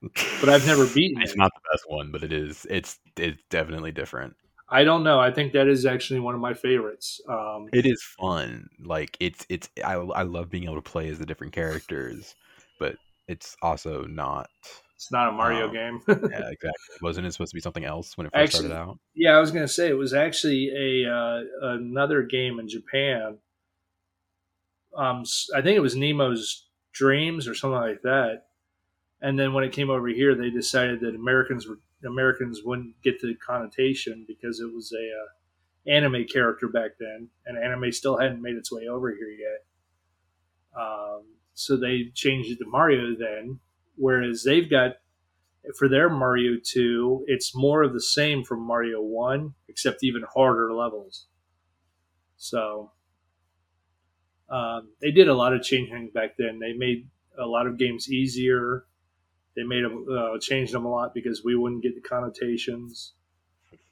but 0.40 0.48
I've 0.48 0.66
never 0.66 0.86
beaten 0.86 1.20
It's 1.22 1.32
it. 1.32 1.38
not 1.38 1.52
the 1.54 1.60
best 1.72 1.84
one, 1.88 2.10
but 2.10 2.22
it 2.22 2.32
is. 2.32 2.66
It's 2.70 2.98
it's 3.18 3.42
definitely 3.50 3.92
different. 3.92 4.34
I 4.70 4.84
don't 4.84 5.02
know. 5.04 5.18
I 5.18 5.30
think 5.32 5.52
that 5.54 5.66
is 5.66 5.86
actually 5.86 6.20
one 6.20 6.34
of 6.34 6.40
my 6.40 6.54
favorites. 6.54 7.20
Um, 7.28 7.68
It 7.72 7.86
is 7.86 8.02
fun. 8.18 8.68
Like 8.82 9.16
it's 9.20 9.44
it's. 9.48 9.68
I 9.84 9.94
I 9.94 10.22
love 10.22 10.50
being 10.50 10.64
able 10.64 10.76
to 10.76 10.82
play 10.82 11.08
as 11.08 11.18
the 11.18 11.26
different 11.26 11.52
characters, 11.52 12.34
but 12.78 12.96
it's 13.28 13.56
also 13.62 14.04
not. 14.04 14.48
it's 14.94 15.10
not 15.12 15.28
a 15.28 15.32
Mario 15.32 15.66
Um, 15.68 15.72
game. 15.72 16.00
Yeah, 16.08 16.14
exactly. 16.16 16.70
Wasn't 17.02 17.26
it 17.26 17.32
supposed 17.32 17.52
to 17.52 17.56
be 17.56 17.60
something 17.60 17.84
else 17.84 18.16
when 18.16 18.26
it 18.26 18.32
first 18.32 18.54
Actually- 18.54 18.68
started 18.68 18.90
out? 18.90 18.98
yeah, 19.14 19.36
I 19.36 19.40
was 19.40 19.50
gonna 19.50 19.68
say 19.68 19.88
it 19.88 19.94
was 19.98 20.14
actually 20.14 20.70
a 21.04 21.10
uh, 21.10 21.40
another 21.62 22.22
game 22.22 22.58
in 22.60 22.68
Japan. 22.68 23.38
Um, 24.96 25.24
I 25.54 25.62
think 25.62 25.76
it 25.76 25.80
was 25.80 25.96
Nemo's 25.96 26.66
Dreams 26.92 27.46
or 27.46 27.54
something 27.54 27.78
like 27.78 28.02
that. 28.02 28.44
And 29.20 29.38
then 29.38 29.52
when 29.52 29.64
it 29.64 29.72
came 29.72 29.90
over 29.90 30.08
here, 30.08 30.34
they 30.34 30.50
decided 30.50 31.00
that 31.00 31.14
Americans 31.14 31.66
were 31.66 31.78
Americans 32.06 32.60
wouldn't 32.64 33.00
get 33.02 33.20
the 33.20 33.34
connotation 33.44 34.24
because 34.28 34.60
it 34.60 34.72
was 34.72 34.92
a 34.92 34.96
uh, 34.96 35.96
anime 35.96 36.24
character 36.32 36.68
back 36.68 36.92
then, 37.00 37.28
and 37.46 37.58
anime 37.58 37.90
still 37.90 38.16
hadn't 38.16 38.40
made 38.40 38.54
its 38.54 38.70
way 38.70 38.86
over 38.86 39.10
here 39.10 39.30
yet. 39.30 40.80
Um, 40.80 41.22
so 41.54 41.76
they 41.76 42.10
changed 42.14 42.52
it 42.52 42.58
to 42.58 42.70
Mario 42.70 43.16
then, 43.18 43.58
whereas 43.96 44.44
they've 44.44 44.70
got 44.70 44.92
for 45.76 45.88
their 45.88 46.08
Mario 46.08 46.58
2, 46.62 47.24
it's 47.26 47.54
more 47.54 47.82
of 47.82 47.92
the 47.92 48.00
same 48.00 48.44
from 48.44 48.60
Mario 48.60 49.02
1, 49.02 49.54
except 49.68 50.02
even 50.02 50.22
harder 50.34 50.72
levels. 50.72 51.26
So 52.36 52.92
um, 54.50 54.88
they 55.00 55.10
did 55.10 55.28
a 55.28 55.34
lot 55.34 55.54
of 55.54 55.62
changing 55.62 56.10
back 56.14 56.36
then. 56.38 56.58
They 56.58 56.72
made 56.72 57.08
a 57.38 57.46
lot 57.46 57.66
of 57.66 57.78
games 57.78 58.10
easier. 58.10 58.84
They 59.56 59.62
made 59.62 59.84
them, 59.84 60.06
uh, 60.10 60.38
changed 60.40 60.72
them 60.72 60.84
a 60.84 60.90
lot 60.90 61.14
because 61.14 61.44
we 61.44 61.54
wouldn't 61.54 61.82
get 61.82 61.94
the 61.94 62.00
connotations. 62.00 63.12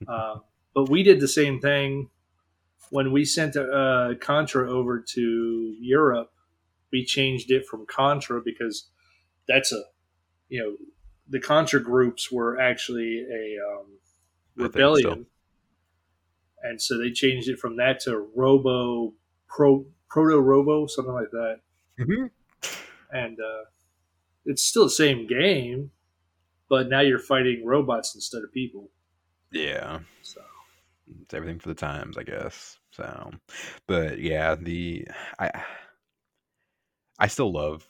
Uh, 0.06 0.36
but 0.74 0.88
we 0.88 1.02
did 1.02 1.20
the 1.20 1.28
same 1.28 1.60
thing 1.60 2.10
when 2.90 3.12
we 3.12 3.24
sent 3.24 3.56
uh, 3.56 4.14
Contra 4.20 4.70
over 4.70 5.00
to 5.00 5.76
Europe. 5.80 6.30
We 6.92 7.04
changed 7.04 7.50
it 7.50 7.66
from 7.66 7.84
Contra 7.86 8.40
because 8.44 8.88
that's 9.48 9.72
a, 9.72 9.82
you 10.48 10.60
know, 10.62 10.76
the 11.28 11.40
Contra 11.40 11.82
groups 11.82 12.30
were 12.30 12.58
actually 12.60 13.26
a 13.30 13.56
um, 13.68 13.98
rebellion, 14.54 15.26
and 16.62 16.80
so 16.80 16.96
they 16.96 17.10
changed 17.10 17.48
it 17.48 17.58
from 17.58 17.76
that 17.76 18.00
to 18.00 18.28
Robo 18.34 19.14
Pro 19.48 19.86
Proto 20.08 20.38
Robo 20.40 20.86
something 20.86 21.12
like 21.14 21.30
that, 21.30 21.60
Mhm. 21.98 22.30
and 23.12 23.38
uh, 23.40 23.64
it's 24.44 24.62
still 24.62 24.84
the 24.84 24.90
same 24.90 25.26
game, 25.26 25.90
but 26.68 26.88
now 26.88 27.00
you're 27.00 27.18
fighting 27.18 27.64
robots 27.64 28.14
instead 28.14 28.42
of 28.42 28.52
people. 28.52 28.90
Yeah, 29.52 30.00
So 30.22 30.42
it's 31.22 31.34
everything 31.34 31.58
for 31.58 31.68
the 31.68 31.74
times, 31.74 32.16
I 32.18 32.22
guess. 32.24 32.78
So, 32.90 33.32
but 33.86 34.18
yeah, 34.18 34.54
the 34.54 35.06
I 35.38 35.50
I 37.18 37.26
still 37.28 37.52
love 37.52 37.86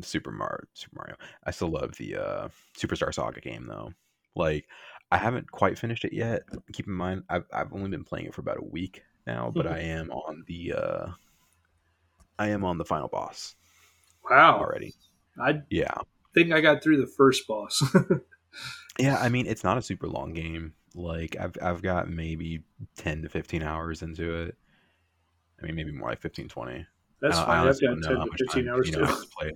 Super 0.00 0.30
Mario. 0.30 0.64
Super 0.74 0.96
Mario. 0.96 1.16
I 1.44 1.50
still 1.50 1.68
love 1.70 1.96
the 1.96 2.16
uh, 2.16 2.48
Superstar 2.76 3.12
Saga 3.12 3.40
game 3.40 3.66
though. 3.66 3.92
Like, 4.36 4.68
I 5.10 5.16
haven't 5.16 5.50
quite 5.50 5.78
finished 5.78 6.04
it 6.04 6.12
yet. 6.12 6.42
Keep 6.72 6.86
in 6.86 6.92
mind, 6.92 7.24
I've 7.28 7.44
I've 7.52 7.72
only 7.72 7.88
been 7.90 8.04
playing 8.04 8.26
it 8.26 8.34
for 8.34 8.40
about 8.42 8.58
a 8.60 8.64
week 8.64 9.02
now, 9.26 9.50
but 9.52 9.66
I 9.66 9.80
am 9.80 10.10
on 10.10 10.44
the 10.46 10.74
uh, 10.74 11.06
I 12.38 12.48
am 12.48 12.64
on 12.64 12.78
the 12.78 12.84
final 12.84 13.08
boss 13.08 13.56
wow, 14.30 14.58
already. 14.58 14.94
I 15.40 15.62
Yeah, 15.70 15.94
think 16.34 16.52
I 16.52 16.60
got 16.60 16.82
through 16.82 16.98
the 16.98 17.06
first 17.06 17.46
boss. 17.48 17.82
Yeah, 18.98 19.16
I 19.18 19.28
mean 19.28 19.46
it's 19.46 19.64
not 19.64 19.78
a 19.78 19.82
super 19.82 20.08
long 20.08 20.32
game. 20.32 20.74
Like 20.94 21.36
I've 21.38 21.56
I've 21.62 21.82
got 21.82 22.08
maybe 22.10 22.62
ten 22.96 23.22
to 23.22 23.28
fifteen 23.28 23.62
hours 23.62 24.02
into 24.02 24.34
it. 24.34 24.56
I 25.60 25.66
mean 25.66 25.74
maybe 25.76 25.92
more 25.92 26.08
like 26.10 26.20
15, 26.20 26.48
20. 26.48 26.86
That's 27.20 27.38
I, 27.38 27.44
I 27.44 27.58
fine. 27.58 27.66
I've 27.68 27.80
got 27.80 28.00
don't 28.00 28.02
ten 28.02 28.22
to 28.22 28.30
fifteen 28.36 28.68
time 28.68 28.68
hours 28.68 28.86
you 28.86 28.92
know 28.92 29.06
too. 29.06 29.52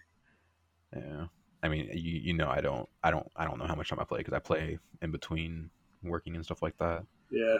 Yeah, 0.95 1.26
I 1.62 1.68
mean 1.68 1.89
you 1.93 2.18
you 2.20 2.35
know 2.35 2.49
I 2.49 2.61
don't 2.61 2.89
I 3.03 3.11
don't 3.11 3.26
I 3.37 3.45
don't 3.45 3.59
know 3.59 3.66
how 3.66 3.74
much 3.74 3.89
time 3.89 3.99
I 4.01 4.05
play 4.05 4.18
because 4.18 4.35
I 4.35 4.39
play 4.39 4.78
in 5.01 5.11
between 5.11 5.70
working 6.03 6.35
and 6.37 6.45
stuff 6.45 6.62
like 6.62 6.76
that. 6.78 7.05
Yeah. 7.30 7.59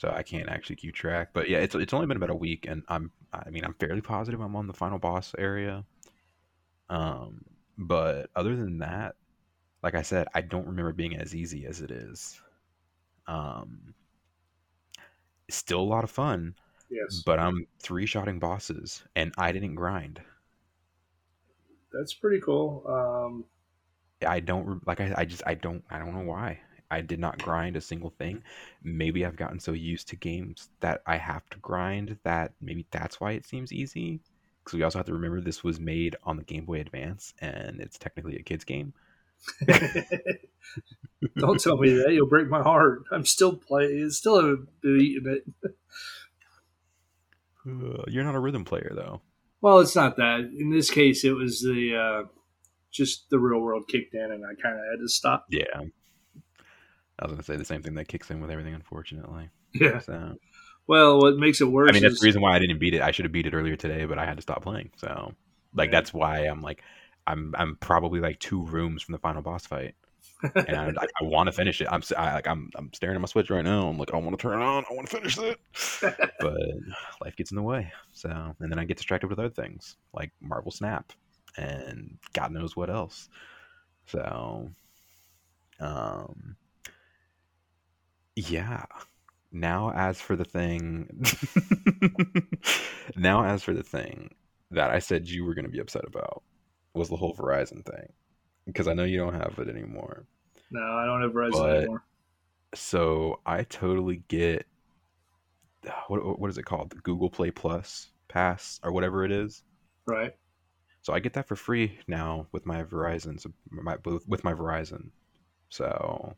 So 0.00 0.10
I 0.10 0.22
can't 0.22 0.48
actually 0.48 0.76
keep 0.76 0.94
track. 0.94 1.28
But 1.34 1.50
yeah, 1.50 1.58
it's 1.58 1.74
it's 1.74 1.92
only 1.92 2.06
been 2.06 2.16
about 2.16 2.30
a 2.30 2.34
week, 2.34 2.66
and 2.66 2.82
I'm 2.88 3.10
I 3.34 3.50
mean 3.50 3.64
I'm 3.66 3.74
fairly 3.74 4.00
positive 4.00 4.40
I'm 4.40 4.56
on 4.56 4.66
the 4.66 4.72
final 4.72 4.98
boss 4.98 5.34
area. 5.38 5.84
Um, 6.88 7.44
but 7.76 8.30
other 8.34 8.56
than 8.56 8.78
that, 8.78 9.14
like 9.82 9.94
I 9.94 10.02
said, 10.02 10.26
I 10.34 10.40
don't 10.40 10.66
remember 10.66 10.92
being 10.92 11.16
as 11.16 11.34
easy 11.34 11.66
as 11.66 11.82
it 11.82 11.90
is. 11.90 12.40
Um, 13.26 13.94
still 15.50 15.80
a 15.80 15.82
lot 15.82 16.04
of 16.04 16.10
fun, 16.10 16.54
Yes. 16.90 17.22
but 17.26 17.38
I'm 17.38 17.66
three 17.78 18.06
shotting 18.06 18.38
bosses, 18.38 19.02
and 19.14 19.34
I 19.36 19.52
didn't 19.52 19.74
grind. 19.74 20.22
That's 21.92 22.14
pretty 22.14 22.40
cool. 22.40 22.84
Um, 22.86 23.44
I 24.26 24.40
don't 24.40 24.86
like 24.86 25.00
I, 25.00 25.14
I 25.16 25.24
just 25.24 25.42
I 25.46 25.54
don't 25.54 25.82
I 25.90 25.98
don't 25.98 26.14
know 26.14 26.24
why. 26.30 26.60
I 26.90 27.00
did 27.00 27.20
not 27.20 27.38
grind 27.38 27.76
a 27.76 27.80
single 27.80 28.10
thing. 28.10 28.42
Maybe 28.82 29.24
I've 29.24 29.36
gotten 29.36 29.60
so 29.60 29.72
used 29.72 30.08
to 30.08 30.16
games 30.16 30.68
that 30.80 31.02
I 31.06 31.16
have 31.16 31.48
to 31.50 31.58
grind 31.58 32.18
that 32.24 32.52
maybe 32.60 32.86
that's 32.90 33.20
why 33.20 33.32
it 33.32 33.46
seems 33.46 33.72
easy. 33.72 34.20
Because 34.64 34.76
we 34.76 34.82
also 34.82 34.98
have 34.98 35.06
to 35.06 35.12
remember 35.12 35.40
this 35.40 35.64
was 35.64 35.80
made 35.80 36.16
on 36.24 36.36
the 36.36 36.42
Game 36.42 36.64
Boy 36.64 36.80
Advance 36.80 37.32
and 37.40 37.80
it's 37.80 37.98
technically 37.98 38.36
a 38.36 38.42
kid's 38.42 38.64
game. 38.64 38.92
don't 41.36 41.60
tell 41.60 41.78
me 41.78 41.90
that. 41.94 42.12
You'll 42.12 42.28
break 42.28 42.48
my 42.48 42.62
heart. 42.62 43.04
I'm 43.10 43.24
still 43.24 43.56
playing. 43.56 44.10
Still 44.10 44.36
haven't 44.36 44.68
it. 44.82 45.44
Uh, 47.66 48.04
you're 48.08 48.24
not 48.24 48.34
a 48.34 48.40
rhythm 48.40 48.64
player 48.64 48.92
though. 48.94 49.20
Well, 49.60 49.80
it's 49.80 49.96
not 49.96 50.16
that. 50.16 50.40
In 50.40 50.70
this 50.70 50.90
case, 50.90 51.24
it 51.24 51.32
was 51.32 51.60
the 51.60 51.96
uh, 51.96 52.28
just 52.90 53.28
the 53.30 53.38
real 53.38 53.60
world 53.60 53.88
kicked 53.88 54.14
in, 54.14 54.32
and 54.32 54.44
I 54.44 54.54
kind 54.60 54.78
of 54.78 54.84
had 54.90 55.00
to 55.00 55.08
stop. 55.08 55.46
Yeah. 55.50 55.82
I 57.20 57.24
was 57.26 57.32
gonna 57.32 57.42
say 57.42 57.56
the 57.56 57.64
same 57.64 57.82
thing 57.82 57.94
that 57.94 58.08
kicks 58.08 58.30
in 58.30 58.40
with 58.40 58.50
everything, 58.50 58.74
unfortunately. 58.74 59.50
Yeah. 59.72 60.00
So 60.00 60.34
Well, 60.86 61.18
what 61.20 61.36
makes 61.36 61.60
it 61.60 61.66
worse 61.66 61.90
I 61.90 61.92
mean 61.92 62.02
that's 62.02 62.14
is 62.14 62.20
the 62.20 62.26
reason 62.26 62.42
why 62.42 62.56
I 62.56 62.58
didn't 62.58 62.78
beat 62.78 62.94
it. 62.94 63.02
I 63.02 63.10
should 63.10 63.24
have 63.24 63.32
beat 63.32 63.46
it 63.46 63.54
earlier 63.54 63.76
today, 63.76 64.04
but 64.06 64.18
I 64.18 64.24
had 64.26 64.36
to 64.36 64.42
stop 64.42 64.62
playing. 64.62 64.90
So 64.96 65.34
like 65.74 65.90
Yeah. 65.90 65.98
that's 65.98 66.12
why 66.14 66.40
I'm 66.46 66.62
like 66.62 66.82
I'm 67.26 67.54
I'm 67.56 67.76
probably 67.76 68.20
like 68.20 68.38
two 68.40 68.64
rooms 68.64 69.02
from 69.02 69.12
the 69.12 69.18
final 69.18 69.42
boss 69.42 69.66
fight. 69.66 69.94
and 70.66 70.76
I, 70.76 70.86
I, 70.86 71.04
I 71.20 71.24
want 71.24 71.48
to 71.48 71.52
finish 71.52 71.80
it. 71.80 71.88
I'm 71.90 72.02
I, 72.16 72.34
like 72.34 72.46
I'm 72.48 72.70
I'm 72.74 72.90
staring 72.94 73.14
at 73.16 73.20
my 73.20 73.26
Switch 73.26 73.50
right 73.50 73.64
now. 73.64 73.88
I'm 73.88 73.98
like 73.98 74.12
I 74.14 74.16
want 74.16 74.36
to 74.38 74.42
turn 74.42 74.60
it 74.60 74.64
on. 74.64 74.84
I 74.90 74.94
want 74.94 75.08
to 75.08 75.16
finish 75.16 75.38
it, 75.38 75.58
but 76.40 76.56
life 77.22 77.36
gets 77.36 77.50
in 77.50 77.56
the 77.56 77.62
way. 77.62 77.92
So 78.12 78.30
and 78.58 78.70
then 78.72 78.78
I 78.78 78.84
get 78.84 78.96
distracted 78.96 79.28
with 79.28 79.38
other 79.38 79.50
things 79.50 79.96
like 80.14 80.32
Marvel 80.40 80.72
Snap 80.72 81.12
and 81.56 82.18
God 82.32 82.52
knows 82.52 82.76
what 82.76 82.90
else. 82.90 83.28
So, 84.06 84.70
um, 85.80 86.56
yeah. 88.48 88.84
Now 89.52 89.92
as 89.94 90.20
for 90.20 90.36
the 90.36 90.44
thing, 90.44 91.08
now 93.16 93.44
as 93.44 93.62
for 93.62 93.74
the 93.74 93.82
thing 93.82 94.34
that 94.70 94.90
I 94.90 95.00
said 95.00 95.28
you 95.28 95.44
were 95.44 95.54
going 95.54 95.64
to 95.64 95.70
be 95.70 95.80
upset 95.80 96.04
about 96.06 96.42
was 96.94 97.08
the 97.08 97.16
whole 97.16 97.34
Verizon 97.34 97.84
thing 97.84 98.12
because 98.66 98.86
I 98.86 98.94
know 98.94 99.04
you 99.04 99.18
don't 99.18 99.34
have 99.34 99.58
it 99.58 99.68
anymore. 99.68 100.26
no, 100.70 100.80
I 100.82 101.04
don't 101.06 101.22
have 101.22 101.32
Verizon 101.32 101.52
But- 101.52 101.76
anymore. 101.78 102.04
So 102.72 103.40
I 103.44 103.64
totally 103.64 104.22
get 104.28 104.64
what 106.06 106.38
what 106.38 106.50
is 106.50 106.58
it 106.58 106.62
called? 106.64 106.90
The 106.90 106.96
Google 106.98 107.28
Play 107.28 107.50
Plus 107.50 108.10
pass 108.28 108.78
or 108.84 108.92
whatever 108.92 109.24
it 109.24 109.32
is. 109.32 109.64
Right. 110.06 110.36
So 111.02 111.12
I 111.12 111.18
get 111.18 111.32
that 111.32 111.48
for 111.48 111.56
free 111.56 111.98
now 112.06 112.46
with 112.52 112.66
my 112.66 112.84
Verizon, 112.84 113.40
so 113.40 113.50
my 113.70 113.96
with 114.04 114.28
with 114.28 114.44
my 114.44 114.52
Verizon. 114.52 115.10
So 115.68 116.36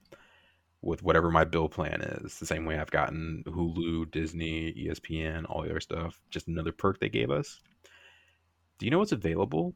with 0.83 1.03
whatever 1.03 1.31
my 1.31 1.45
bill 1.45 1.69
plan 1.69 2.01
is, 2.03 2.39
the 2.39 2.47
same 2.47 2.65
way 2.65 2.79
I've 2.79 2.91
gotten 2.91 3.45
Hulu, 3.47 4.11
Disney, 4.11 4.73
ESPN, 4.73 5.47
all 5.49 5.63
the 5.63 5.71
other 5.71 5.81
stuff, 5.81 6.19
just 6.31 6.49
another 6.49 6.73
perk 6.73 6.99
they 7.01 7.09
gave 7.09 7.31
us. 7.31 7.61
Do 8.79 8.87
you 8.87 8.91
know 8.91 8.99
what's 8.99 9.13
available 9.13 9.75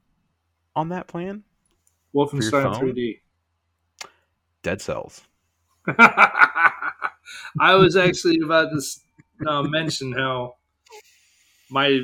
on 0.74 0.88
that 0.88 1.06
plan? 1.06 1.44
Wolfenstein 2.14 2.74
phone? 2.74 2.92
3D. 2.92 3.20
Dead 4.62 4.80
Cells. 4.80 5.22
I 7.60 7.74
was 7.76 7.96
actually 7.96 8.40
about 8.44 8.70
to 8.70 9.48
uh, 9.48 9.62
mention 9.62 10.12
how 10.12 10.56
my 11.70 12.00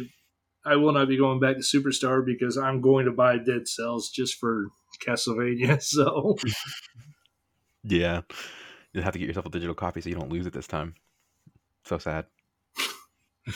I 0.64 0.76
will 0.76 0.92
not 0.92 1.09
be 1.09 1.16
going 1.16 1.40
back 1.40 1.57
to 1.57 1.62
Superstar 1.62 2.24
because 2.24 2.57
I'm 2.57 2.80
going 2.80 3.07
to 3.07 3.12
buy 3.12 3.38
Dead 3.38 3.66
Cells 3.66 4.11
just 4.11 4.38
for 4.38 4.68
Castlevania. 5.05 5.82
So 5.82 6.36
Yeah. 7.84 8.20
You'll 8.93 9.05
have 9.05 9.12
to 9.14 9.18
get 9.18 9.26
yourself 9.28 9.47
a 9.47 9.51
digital 9.51 9.74
copy 9.74 10.01
so 10.01 10.09
you 10.09 10.14
don't 10.16 10.30
lose 10.30 10.47
it 10.47 10.53
this 10.53 10.66
time. 10.66 10.95
So 11.84 11.99
sad. 11.99 12.26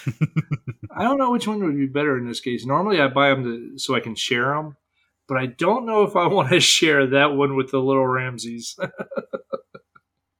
I 0.96 1.02
don't 1.04 1.18
know 1.18 1.30
which 1.30 1.46
one 1.46 1.62
would 1.64 1.76
be 1.76 1.86
better 1.86 2.18
in 2.18 2.26
this 2.26 2.40
case. 2.40 2.66
Normally, 2.66 3.00
I 3.00 3.08
buy 3.08 3.28
them 3.30 3.44
to, 3.44 3.78
so 3.78 3.94
I 3.94 4.00
can 4.00 4.14
share 4.14 4.54
them, 4.54 4.76
but 5.28 5.36
I 5.38 5.46
don't 5.46 5.86
know 5.86 6.02
if 6.04 6.16
I 6.16 6.26
want 6.28 6.50
to 6.50 6.60
share 6.60 7.06
that 7.08 7.34
one 7.36 7.54
with 7.56 7.70
the 7.70 7.78
little 7.80 8.06
Ramses. 8.06 8.76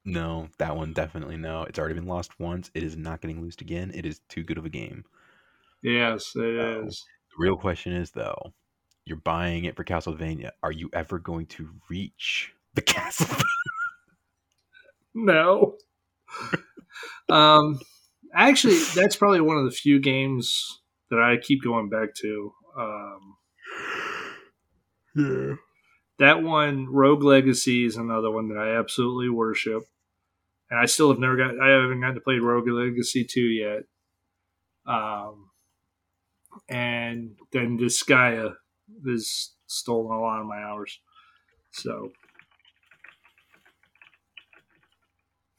No, 0.09 0.47
that 0.57 0.77
one 0.77 0.93
definitely 0.93 1.35
no. 1.35 1.63
It's 1.63 1.77
already 1.77 1.95
been 1.95 2.05
lost 2.07 2.39
once. 2.39 2.71
It 2.73 2.81
is 2.81 2.95
not 2.95 3.19
getting 3.19 3.41
loosed 3.41 3.59
again. 3.59 3.91
It 3.93 4.05
is 4.05 4.21
too 4.29 4.41
good 4.41 4.57
of 4.57 4.63
a 4.65 4.69
game. 4.69 5.03
yes, 5.83 6.31
it 6.33 6.39
Oh. 6.59 6.85
is. 6.85 7.03
The 7.37 7.43
real 7.43 7.57
question 7.57 7.91
is 7.91 8.11
though, 8.11 8.53
you're 9.03 9.17
buying 9.17 9.65
it 9.65 9.75
for 9.75 9.83
Castlevania. 9.83 10.51
Are 10.63 10.71
you 10.71 10.89
ever 10.93 11.19
going 11.19 11.45
to 11.47 11.67
reach 11.89 12.53
the 12.73 12.81
castle? 12.81 13.35
No. 15.19 15.77
um, 17.29 17.79
actually, 18.35 18.77
that's 18.95 19.15
probably 19.15 19.41
one 19.41 19.57
of 19.57 19.65
the 19.65 19.71
few 19.71 19.99
games 19.99 20.79
that 21.09 21.19
I 21.19 21.37
keep 21.41 21.63
going 21.63 21.89
back 21.89 22.13
to. 22.21 22.53
Um, 22.79 23.37
yeah. 25.15 25.55
that 26.19 26.43
one, 26.43 26.85
Rogue 26.87 27.23
Legacy, 27.23 27.83
is 27.83 27.97
another 27.97 28.29
one 28.29 28.49
that 28.49 28.59
I 28.59 28.77
absolutely 28.77 29.29
worship, 29.29 29.83
and 30.69 30.79
I 30.79 30.85
still 30.85 31.09
have 31.09 31.19
never 31.19 31.35
got. 31.35 31.59
I 31.59 31.69
haven't 31.69 31.99
gotten 32.01 32.15
to 32.15 32.21
play 32.21 32.35
Rogue 32.35 32.67
Legacy 32.67 33.25
two 33.25 33.41
yet. 33.41 33.83
Um, 34.85 35.49
and 36.69 37.31
then 37.51 37.79
Disgaea 37.79 38.53
has 39.07 39.51
stolen 39.65 40.15
a 40.15 40.21
lot 40.21 40.41
of 40.41 40.45
my 40.45 40.59
hours. 40.59 40.99
So 41.71 42.11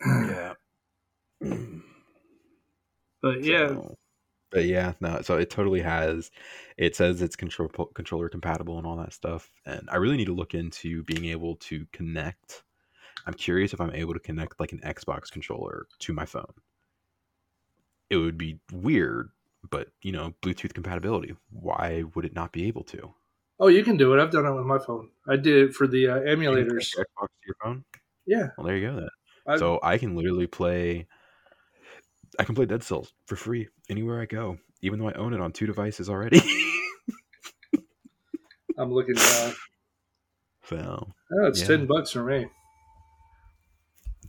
Yeah. 0.05 0.55
but 3.23 3.45
yeah, 3.45 3.69
So- 3.69 3.95
but 4.51 4.65
yeah, 4.65 4.95
no. 5.01 5.21
So 5.23 5.37
it 5.37 5.51
totally 5.51 5.81
has. 5.83 6.31
It 6.77 6.97
says 6.97 7.21
it's 7.21 7.37
control 7.37 7.69
controller 7.69 8.29
compatible 8.29 8.79
and 8.79 8.87
all 8.87 8.97
that 8.97 9.13
stuff. 9.13 9.51
And 9.67 9.89
I 9.91 9.97
really 9.97 10.17
need 10.17 10.27
to 10.27 10.35
look 10.35 10.55
into 10.55 11.03
being 11.05 11.27
able 11.27 11.57
to 11.57 11.87
connect. 11.93 12.63
I'm 13.27 13.35
curious 13.35 13.75
if 13.75 13.81
I'm 13.81 13.93
able 13.95 14.15
to 14.15 14.21
connect 14.21 14.59
like 14.59 14.73
an 14.73 14.81
Xbox 14.81 15.31
controller 15.31 15.87
to 15.99 16.13
my 16.15 16.25
phone. 16.25 16.53
It 18.09 18.17
would 18.17 18.39
be 18.39 18.59
weird, 18.73 19.29
but 19.71 19.89
you 20.01 20.13
know, 20.13 20.33
Bluetooth 20.41 20.73
compatibility. 20.73 21.37
Why 21.51 22.05
would 22.15 22.25
it 22.25 22.35
not 22.35 22.53
be 22.53 22.67
able 22.69 22.85
to? 22.85 23.13
oh, 23.61 23.67
you 23.67 23.83
can 23.83 23.97
do 23.97 24.15
it. 24.15 24.23
I've 24.23 24.31
done 24.31 24.47
it 24.47 24.55
with 24.55 24.65
my 24.65 24.79
phone. 24.79 25.11
I 25.29 25.35
did 25.37 25.57
it 25.71 25.75
for 25.75 25.87
the 25.89 26.07
uh, 26.09 26.21
emulators. 26.21 26.95
Xbox 26.97 27.27
to 27.27 27.45
your 27.45 27.57
phone. 27.63 27.85
Yeah, 28.25 28.51
Well, 28.57 28.67
there 28.67 28.77
you 28.77 28.87
go. 28.89 28.95
Then. 28.97 29.09
I, 29.49 29.57
so 29.57 29.81
I 29.83 29.99
can 29.99 30.15
literally 30.15 30.47
play. 30.47 31.07
I 32.39 32.45
can 32.45 32.55
play 32.55 32.67
Dead 32.67 32.83
Cells 32.83 33.13
for 33.27 33.37
free 33.37 33.69
anywhere 33.89 34.21
I 34.21 34.27
go, 34.27 34.59
even 34.83 34.99
though 35.01 35.09
I 35.09 35.15
own 35.15 35.33
it 35.33 35.41
on 35.41 35.53
two 35.53 35.67
devices 35.67 36.09
already. 36.09 36.41
I'm 38.79 38.93
looking 38.93 39.15
down. 39.17 39.55
so 40.65 41.09
Oh, 41.33 41.47
it's 41.47 41.61
Yeah. 41.61 41.67
ten 41.67 41.87
bucks 41.87 42.11
for 42.13 42.25
me. 42.25 42.47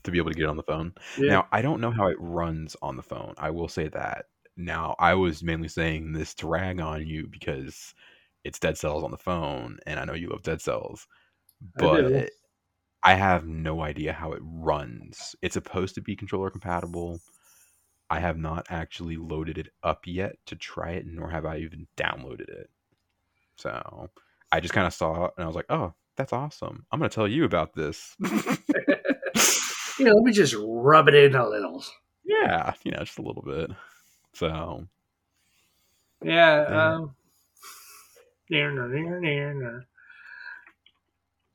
to 0.04 0.12
be 0.12 0.18
able 0.18 0.32
to 0.32 0.36
get 0.36 0.46
it 0.46 0.50
on 0.50 0.58
the 0.58 0.64
phone. 0.64 0.94
Yeah. 1.18 1.34
Now 1.34 1.48
I 1.52 1.62
don't 1.62 1.82
know 1.82 1.92
how 1.92 2.08
it 2.08 2.16
runs 2.20 2.76
on 2.82 2.96
the 2.96 3.04
phone. 3.04 3.34
I 3.38 3.52
will 3.52 3.68
say 3.68 3.90
that. 3.90 4.26
Now 4.56 4.96
I 4.98 5.14
was 5.14 5.44
mainly 5.44 5.68
saying 5.68 6.14
this 6.14 6.34
to 6.36 6.48
rag 6.48 6.80
on 6.80 7.06
you 7.06 7.28
because 7.28 7.94
it's 8.46 8.60
Dead 8.60 8.78
Cells 8.78 9.04
on 9.04 9.12
the 9.12 9.18
phone, 9.18 9.78
and 9.86 10.00
I 10.00 10.06
know 10.06 10.14
you 10.14 10.30
love 10.30 10.42
Dead 10.44 10.62
Cells, 10.62 11.06
but 11.76 12.30
I 13.04 13.16
have 13.16 13.46
no 13.46 13.82
idea 13.82 14.14
how 14.14 14.34
it 14.34 14.42
runs. 14.44 15.36
It's 15.42 15.54
supposed 15.54 15.96
to 15.96 16.02
be 16.02 16.16
controller 16.16 16.50
compatible. 16.50 17.20
I 18.10 18.20
have 18.20 18.38
not 18.38 18.68
actually 18.70 19.18
loaded 19.18 19.58
it 19.58 19.70
up 19.84 20.02
yet 20.06 20.36
to 20.48 20.56
try 20.56 20.92
it, 20.92 21.06
nor 21.06 21.30
have 21.30 21.46
I 21.46 21.58
even 21.58 21.88
downloaded 21.96 22.50
it. 22.50 22.70
So 23.56 24.10
I 24.52 24.60
just 24.60 24.74
kind 24.74 24.88
of 24.88 24.94
saw 24.94 25.26
it 25.26 25.32
and 25.38 25.44
I 25.44 25.48
was 25.48 25.56
like, 25.56 25.68
oh, 25.70 25.94
that's 26.16 26.34
awesome. 26.34 26.86
I'm 26.92 27.00
gonna 27.00 27.10
tell 27.10 27.28
you 27.28 27.46
about 27.46 27.74
this. 27.74 28.16
You 30.00 30.06
know, 30.06 30.14
let 30.14 30.24
me 30.24 30.32
just 30.32 30.56
rub 30.58 31.10
it 31.10 31.14
in 31.14 31.36
a 31.36 31.48
little. 31.48 31.84
yeah, 32.24 32.74
you 32.84 32.92
know, 32.92 33.00
just 33.00 33.20
a 33.20 33.22
little 33.22 33.44
bit. 33.44 33.70
So 34.34 34.88
Yeah. 36.24 36.70
Yeah. 36.70 36.94
Um, 36.96 37.16
near, 38.50 38.72
near, 38.72 39.20
near, 39.20 39.54
near. 39.54 39.86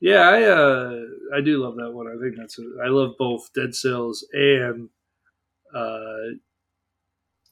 Yeah, 0.05 0.29
I 0.29 0.43
uh, 0.43 1.01
I 1.35 1.41
do 1.41 1.65
love 1.65 1.77
that 1.77 1.91
one. 1.91 2.07
I 2.07 2.21
think 2.21 2.37
that's. 2.37 2.59
A, 2.59 2.63
I 2.85 2.89
love 2.89 3.15
both 3.19 3.51
Dead 3.55 3.75
Cells 3.75 4.23
and 4.35 4.91
uh, 5.75 6.37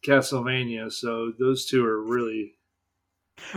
Castlevania. 0.07 0.93
So 0.93 1.33
those 1.39 1.65
two 1.65 1.83
are 1.83 2.03
really. 2.03 2.53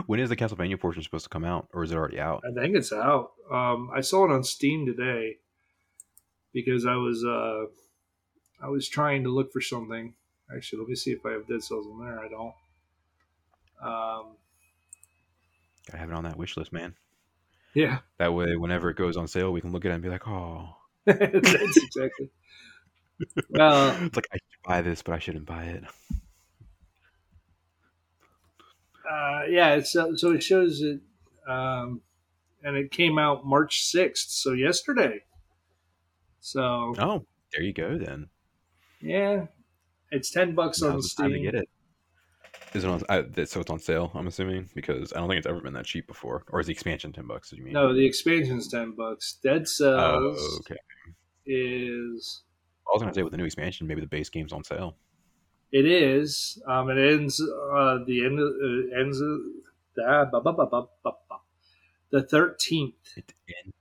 when 0.05 0.21
is 0.21 0.29
the 0.29 0.37
Castlevania 0.37 0.79
portion 0.79 1.03
supposed 1.03 1.25
to 1.25 1.29
come 1.29 1.43
out, 1.43 1.67
or 1.73 1.83
is 1.83 1.91
it 1.91 1.97
already 1.97 2.21
out? 2.21 2.41
I 2.49 2.57
think 2.57 2.73
it's 2.77 2.93
out. 2.93 3.33
Um, 3.51 3.89
I 3.93 3.99
saw 3.99 4.23
it 4.23 4.31
on 4.31 4.45
Steam 4.45 4.85
today 4.85 5.39
because 6.53 6.85
I 6.85 6.95
was 6.95 7.21
uh, 7.25 7.65
I 8.65 8.69
was 8.69 8.87
trying 8.87 9.25
to 9.25 9.29
look 9.29 9.51
for 9.51 9.59
something. 9.59 10.13
Actually, 10.55 10.79
let 10.79 10.87
me 10.87 10.95
see 10.95 11.11
if 11.11 11.25
I 11.25 11.33
have 11.33 11.45
Dead 11.49 11.61
Cells 11.61 11.85
on 11.85 11.99
there. 11.99 12.17
I 12.17 12.29
don't. 12.29 12.53
Um, 13.83 14.37
Gotta 15.85 15.97
have 15.97 16.09
it 16.11 16.15
on 16.15 16.23
that 16.23 16.37
wish 16.37 16.55
list, 16.55 16.71
man. 16.71 16.95
Yeah, 17.75 17.99
That 18.17 18.33
way, 18.33 18.55
whenever 18.55 18.89
it 18.89 18.97
goes 18.97 19.17
on 19.17 19.27
sale, 19.27 19.51
we 19.51 19.61
can 19.61 19.71
look 19.71 19.85
at 19.85 19.91
it 19.91 19.95
and 19.95 20.03
be 20.03 20.09
like, 20.09 20.27
"Oh, 20.27 20.69
that's 21.05 21.77
exactly. 21.77 22.29
Well, 23.49 23.89
it's 24.01 24.15
like 24.15 24.27
I 24.33 24.35
should 24.37 24.63
buy 24.63 24.81
this, 24.81 25.01
but 25.01 25.13
I 25.13 25.19
shouldn't 25.19 25.45
buy 25.45 25.65
it." 25.65 25.83
uh, 29.09 29.43
yeah, 29.49 29.75
it's, 29.75 29.91
so 29.91 30.15
so 30.15 30.31
it 30.31 30.43
shows 30.43 30.81
it, 30.81 30.99
um, 31.47 32.01
and 32.63 32.75
it 32.75 32.91
came 32.91 33.19
out 33.19 33.45
March 33.45 33.83
sixth, 33.83 34.29
so 34.31 34.53
yesterday. 34.53 35.21
So 36.39 36.95
Oh, 36.97 37.25
there 37.53 37.63
you 37.63 37.73
go 37.73 37.97
then. 37.97 38.29
yeah, 39.01 39.47
it's 40.11 40.31
ten 40.31 40.55
bucks 40.55 40.81
on 40.81 40.93
Now's 40.93 41.13
time 41.13 41.31
to 41.31 41.37
Steam. 41.37 41.43
get 41.43 41.55
it. 41.55 41.69
Is 42.73 42.83
it 42.83 42.87
on? 42.89 43.01
I, 43.09 43.23
so 43.45 43.61
it's 43.61 43.69
on 43.69 43.79
sale. 43.79 44.11
I'm 44.15 44.27
assuming 44.27 44.69
because 44.75 45.13
I 45.13 45.17
don't 45.19 45.29
think 45.29 45.37
it's 45.37 45.47
ever 45.47 45.61
been 45.61 45.73
that 45.73 45.85
cheap 45.85 46.07
before. 46.07 46.43
Or 46.49 46.59
is 46.59 46.67
the 46.67 46.73
expansion 46.73 47.13
ten 47.13 47.25
bucks? 47.27 47.49
Did 47.49 47.59
you 47.59 47.65
mean? 47.65 47.73
No, 47.73 47.93
the 47.93 48.05
expansion's 48.05 48.67
ten 48.67 48.93
bucks. 48.95 49.37
Dead 49.41 49.67
Cells 49.67 50.37
Oh, 50.39 50.57
okay. 50.59 50.75
is 51.45 52.41
I 52.87 52.91
was 52.93 53.01
gonna 53.01 53.13
say 53.13 53.23
with 53.23 53.31
the 53.31 53.37
new 53.37 53.45
expansion, 53.45 53.87
maybe 53.87 54.01
the 54.01 54.07
base 54.07 54.29
game's 54.29 54.51
on 54.53 54.63
sale. 54.63 54.97
it 55.71 55.85
is. 55.85 56.61
Um, 56.67 56.89
it 56.89 56.97
ends 57.13 57.41
uh, 57.41 57.99
the 58.05 58.25
end 58.25 58.39
of, 58.39 58.47
uh, 58.47 58.99
ends 58.99 59.19
of, 59.21 59.39
ah, 60.05 60.25
ba, 60.25 60.41
ba, 60.41 60.53
ba, 60.53 60.65
ba, 60.65 60.81
ba, 61.03 61.11
ba. 61.29 61.35
the 62.11 62.23
thirteenth, 62.23 62.93
It 63.15 63.33
ends. 63.63 63.73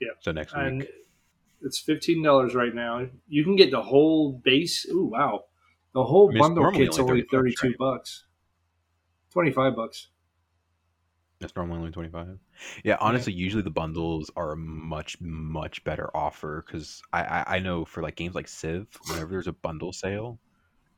Yeah. 0.00 0.08
So 0.20 0.32
next 0.32 0.54
week. 0.54 0.62
and 0.64 0.88
it's 1.62 1.78
fifteen 1.78 2.22
dollars 2.22 2.54
right 2.54 2.74
now. 2.74 3.06
You 3.28 3.44
can 3.44 3.56
get 3.56 3.70
the 3.70 3.82
whole 3.82 4.32
base. 4.32 4.86
Ooh, 4.90 5.06
wow! 5.12 5.44
The 5.94 6.04
whole 6.04 6.28
I 6.28 6.32
mean, 6.32 6.36
it's 6.36 6.48
bundle 6.48 6.72
kit's 6.72 6.98
only 6.98 7.12
only 7.12 7.22
30 7.22 7.22
bucks, 7.22 7.30
thirty 7.32 7.54
two 7.60 7.68
right? 7.68 7.78
bucks, 7.78 8.24
twenty 9.32 9.50
five 9.50 9.74
bucks. 9.74 10.08
That's 11.40 11.56
normally 11.56 11.78
only 11.78 11.90
twenty 11.90 12.10
five. 12.10 12.38
Yeah, 12.84 12.96
honestly, 13.00 13.32
usually 13.32 13.62
the 13.62 13.70
bundles 13.70 14.30
are 14.36 14.52
a 14.52 14.56
much 14.56 15.16
much 15.20 15.82
better 15.84 16.14
offer 16.14 16.62
because 16.66 17.02
I, 17.12 17.22
I 17.24 17.44
I 17.56 17.58
know 17.60 17.84
for 17.84 18.02
like 18.02 18.16
games 18.16 18.34
like 18.34 18.46
Civ, 18.46 18.86
whenever 19.06 19.30
there's 19.30 19.46
a 19.46 19.52
bundle 19.52 19.92
sale, 19.92 20.38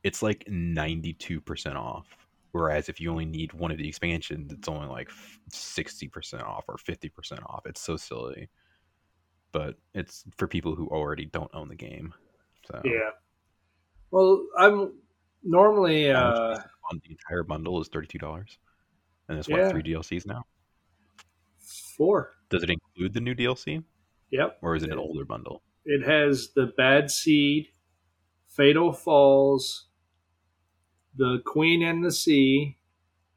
it's 0.03 0.21
like 0.21 0.43
ninety 0.47 1.13
two 1.13 1.39
percent 1.39 1.77
off. 1.77 2.07
Whereas 2.51 2.87
if 2.87 2.99
you 2.99 3.09
only 3.09 3.25
need 3.25 3.53
one 3.53 3.71
of 3.71 3.77
the 3.77 3.87
expansions, 3.87 4.51
it's 4.51 4.67
only 4.67 4.87
like 4.87 5.09
sixty 5.49 6.07
percent 6.07 6.43
off 6.43 6.65
or 6.67 6.77
fifty 6.77 7.09
percent 7.09 7.41
off. 7.47 7.65
It's 7.65 7.81
so 7.81 7.95
silly, 7.95 8.49
but 9.53 9.75
it's 9.95 10.25
for 10.37 10.47
people 10.47 10.75
who 10.75 10.87
already 10.89 11.25
don't 11.25 11.49
own 11.55 11.69
the 11.69 11.75
game. 11.75 12.13
So 12.67 12.81
Yeah. 12.83 13.09
Well, 14.13 14.45
I'm 14.59 14.93
normally 15.43 16.11
uh, 16.11 16.59
the 16.91 17.09
entire 17.09 17.41
bundle 17.41 17.81
is 17.81 17.87
thirty 17.87 18.05
two 18.05 18.19
dollars, 18.19 18.59
and 19.27 19.35
there's 19.37 19.49
Yeah. 19.49 19.63
what 19.63 19.71
three 19.71 19.81
DLCs 19.81 20.27
now. 20.27 20.43
four. 21.97 22.33
Does 22.49 22.61
it 22.61 22.69
include 22.69 23.13
the 23.13 23.21
new 23.21 23.33
DLC, 23.33 23.83
Yep. 24.29 24.59
or 24.61 24.75
is 24.75 24.83
it 24.83 24.91
an 24.91 24.99
older 24.99 25.25
bundle? 25.25 25.63
It 25.85 26.05
has 26.07 26.51
the 26.55 26.67
Bad 26.77 27.09
Seed, 27.09 27.69
Fatal 28.47 28.93
Falls, 28.93 29.87
the 31.15 31.39
Queen 31.43 31.81
and 31.81 32.05
the 32.05 32.11
Sea, 32.11 32.77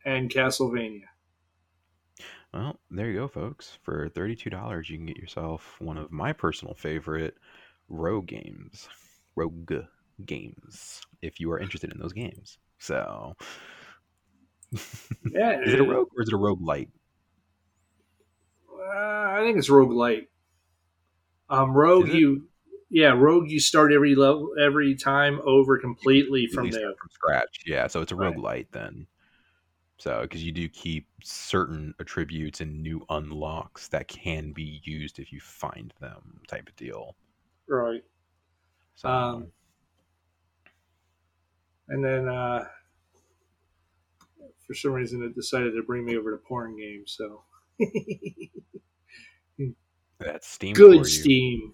and 0.05 0.29
Castlevania. 0.31 1.05
Well, 2.53 2.79
there 2.91 3.09
you 3.09 3.21
go, 3.21 3.29
folks. 3.29 3.79
For 3.83 4.11
thirty-two 4.11 4.51
dollars, 4.51 4.91
you 4.91 4.99
can 4.99 5.07
get 5.07 5.17
yourself 5.17 5.81
one 5.81 5.97
of 5.97 6.13
my 6.13 6.35
personal 6.35 6.75
favorite 6.75 7.39
Rogue 7.89 8.27
games. 8.27 8.91
Rogue 9.37 9.73
games. 10.25 11.03
If 11.23 11.41
you 11.41 11.51
are 11.53 11.59
interested 11.59 11.93
in 11.93 11.99
those 11.99 12.13
games, 12.13 12.59
so 12.79 13.35
Yeah, 15.31 15.61
is 15.65 15.75
it 15.75 15.81
a 15.81 15.85
Rogue 15.85 16.09
or 16.17 16.23
is 16.23 16.29
it 16.29 16.35
a 16.35 16.39
Rogue 16.39 16.63
Light? 16.63 16.89
Uh, 18.71 19.31
I 19.31 19.41
think 19.43 19.59
it's 19.59 19.71
Rogue 19.71 19.93
Light. 19.93 20.29
Um, 21.49 21.73
Rogue, 21.73 22.09
you, 22.09 22.49
yeah, 22.91 23.13
Rogue, 23.13 23.51
you 23.51 23.61
start 23.61 23.93
every 23.93 24.15
level 24.15 24.51
every 24.61 24.97
time 24.97 25.41
over 25.45 25.79
completely 25.79 26.47
from 26.47 26.71
there. 26.71 26.95
from 26.99 27.11
scratch. 27.11 27.61
Yeah, 27.67 27.87
so 27.87 28.01
it's 28.03 28.13
a 28.13 28.17
Rogue 28.17 28.39
Light 28.39 28.69
then. 28.73 29.07
So 29.99 30.23
because 30.23 30.43
you 30.43 30.53
do 30.53 30.69
keep 30.69 31.07
certain 31.23 31.95
attributes 31.99 32.61
and 32.61 32.83
new 32.83 33.05
unlocks 33.09 33.89
that 33.89 34.09
can 34.09 34.53
be 34.53 34.81
used 34.85 35.19
if 35.19 35.33
you 35.33 35.41
find 35.41 35.93
them, 36.01 36.41
type 36.49 36.69
of 36.69 36.77
deal. 36.77 37.17
Right. 37.69 38.05
So 38.95 39.09
Um, 39.09 39.47
and 41.89 42.05
then 42.05 42.29
uh, 42.29 42.65
for 44.67 44.75
some 44.75 44.93
reason 44.93 45.23
it 45.23 45.35
decided 45.35 45.73
to 45.75 45.83
bring 45.83 46.05
me 46.05 46.17
over 46.17 46.33
to 46.33 46.39
porn 46.39 46.77
games. 46.77 47.17
So 47.19 47.43
that's 50.21 50.49
Steam. 50.49 50.75
good. 50.75 51.07
Steam. 51.07 51.73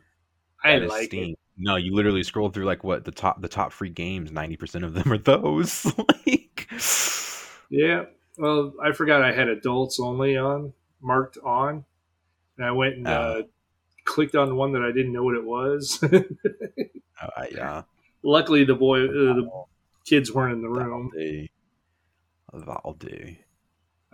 I 0.65 0.79
That 0.79 0.89
like 0.89 1.07
Steam. 1.07 1.33
it. 1.33 1.39
No, 1.59 1.77
you 1.77 1.95
literally 1.95 2.23
scroll 2.23 2.49
through 2.49 2.65
like 2.65 2.83
what 2.83 3.05
the 3.05 3.11
top 3.11 3.41
the 3.43 3.49
top 3.49 3.73
free 3.73 3.91
games. 3.91 4.33
Ninety 4.33 4.57
percent 4.57 4.85
of 4.85 4.95
them 4.95 5.13
are 5.13 5.19
those. 5.19 5.85
like, 6.27 6.69
Yeah. 7.71 8.05
Well, 8.39 8.73
I 8.83 8.93
forgot 8.93 9.23
I 9.23 9.33
had 9.33 9.49
adults 9.49 10.01
only 10.01 10.37
on 10.39 10.73
marked 11.03 11.37
on, 11.45 11.85
and 12.57 12.67
I 12.67 12.71
went 12.73 12.97
and 12.97 13.07
Oh. 13.09 13.13
uh, 13.13 13.43
clicked 14.05 14.35
on 14.35 14.57
one 14.57 14.73
that 14.73 14.83
I 14.83 14.91
didn't 14.93 15.13
know 15.13 15.23
what 15.23 15.35
it 15.37 15.45
was. 15.45 16.03
uh, 17.23 17.45
yeah, 17.53 17.83
Luckily, 18.23 18.65
the 18.65 18.75
boy, 18.75 19.05
uh, 19.05 19.35
the 19.35 19.51
kids 20.05 20.33
weren't 20.33 20.53
in 20.55 20.63
the 20.63 20.69
that'll 20.69 20.89
room. 20.99 21.11
do. 21.17 21.47
That'll 22.53 22.95
do. 22.95 23.37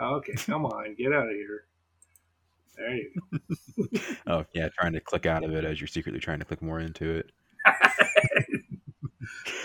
Okay, 0.01 0.33
come 0.37 0.65
on, 0.65 0.95
get 0.97 1.13
out 1.13 1.25
of 1.27 1.31
here. 1.31 1.65
There 2.77 2.95
you 2.95 3.11
go. 3.31 3.39
Oh 4.27 4.45
yeah, 4.53 4.69
trying 4.69 4.93
to 4.93 5.01
click 5.01 5.27
out 5.27 5.43
of 5.43 5.53
it 5.53 5.65
as 5.65 5.81
you're 5.81 5.89
secretly 5.89 6.21
trying 6.21 6.39
to 6.39 6.45
click 6.45 6.63
more 6.63 6.81
into 6.81 7.11
it. 7.11 7.33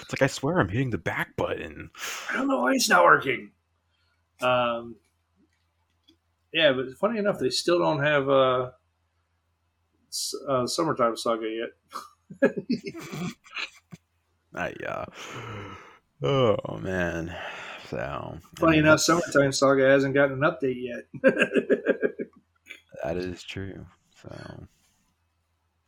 It's 0.01 0.11
like 0.11 0.21
I 0.21 0.27
swear 0.27 0.59
I'm 0.59 0.67
hitting 0.67 0.89
the 0.89 0.97
back 0.97 1.35
button. 1.37 1.89
I 2.29 2.33
don't 2.37 2.47
know 2.47 2.59
why 2.61 2.73
it's 2.73 2.89
not 2.89 3.03
working. 3.05 3.51
Um, 4.41 4.95
yeah, 6.51 6.73
but 6.73 6.97
funny 6.99 7.17
enough, 7.19 7.39
they 7.39 7.49
still 7.49 7.79
don't 7.79 8.03
have 8.03 8.29
uh, 8.29 8.71
s- 10.09 10.35
uh 10.47 10.67
summertime 10.67 11.15
saga 11.15 11.47
yet. 12.41 12.51
Uh, 14.55 14.69
yeah. 14.81 15.05
Oh 16.23 16.77
man. 16.81 17.35
So 17.89 18.37
Funny 18.57 18.77
enough, 18.79 19.01
summertime 19.01 19.51
saga 19.51 19.85
hasn't 19.87 20.13
gotten 20.13 20.43
an 20.43 20.49
update 20.49 20.81
yet. 20.81 21.33
That 23.03 23.17
is 23.17 23.43
true. 23.43 23.85
So 24.21 24.29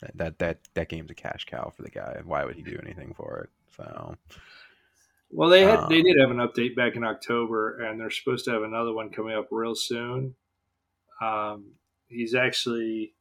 that, 0.02 0.18
that 0.18 0.40
that 0.40 0.60
that 0.74 0.90
game's 0.90 1.10
a 1.12 1.16
cash 1.16 1.46
cow 1.46 1.72
for 1.74 1.82
the 1.82 1.90
guy. 1.90 2.20
Why 2.26 2.44
would 2.44 2.58
he 2.58 2.62
do 2.62 2.78
anything 2.84 3.14
for 3.14 3.40
it? 3.46 3.50
So 3.78 4.16
well, 5.32 5.48
they 5.50 5.62
had 5.62 5.88
they 5.88 6.00
Um, 6.00 6.04
did 6.04 6.20
have 6.20 6.32
an 6.32 6.38
update 6.46 6.76
back 6.76 6.98
in 6.98 7.06
October, 7.06 7.80
and 7.80 7.98
they're 7.98 8.10
supposed 8.12 8.44
to 8.46 8.52
have 8.52 8.64
another 8.64 8.92
one 8.92 9.12
coming 9.12 9.34
up 9.34 9.48
real 9.50 9.76
soon. 9.76 10.36
Um, 11.22 11.76
he's 12.10 12.36
actually, 12.36 13.14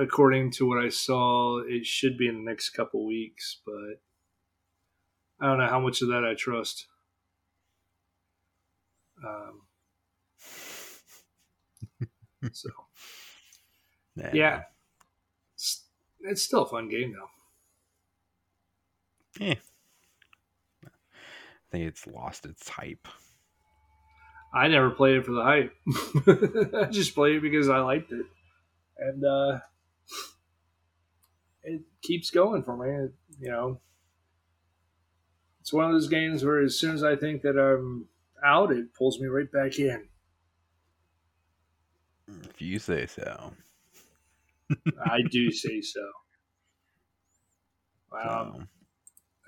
according 0.00 0.52
to 0.52 0.66
what 0.68 0.78
I 0.78 0.90
saw, 0.90 1.58
it 1.58 1.86
should 1.86 2.16
be 2.16 2.28
in 2.28 2.36
the 2.44 2.48
next 2.48 2.70
couple 2.70 3.04
weeks, 3.04 3.60
but 3.66 4.00
I 5.40 5.46
don't 5.46 5.58
know 5.58 5.68
how 5.68 5.80
much 5.80 6.02
of 6.02 6.08
that 6.08 6.24
I 6.24 6.34
trust. 6.34 6.86
Um, 9.26 9.62
so 12.52 12.68
yeah, 14.32 14.62
it's, 15.54 15.84
it's 16.20 16.42
still 16.42 16.62
a 16.62 16.68
fun 16.68 16.88
game 16.88 17.12
though. 17.12 17.28
Yeah, 19.44 19.54
I 20.84 20.90
think 21.70 21.86
it's 21.86 22.06
lost 22.06 22.44
its 22.46 22.68
hype. 22.68 23.08
I 24.52 24.68
never 24.68 24.90
played 24.90 25.16
it 25.16 25.24
for 25.24 25.32
the 25.32 25.42
hype. 25.42 25.72
I 26.74 26.90
just 26.90 27.14
played 27.14 27.36
it 27.36 27.42
because 27.42 27.68
I 27.68 27.78
liked 27.78 28.12
it, 28.12 28.26
and 28.98 29.24
uh, 29.24 29.60
it 31.62 31.82
keeps 32.02 32.30
going 32.30 32.62
for 32.62 32.76
me. 32.76 33.04
It, 33.04 33.14
you 33.38 33.50
know, 33.50 33.80
it's 35.60 35.72
one 35.72 35.86
of 35.86 35.92
those 35.92 36.08
games 36.08 36.44
where 36.44 36.60
as 36.60 36.78
soon 36.78 36.94
as 36.94 37.04
I 37.04 37.16
think 37.16 37.42
that 37.42 37.58
I'm 37.58 38.06
out, 38.44 38.72
it 38.72 38.94
pulls 38.94 39.20
me 39.20 39.26
right 39.26 39.50
back 39.50 39.78
in. 39.78 40.06
If 42.44 42.60
you 42.60 42.78
say 42.78 43.06
so. 43.06 43.52
I 45.04 45.20
do 45.30 45.50
say 45.50 45.80
so. 45.80 46.00
Wow. 48.12 48.54
So, 48.56 48.64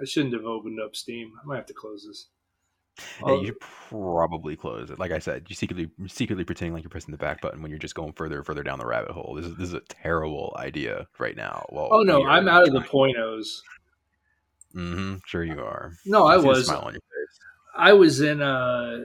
I 0.00 0.04
shouldn't 0.04 0.34
have 0.34 0.44
opened 0.44 0.78
up 0.80 0.94
Steam. 0.94 1.32
I 1.42 1.44
might 1.44 1.56
have 1.56 1.66
to 1.66 1.74
close 1.74 2.04
this. 2.06 2.28
yeah, 3.18 3.24
Oh, 3.26 3.40
you 3.40 3.46
should 3.46 3.60
probably 3.60 4.54
close 4.54 4.90
it. 4.90 5.00
Like 5.00 5.10
I 5.10 5.18
said, 5.18 5.46
you 5.48 5.56
secretly 5.56 5.90
secretly 6.06 6.44
pretending 6.44 6.72
like 6.72 6.84
you're 6.84 6.90
pressing 6.90 7.10
the 7.10 7.18
back 7.18 7.40
button 7.40 7.60
when 7.60 7.70
you're 7.72 7.78
just 7.80 7.96
going 7.96 8.12
further 8.12 8.36
and 8.36 8.46
further 8.46 8.62
down 8.62 8.78
the 8.78 8.86
rabbit 8.86 9.10
hole. 9.10 9.34
This 9.34 9.46
is 9.46 9.56
this 9.56 9.68
is 9.68 9.74
a 9.74 9.80
terrible 9.88 10.54
idea 10.60 11.08
right 11.18 11.36
now. 11.36 11.66
Well, 11.70 11.88
oh 11.90 12.02
no, 12.02 12.24
I'm 12.24 12.46
out 12.46 12.68
of 12.68 12.72
the 12.72 12.80
pointos. 12.82 13.46
Mm-hmm. 14.74 15.16
Sure 15.26 15.44
you 15.44 15.60
are. 15.60 15.92
No, 16.06 16.26
I 16.26 16.38
the 16.38 16.46
was. 16.46 16.66
smile 16.66 16.80
on 16.82 16.92
your 16.94 17.00
face. 17.00 17.38
I 17.76 17.92
was 17.92 18.20
in 18.20 18.40
a 18.42 19.04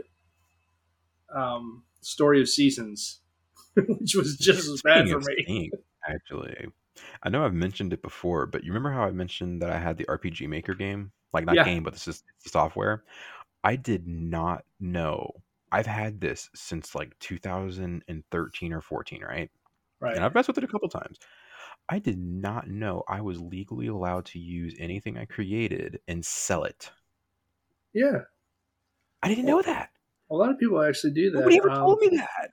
um 1.33 1.83
Story 2.01 2.39
of 2.41 2.47
Seasons, 2.49 3.19
which 3.75 4.15
was 4.15 4.37
just 4.37 4.67
as 4.67 4.81
bad 4.81 5.09
for 5.09 5.19
me. 5.19 5.35
Steam, 5.43 5.71
actually, 6.07 6.67
I 7.23 7.29
know 7.29 7.43
I've 7.45 7.53
mentioned 7.53 7.93
it 7.93 8.01
before, 8.01 8.45
but 8.45 8.63
you 8.63 8.71
remember 8.71 8.91
how 8.91 9.03
I 9.03 9.11
mentioned 9.11 9.61
that 9.61 9.69
I 9.69 9.77
had 9.77 9.97
the 9.97 10.05
RPG 10.05 10.47
Maker 10.47 10.73
game, 10.73 11.11
like 11.33 11.45
not 11.45 11.55
Yeah. 11.55 11.63
game, 11.65 11.83
but 11.83 11.93
this 11.93 12.07
is 12.07 12.23
the 12.43 12.49
software. 12.49 13.03
I 13.63 13.75
did 13.75 14.07
not 14.07 14.63
know. 14.79 15.31
I've 15.71 15.85
had 15.85 16.21
this 16.21 16.49
since 16.55 16.95
like 16.95 17.17
2013 17.19 18.73
or 18.73 18.81
14, 18.81 19.21
right? 19.23 19.51
Right. 19.99 20.15
And 20.15 20.23
I've 20.23 20.33
messed 20.33 20.47
with 20.47 20.57
it 20.57 20.63
a 20.63 20.67
couple 20.67 20.87
times. 20.87 21.17
I 21.89 21.99
did 21.99 22.17
not 22.17 22.67
know 22.67 23.03
I 23.07 23.21
was 23.21 23.39
legally 23.39 23.87
allowed 23.87 24.25
to 24.27 24.39
use 24.39 24.75
anything 24.77 25.17
I 25.17 25.25
created 25.25 25.99
and 26.07 26.25
sell 26.25 26.63
it. 26.63 26.91
Yeah. 27.93 28.23
I 29.23 29.29
didn't 29.29 29.45
know 29.45 29.61
that. 29.61 29.89
A 30.29 30.35
lot 30.35 30.51
of 30.51 30.59
people 30.59 30.81
actually 30.81 31.13
do 31.13 31.31
that. 31.31 31.39
Nobody 31.39 31.57
ever 31.57 31.71
Um, 31.71 31.77
told 31.77 31.99
me 31.99 32.09
that. 32.17 32.51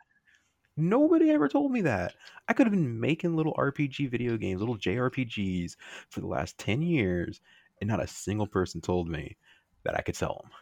Nobody 0.76 1.30
ever 1.30 1.48
told 1.48 1.72
me 1.72 1.80
that. 1.82 2.14
I 2.48 2.52
could 2.52 2.66
have 2.66 2.72
been 2.74 3.00
making 3.00 3.36
little 3.36 3.54
RPG 3.54 4.08
video 4.10 4.36
games, 4.36 4.60
little 4.60 4.78
JRPGs 4.78 5.76
for 6.08 6.20
the 6.20 6.26
last 6.26 6.58
10 6.58 6.82
years, 6.82 7.40
and 7.80 7.88
not 7.88 8.02
a 8.02 8.06
single 8.06 8.46
person 8.46 8.80
told 8.80 9.08
me 9.08 9.36
that 9.84 9.96
I 9.96 10.02
could 10.02 10.16
sell 10.16 10.40
them. 10.42 10.52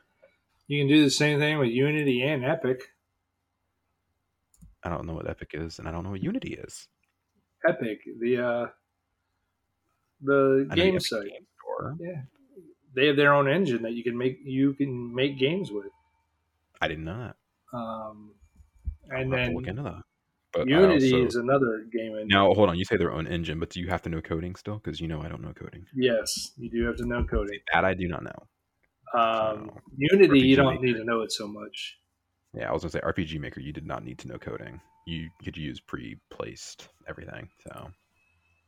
You 0.67 0.81
can 0.81 0.89
do 0.89 1.03
the 1.05 1.11
same 1.11 1.39
thing 1.39 1.59
with 1.59 1.69
Unity 1.71 2.23
and 2.23 2.45
Epic. 2.45 2.89
I 4.83 4.89
don't 4.89 5.07
know 5.07 5.15
what 5.15 5.29
Epic 5.29 5.51
is, 5.55 5.79
and 5.79 5.87
I 5.89 5.93
don't 5.93 6.05
know 6.05 6.11
what 6.11 6.23
Unity 6.23 6.55
is. 6.55 6.89
Epic, 7.67 8.01
the 8.21 8.39
uh 8.45 8.67
the 10.23 10.69
game 10.75 10.99
site. 11.01 11.23
Game 11.25 11.47
Store. 11.61 11.97
Yeah. 12.01 12.23
They 12.95 13.07
have 13.07 13.17
their 13.17 13.33
own 13.33 13.49
engine 13.49 13.83
that 13.83 13.93
you 13.93 14.03
can 14.03 14.17
make 14.17 14.39
you 14.45 14.75
can 14.75 15.15
make 15.15 15.39
games 15.39 15.71
with. 15.73 15.87
I 16.81 16.89
didn't 16.89 17.05
know 17.05 17.19
that. 17.19 17.37
Um 17.77 18.33
and 19.11 19.33
then 19.33 19.55
look 19.55 19.67
into 19.67 19.83
that. 19.83 20.03
But 20.53 20.69
Unity 20.69 21.13
also- 21.15 21.27
is 21.27 21.37
another 21.37 21.87
game 21.93 22.13
engine. 22.13 22.29
now 22.29 22.53
hold 22.53 22.69
on. 22.69 22.79
You 22.79 22.85
say 22.85 22.97
their 22.97 23.13
own 23.13 23.27
engine, 23.27 23.59
but 23.59 23.71
do 23.71 23.81
you 23.81 23.89
have 23.89 24.03
to 24.03 24.09
know 24.11 24.21
coding 24.21 24.55
still? 24.55 24.77
Because 24.77 25.01
you 25.01 25.09
know 25.09 25.23
I 25.23 25.29
don't 25.29 25.41
know 25.43 25.53
coding. 25.55 25.87
Yes, 25.95 26.53
you 26.59 26.69
do 26.71 26.85
have 26.87 26.97
to 26.97 27.07
know 27.07 27.25
coding. 27.25 27.59
That 27.73 27.85
I 27.85 27.95
do 27.95 28.07
not 28.09 28.23
know. 28.23 28.47
Um, 29.15 29.71
So, 29.75 29.81
Unity, 29.97 30.41
you 30.41 30.57
don't 30.57 30.75
Maker. 30.75 30.85
need 30.87 30.93
to 30.95 31.05
know 31.05 31.21
it 31.23 31.33
so 31.33 31.47
much. 31.49 31.99
Yeah, 32.55 32.69
I 32.69 32.73
was 32.73 32.83
gonna 32.83 32.91
say 32.93 33.01
RPG 33.01 33.39
Maker. 33.41 33.61
You 33.61 33.73
did 33.73 33.87
not 33.87 34.05
need 34.05 34.19
to 34.21 34.29
know 34.29 34.39
coding. 34.39 34.81
You 35.07 35.29
could 35.45 35.57
use 35.57 35.81
pre-placed 35.81 36.89
everything. 37.09 37.49
So 37.67 37.91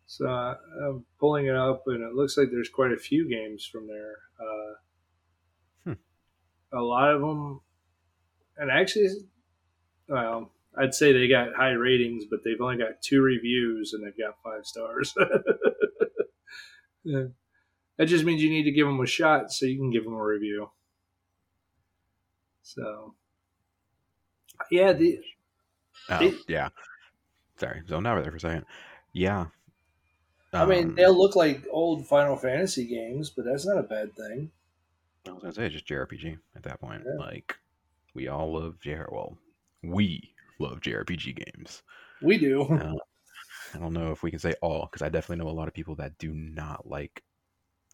So 0.07 0.29
uh, 0.29 0.57
I'm 0.87 1.05
pulling 1.21 1.47
it 1.47 1.57
up, 1.57 1.85
and 1.87 2.03
it 2.03 2.15
looks 2.15 2.37
like 2.37 2.49
there's 2.51 2.69
quite 2.69 2.93
a 2.93 2.97
few 2.97 3.29
games 3.29 3.65
from 3.67 3.87
there. 3.87 4.17
Uh, 4.41 4.75
Hmm. 5.85 5.93
A 6.73 6.81
lot 6.81 7.15
of 7.15 7.21
them, 7.21 7.61
and 8.57 8.71
actually, 8.71 9.09
well, 10.09 10.51
I'd 10.77 10.95
say 10.95 11.13
they 11.13 11.29
got 11.29 11.55
high 11.55 11.71
ratings, 11.71 12.25
but 12.29 12.41
they've 12.45 12.61
only 12.61 12.79
got 12.79 13.03
two 13.03 13.23
reviews, 13.23 13.93
and 13.93 14.05
they've 14.05 14.19
got 14.19 14.43
five 14.43 14.65
stars. 14.67 15.15
yeah. 17.05 17.25
That 17.97 18.07
just 18.07 18.25
means 18.25 18.43
you 18.43 18.51
need 18.51 18.65
to 18.65 18.73
give 18.73 18.87
them 18.87 19.01
a 19.01 19.07
shot 19.07 19.53
so 19.53 19.67
you 19.67 19.79
can 19.79 19.91
give 19.91 20.05
them 20.05 20.15
a 20.15 20.25
review. 20.25 20.71
So, 22.63 23.15
yeah, 24.71 24.93
the 24.93 25.21
Oh, 26.11 26.25
It- 26.27 26.41
yeah. 26.49 26.69
Sorry, 27.57 27.83
zoned 27.89 28.07
out 28.07 28.21
there 28.23 28.31
for 28.33 28.37
a 28.37 28.41
second. 28.41 28.67
Yeah. 29.13 29.47
I 30.53 30.67
mean, 30.67 30.89
Um, 30.91 30.95
they'll 30.95 31.17
look 31.17 31.37
like 31.37 31.67
old 31.71 32.07
Final 32.07 32.37
Fantasy 32.37 32.87
games, 32.87 33.31
but 33.31 33.45
that's 33.45 33.67
not 33.67 33.79
a 33.79 33.83
bad 33.83 34.15
thing. 34.15 34.51
I 35.27 35.31
was 35.33 35.43
gonna 35.43 35.55
say 35.55 35.69
just 35.69 35.87
JRPG 35.87 36.39
at 36.55 36.63
that 36.65 36.81
point. 36.81 37.03
Yeah. 37.05 37.25
Like 37.25 37.57
we 38.15 38.29
all 38.29 38.53
love 38.53 38.79
JR. 38.81 39.07
Well, 39.11 39.39
we 39.83 40.35
love 40.59 40.81
JRPG 40.81 41.33
games. 41.33 41.83
We 42.23 42.39
do. 42.39 42.63
Uh, 42.63 42.95
I 43.75 43.79
don't 43.79 43.93
know 43.95 44.13
if 44.13 44.23
we 44.23 44.31
can 44.31 44.39
say 44.39 44.55
all 44.63 44.87
because 44.87 45.03
I 45.03 45.09
definitely 45.09 45.45
know 45.45 45.51
a 45.51 45.55
lot 45.55 45.67
of 45.69 45.75
people 45.75 45.95
that 45.97 46.19
do 46.19 46.33
not 46.35 46.87
like 46.89 47.23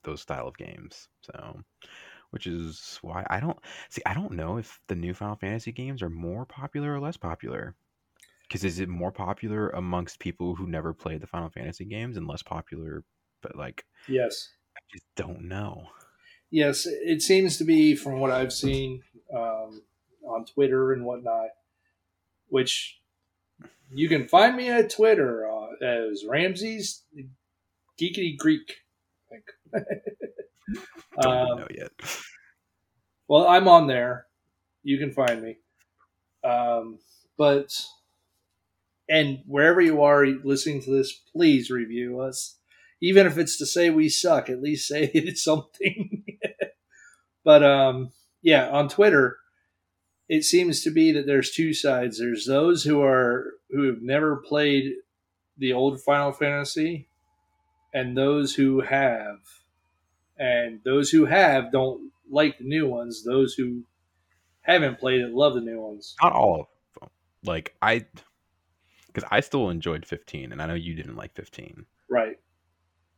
those 0.03 0.21
style 0.21 0.49
of 0.49 0.57
games. 0.59 1.09
So, 1.23 1.63
which 2.31 2.47
is 2.47 2.99
why 3.03 3.25
I 3.31 3.41
don't 3.41 3.59
see. 3.89 4.03
I 4.05 4.13
don't 4.15 4.33
know 4.33 4.57
if 4.59 4.81
the 4.89 4.97
new 4.97 5.15
Final 5.15 5.37
Fantasy 5.37 5.73
games 5.73 6.03
are 6.03 6.11
more 6.11 6.45
popular 6.45 6.93
or 6.95 7.01
less 7.01 7.17
popular. 7.17 7.75
Because 8.51 8.65
is 8.65 8.81
it 8.81 8.89
more 8.89 9.13
popular 9.13 9.69
amongst 9.71 10.19
people 10.19 10.57
who 10.57 10.67
never 10.67 10.93
played 10.93 11.21
the 11.21 11.29
Final 11.29 11.51
Fantasy 11.51 11.85
games 11.85 12.17
and 12.17 12.27
less 12.27 12.43
popular, 12.43 13.05
but 13.43 13.57
like 13.57 13.85
Yes. 14.09 14.49
I 14.77 14.81
just 14.93 15.07
don't 15.15 15.43
know. 15.43 15.87
Yes, 16.51 16.85
it 16.87 17.23
seems 17.23 17.59
to 17.59 17.65
be 17.65 17.95
from 17.95 18.19
what 18.19 18.33
I've 18.33 18.53
seen 18.53 19.03
um, 19.35 19.83
on 20.27 20.45
Twitter 20.47 20.93
and 20.93 21.05
whatnot, 21.05 21.51
which 22.49 22.99
you 23.93 24.09
can 24.09 24.27
find 24.27 24.57
me 24.57 24.69
at 24.69 24.91
Twitter 24.91 25.49
uh, 25.49 25.85
as 25.85 26.25
Ramses 26.29 27.05
Geekity 28.01 28.37
Greek. 28.37 28.79
I 29.31 29.37
think. 29.37 29.45
Don't 31.21 31.51
um, 31.51 31.59
know 31.59 31.67
yet. 31.71 31.91
well, 33.29 33.47
I'm 33.47 33.69
on 33.69 33.87
there. 33.87 34.27
You 34.83 34.99
can 34.99 35.13
find 35.13 35.43
me. 35.43 35.59
Um, 36.43 36.99
but 37.37 37.73
and 39.11 39.41
wherever 39.45 39.81
you 39.81 40.03
are 40.03 40.25
listening 40.25 40.81
to 40.83 40.97
this, 40.97 41.13
please 41.33 41.69
review 41.69 42.21
us. 42.21 42.57
Even 43.03 43.27
if 43.27 43.37
it's 43.39 43.59
to 43.59 43.67
say 43.67 43.91
we 43.91 44.09
suck, 44.09 44.49
at 44.49 44.63
least 44.63 44.87
say 44.87 45.11
it's 45.15 45.43
something. 45.43 46.25
but 47.45 47.65
um, 47.65 48.13
yeah, 48.41 48.69
on 48.69 48.89
Twitter, 48.89 49.39
it 50.29 50.45
seems 50.45 50.83
to 50.83 50.93
be 50.93 51.11
that 51.11 51.27
there's 51.27 51.51
two 51.51 51.75
sides. 51.75 52.21
There's 52.21 52.47
those 52.47 52.85
who 52.85 53.03
are 53.03 53.55
who 53.71 53.83
have 53.89 54.01
never 54.01 54.37
played 54.37 54.93
the 55.59 55.73
old 55.73 56.01
Final 56.03 56.31
Fantasy, 56.33 57.09
and 57.93 58.17
those 58.17 58.55
who 58.55 58.81
have. 58.81 59.39
And 60.39 60.81
those 60.87 61.11
who 61.11 61.27
have 61.27 61.71
don't 61.71 62.13
like 62.31 62.57
the 62.57 62.65
new 62.65 62.89
ones. 62.89 63.25
Those 63.25 63.53
who 63.55 63.83
haven't 64.63 64.99
played 64.99 65.21
it 65.21 65.35
love 65.35 65.55
the 65.55 65.61
new 65.61 65.81
ones. 65.81 66.15
Not 66.23 66.33
all 66.33 66.61
of 66.61 66.67
them. 67.01 67.11
Like 67.45 67.75
I, 67.83 68.07
because 69.13 69.29
I 69.31 69.41
still 69.41 69.71
enjoyed 69.71 70.07
15, 70.07 70.53
and 70.53 70.63
I 70.63 70.67
know 70.67 70.75
you 70.75 70.95
didn't 70.95 71.17
like 71.17 71.35
15. 71.35 71.85
Right. 72.09 72.39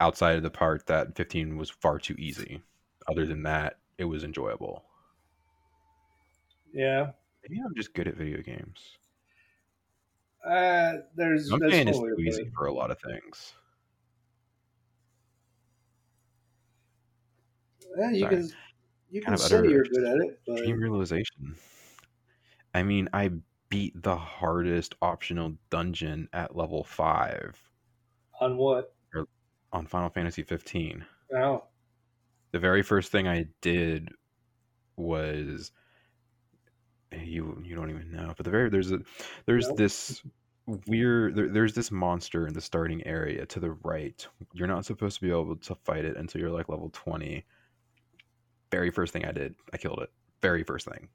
Outside 0.01 0.37
of 0.37 0.43
the 0.43 0.51
part 0.51 0.87
that 0.87 1.17
15 1.17 1.57
was 1.57 1.71
far 1.71 1.99
too 1.99 2.15
easy. 2.19 2.63
Other 3.09 3.27
than 3.27 3.43
that, 3.45 3.79
it 3.99 4.05
was 4.05 4.25
enjoyable. 4.25 4.85
Yeah. 6.73 7.11
Maybe 7.43 7.61
I'm 7.65 7.75
just 7.77 7.95
good 7.95 8.09
at 8.09 8.17
video 8.17 8.43
games. 8.43 8.99
Uh, 10.47 10.95
there's 11.15 11.51
I'm 11.53 11.61
saying 11.71 11.89
it's 11.89 11.99
too 11.99 12.17
easy 12.19 12.51
for 12.57 12.67
a 12.67 12.73
lot 12.73 12.91
of 12.91 12.99
things. 13.01 13.53
Yeah, 17.97 18.11
you 18.11 18.21
Sorry. 18.21 18.37
can 18.37 18.51
you 19.11 19.21
can 19.21 19.27
Kind 19.27 19.35
of 19.35 19.41
say 19.41 19.57
utter 19.59 19.69
you're 19.69 19.85
good 19.85 20.05
at 20.05 20.17
it, 20.17 20.41
but 20.47 20.57
Dream 20.59 20.81
realization. 20.81 21.55
I 22.75 22.83
mean, 22.83 23.09
I 23.13 23.31
beat 23.73 24.03
the 24.03 24.17
hardest 24.19 24.95
optional 25.01 25.55
dungeon 25.71 26.29
at 26.35 26.55
level 26.55 26.85
five 26.85 27.59
on 28.39 28.59
what? 28.59 28.93
on 29.73 29.87
Final 29.87 30.11
Fantasy 30.11 30.43
15. 30.43 31.07
Oh, 31.35 31.65
The 32.51 32.59
very 32.59 32.83
first 32.83 33.11
thing 33.11 33.27
I 33.27 33.47
did 33.63 34.11
was 34.97 35.73
you 37.11 37.63
you 37.65 37.75
don't 37.75 37.89
even 37.89 38.11
know, 38.13 38.35
but 38.37 38.45
the 38.45 38.51
very 38.51 38.69
there's 38.69 38.93
a 38.93 39.01
there's 39.47 39.69
Nope. 39.69 39.79
this 39.79 40.23
weird 40.87 41.35
there, 41.35 41.49
there's 41.49 41.73
this 41.73 41.91
monster 41.91 42.47
in 42.47 42.53
the 42.53 42.61
starting 42.61 43.07
area 43.07 43.47
to 43.47 43.59
the 43.59 43.71
right. 43.71 44.27
You're 44.53 44.69
not 44.69 44.85
supposed 44.85 45.15
to 45.17 45.23
be 45.23 45.31
able 45.31 45.57
to 45.57 45.75
fight 45.77 46.05
it 46.05 46.19
until 46.19 46.43
you're 46.43 46.51
like 46.51 46.69
level 46.69 46.91
20. 46.93 47.43
Very 48.71 48.91
first 48.91 49.15
thing 49.15 49.25
I 49.25 49.33
did, 49.33 49.55
I 49.73 49.79
killed 49.79 50.01
it. 50.03 50.11
Very 50.43 50.63
first 50.63 50.87
thing. 50.87 51.09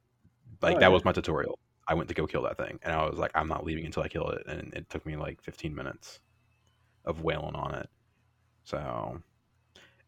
Like 0.64 0.78
Oh, 0.78 0.80
that 0.80 0.86
yeah. 0.88 0.88
was 0.90 1.06
my 1.06 1.12
tutorial. 1.12 1.60
I 1.88 1.94
went 1.94 2.10
to 2.10 2.16
go 2.16 2.28
kill 2.28 2.44
that 2.44 2.58
thing, 2.58 2.80
and 2.84 2.94
I 2.94 3.06
was 3.06 3.18
like, 3.18 3.32
I'm 3.36 3.48
not 3.48 3.66
leaving 3.66 3.86
until 3.86 4.04
I 4.04 4.08
kill 4.10 4.30
it, 4.30 4.44
and 4.48 4.74
it 4.74 4.90
took 4.90 5.06
me 5.06 5.16
like 5.16 5.42
15 5.42 5.74
minutes 5.74 6.20
of 7.06 7.22
wailing 7.22 7.56
on 7.56 7.76
it. 7.76 7.90
So, 8.66 9.22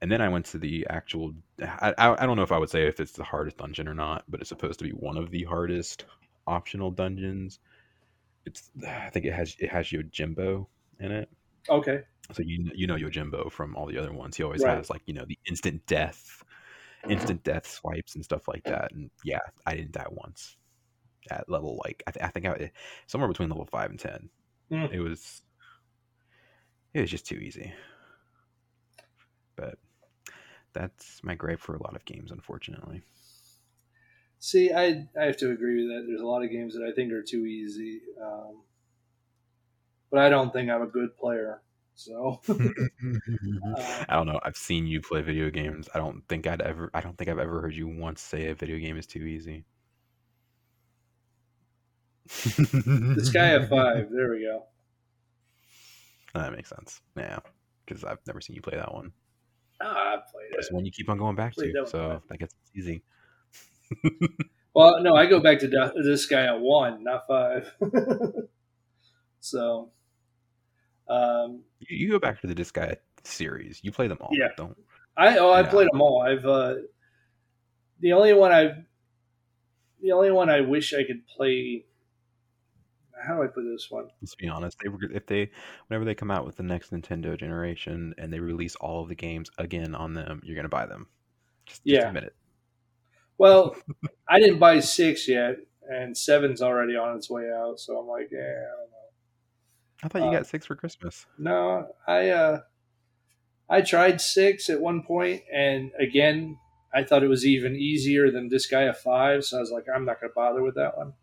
and 0.01 0.11
then 0.11 0.21
I 0.21 0.29
went 0.29 0.45
to 0.47 0.57
the 0.57 0.85
actual. 0.89 1.33
I, 1.61 1.93
I, 1.97 2.23
I 2.23 2.25
don't 2.25 2.37
know 2.37 2.43
if 2.43 2.51
I 2.51 2.57
would 2.57 2.69
say 2.69 2.87
if 2.87 2.99
it's 2.99 3.13
the 3.13 3.23
hardest 3.23 3.57
dungeon 3.57 3.87
or 3.87 3.93
not, 3.93 4.23
but 4.29 4.39
it's 4.41 4.49
supposed 4.49 4.79
to 4.79 4.85
be 4.85 4.91
one 4.91 5.17
of 5.17 5.31
the 5.31 5.43
hardest 5.43 6.05
optional 6.47 6.91
dungeons. 6.91 7.59
It's 8.45 8.71
I 8.87 9.09
think 9.09 9.25
it 9.25 9.33
has 9.33 9.55
it 9.59 9.69
has 9.69 9.87
Yojimbo 9.87 10.67
in 10.99 11.11
it. 11.11 11.29
Okay. 11.69 12.01
So 12.31 12.43
you 12.43 12.71
you 12.75 12.87
know 12.87 12.95
Yojimbo 12.95 13.51
from 13.51 13.75
all 13.75 13.85
the 13.85 13.97
other 13.97 14.13
ones. 14.13 14.37
He 14.37 14.43
always 14.43 14.63
Right. 14.63 14.77
has 14.77 14.89
like 14.89 15.01
you 15.05 15.13
know 15.13 15.25
the 15.27 15.39
instant 15.47 15.85
death, 15.87 16.43
instant 17.09 17.43
death 17.43 17.67
swipes 17.67 18.15
and 18.15 18.23
stuff 18.23 18.47
like 18.47 18.63
that. 18.65 18.91
And 18.93 19.09
yeah, 19.23 19.39
I 19.65 19.75
didn't 19.75 19.93
die 19.93 20.07
once 20.09 20.57
at 21.31 21.49
level 21.49 21.79
like 21.83 22.03
I, 22.07 22.11
th- 22.11 22.25
I 22.25 22.29
think 22.29 22.45
I 22.45 22.71
somewhere 23.07 23.27
between 23.27 23.49
level 23.49 23.65
five 23.65 23.89
and 23.89 23.99
ten. 23.99 24.29
Hmm. 24.69 24.85
It 24.91 24.99
was 24.99 25.41
it 26.93 27.01
was 27.01 27.11
just 27.11 27.25
too 27.25 27.35
easy. 27.37 27.73
But 29.55 29.77
that's 30.73 31.23
my 31.23 31.35
gripe 31.35 31.59
for 31.59 31.75
a 31.75 31.83
lot 31.83 31.95
of 31.95 32.05
games, 32.05 32.31
unfortunately. 32.31 33.03
See, 34.39 34.71
I 34.71 35.07
I 35.19 35.25
have 35.25 35.37
to 35.37 35.51
agree 35.51 35.77
with 35.81 35.87
that. 35.95 36.05
There's 36.07 36.21
a 36.21 36.25
lot 36.25 36.43
of 36.43 36.51
games 36.51 36.73
that 36.73 36.83
I 36.83 36.91
think 36.93 37.11
are 37.11 37.23
too 37.23 37.45
easy, 37.45 38.01
um, 38.21 38.63
but 40.09 40.19
I 40.19 40.29
don't 40.29 40.51
think 40.51 40.69
I'm 40.69 40.81
a 40.81 40.87
good 40.87 41.15
player. 41.17 41.61
So 41.95 42.41
I 44.09 44.15
don't 44.15 44.27
know. 44.27 44.39
I've 44.43 44.57
seen 44.57 44.87
you 44.87 45.01
play 45.01 45.21
video 45.21 45.49
games. 45.49 45.89
I 45.93 45.99
don't 45.99 46.23
think 46.27 46.47
I'd 46.47 46.61
ever. 46.61 46.89
I 46.93 47.01
don't 47.01 47.17
think 47.17 47.29
I've 47.29 47.39
ever 47.39 47.61
heard 47.61 47.75
you 47.75 47.87
once 47.87 48.21
say 48.21 48.47
a 48.47 48.55
video 48.55 48.77
game 48.79 48.97
is 48.97 49.07
too 49.07 49.23
easy. 49.23 49.65
The 52.29 53.21
Sky 53.23 53.49
of 53.49 53.69
Five. 53.69 54.09
There 54.11 54.31
we 54.31 54.41
go. 54.41 54.63
That 56.33 56.53
makes 56.53 56.69
sense. 56.69 57.01
Yeah, 57.17 57.39
because 57.85 58.03
I've 58.03 58.19
never 58.27 58.39
seen 58.39 58.55
you 58.55 58.61
play 58.61 58.77
that 58.77 58.93
one. 58.93 59.11
Ah, 59.81 60.13
I 60.13 60.17
played 60.31 60.51
It's 60.53 60.67
it. 60.67 60.73
one 60.73 60.85
you 60.85 60.91
keep 60.91 61.09
on 61.09 61.17
going 61.17 61.35
back 61.35 61.55
to, 61.55 61.71
that 61.73 61.89
so 61.89 62.07
yeah. 62.07 62.19
that 62.29 62.37
gets 62.37 62.55
easy. 62.75 63.01
Well, 64.73 65.01
no, 65.01 65.15
I 65.15 65.25
go 65.25 65.39
back 65.39 65.59
to 65.59 65.67
Disgaea 65.67 66.59
one, 66.59 67.03
not 67.03 67.27
five. 67.27 67.73
so, 69.39 69.89
um, 71.09 71.63
You, 71.79 71.97
you 71.97 72.11
go 72.11 72.19
back 72.19 72.39
to 72.41 72.47
the 72.47 72.55
Disgaea 72.55 72.97
series. 73.23 73.79
You 73.83 73.91
play 73.91 74.07
them 74.07 74.19
all. 74.21 74.29
Yeah. 74.31 74.49
Don't. 74.55 74.77
I 75.17 75.37
oh 75.37 75.51
I 75.51 75.63
played 75.63 75.89
them 75.91 76.01
all. 76.01 76.21
I've 76.21 76.45
uh, 76.45 76.75
the 77.99 78.13
only 78.13 78.33
one 78.33 78.51
I've 78.51 78.77
the 80.01 80.13
only 80.13 80.31
one 80.31 80.49
I 80.49 80.61
wish 80.61 80.93
I 80.93 81.03
could 81.03 81.27
play. 81.27 81.83
How 83.25 83.35
do 83.35 83.43
I 83.43 83.47
put 83.47 83.63
this 83.63 83.87
one? 83.89 84.07
Let's 84.21 84.35
be 84.35 84.47
honest. 84.47 84.77
They 84.81 84.89
were 84.89 84.99
if 85.11 85.25
they 85.25 85.49
whenever 85.87 86.05
they 86.05 86.15
come 86.15 86.31
out 86.31 86.45
with 86.45 86.57
the 86.57 86.63
next 86.63 86.91
Nintendo 86.91 87.37
generation 87.37 88.13
and 88.17 88.31
they 88.31 88.39
release 88.39 88.75
all 88.75 89.01
of 89.03 89.09
the 89.09 89.15
games 89.15 89.49
again 89.57 89.95
on 89.95 90.13
them, 90.13 90.41
you're 90.43 90.55
gonna 90.55 90.69
buy 90.69 90.85
them. 90.85 91.07
Just, 91.65 91.85
just 91.85 92.01
Yeah. 92.01 92.07
admit 92.07 92.23
it. 92.23 92.35
Well, 93.37 93.75
I 94.27 94.39
didn't 94.39 94.59
buy 94.59 94.79
six 94.81 95.27
yet, 95.27 95.57
and 95.89 96.17
seven's 96.17 96.61
already 96.61 96.95
on 96.95 97.15
its 97.15 97.29
way 97.29 97.49
out. 97.51 97.79
So 97.79 97.97
I'm 97.97 98.07
like, 98.07 98.29
yeah, 98.31 98.39
I 98.39 98.75
don't 98.77 98.91
know. 98.91 98.97
I 100.03 100.07
thought 100.07 100.23
you 100.23 100.29
Uh, 100.29 100.31
got 100.31 100.47
six 100.47 100.65
for 100.65 100.75
Christmas. 100.75 101.25
No, 101.37 101.87
I 102.07 102.29
uh, 102.29 102.61
I 103.69 103.81
tried 103.81 104.19
six 104.19 104.69
at 104.69 104.81
one 104.81 105.03
point, 105.03 105.43
and 105.53 105.91
again, 105.99 106.57
I 106.93 107.03
thought 107.03 107.23
it 107.23 107.27
was 107.29 107.45
even 107.45 107.75
easier 107.75 108.31
than 108.31 108.49
Disgaea 108.49 108.95
five. 108.95 109.45
So 109.45 109.57
I 109.57 109.59
was 109.61 109.71
like, 109.71 109.85
I'm 109.93 110.05
not 110.05 110.19
going 110.19 110.31
to 110.31 110.35
bother 110.35 110.63
with 110.63 110.75
that 110.75 110.97
one. 110.97 111.13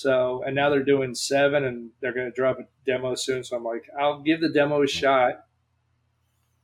So, 0.00 0.42
and 0.46 0.54
now 0.54 0.70
they're 0.70 0.84
doing 0.84 1.14
seven, 1.14 1.64
and 1.64 1.90
they're 2.00 2.14
going 2.14 2.30
to 2.30 2.34
drop 2.34 2.58
a 2.58 2.64
demo 2.86 3.14
soon. 3.16 3.42
So 3.42 3.56
I'm 3.56 3.64
like, 3.64 3.84
I'll 3.98 4.20
give 4.20 4.40
the 4.40 4.48
demo 4.48 4.82
a 4.82 4.86
shot. 4.86 5.44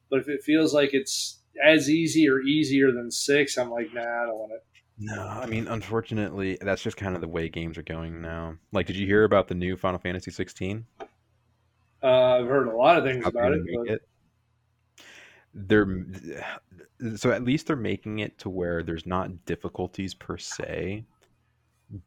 But 0.09 0.21
if 0.21 0.29
it 0.29 0.43
feels 0.43 0.73
like 0.73 0.95
it's 0.95 1.43
as 1.63 1.91
easy 1.91 2.29
or 2.29 2.41
easier 2.41 2.93
than 2.93 3.11
six, 3.11 3.59
I'm 3.59 3.71
like, 3.71 3.93
nah, 3.93 4.03
I 4.03 4.27
don't 4.27 4.39
want 4.39 4.53
it. 4.53 4.65
No, 4.99 5.21
I 5.21 5.47
mean, 5.47 5.67
unfortunately, 5.67 6.57
that's 6.61 6.83
just 6.83 6.97
kind 6.97 7.17
of 7.17 7.21
the 7.21 7.27
way 7.27 7.49
games 7.49 7.77
are 7.77 7.83
going 7.83 8.21
now. 8.21 8.55
Like, 8.71 8.87
did 8.87 8.95
you 8.95 9.07
hear 9.07 9.25
about 9.25 9.49
the 9.49 9.55
new 9.57 9.77
Final 9.77 9.99
Fantasy 9.99 10.31
16? 10.31 10.87
Uh, 12.01 12.07
I've 12.07 12.47
heard 12.47 12.69
a 12.69 12.77
lot 12.77 12.99
of 12.99 13.05
things 13.05 13.25
How 13.25 13.31
about 13.31 13.53
it, 13.53 13.63
but 13.75 13.95
it? 13.95 14.01
They're 15.55 15.87
so 17.17 17.33
at 17.33 17.45
least 17.45 17.67
they're 17.67 17.77
making 17.77 18.21
it 18.21 18.39
to 18.39 18.51
where 18.51 18.83
there's 18.83 19.07
not 19.07 19.45
difficulties 19.47 20.15
per 20.15 20.37
se, 20.37 21.05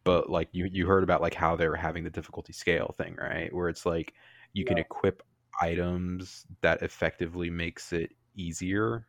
but 0.03 0.29
like 0.29 0.49
you 0.51 0.67
you 0.71 0.87
heard 0.87 1.03
about 1.03 1.21
like 1.21 1.33
how 1.33 1.55
they're 1.55 1.75
having 1.75 2.03
the 2.03 2.09
difficulty 2.09 2.53
scale 2.53 2.95
thing, 2.97 3.15
right? 3.15 3.53
Where 3.53 3.69
it's 3.69 3.85
like 3.85 4.13
you 4.53 4.65
can 4.65 4.77
equip 4.77 5.23
items 5.61 6.45
that 6.61 6.81
effectively 6.81 7.49
makes 7.49 7.93
it 7.93 8.11
easier 8.35 9.07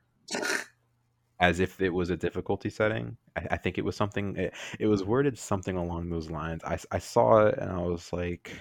as 1.41 1.61
if 1.61 1.81
it 1.81 1.91
was 1.91 2.11
a 2.11 2.17
difficulty 2.17 2.71
setting. 2.71 3.17
I, 3.37 3.47
I 3.53 3.57
think 3.57 3.79
it 3.79 3.85
was 3.85 3.97
something. 3.97 4.37
It, 4.37 4.55
it 4.79 4.87
was 4.87 5.05
worded 5.05 5.39
something 5.39 5.77
along 5.77 6.11
those 6.11 6.31
lines. 6.31 6.63
I, 6.65 6.79
I 6.91 6.99
saw 6.99 7.47
it 7.47 7.59
and 7.59 7.71
I 7.71 7.79
was 7.79 8.13
like, 8.13 8.53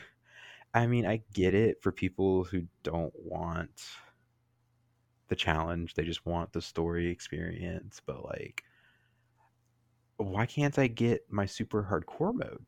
I 0.74 0.88
mean, 0.88 1.05
I 1.05 1.22
get 1.34 1.53
it 1.53 1.82
for 1.82 1.91
people 1.91 2.43
who 2.43 2.64
don't 2.84 3.14
want 3.16 3.82
the 5.28 5.36
challenge. 5.36 5.95
They 5.95 6.03
just 6.03 6.26
want 6.26 6.53
the 6.53 6.62
story 6.62 7.10
experience. 7.10 8.01
But 8.05 8.24
like, 8.24 8.64
why 10.18 10.45
can't 10.45 10.78
I 10.80 10.88
get 10.88 11.32
my 11.32 11.45
super 11.45 11.84
hardcore 11.84 12.34
mode? 12.34 12.65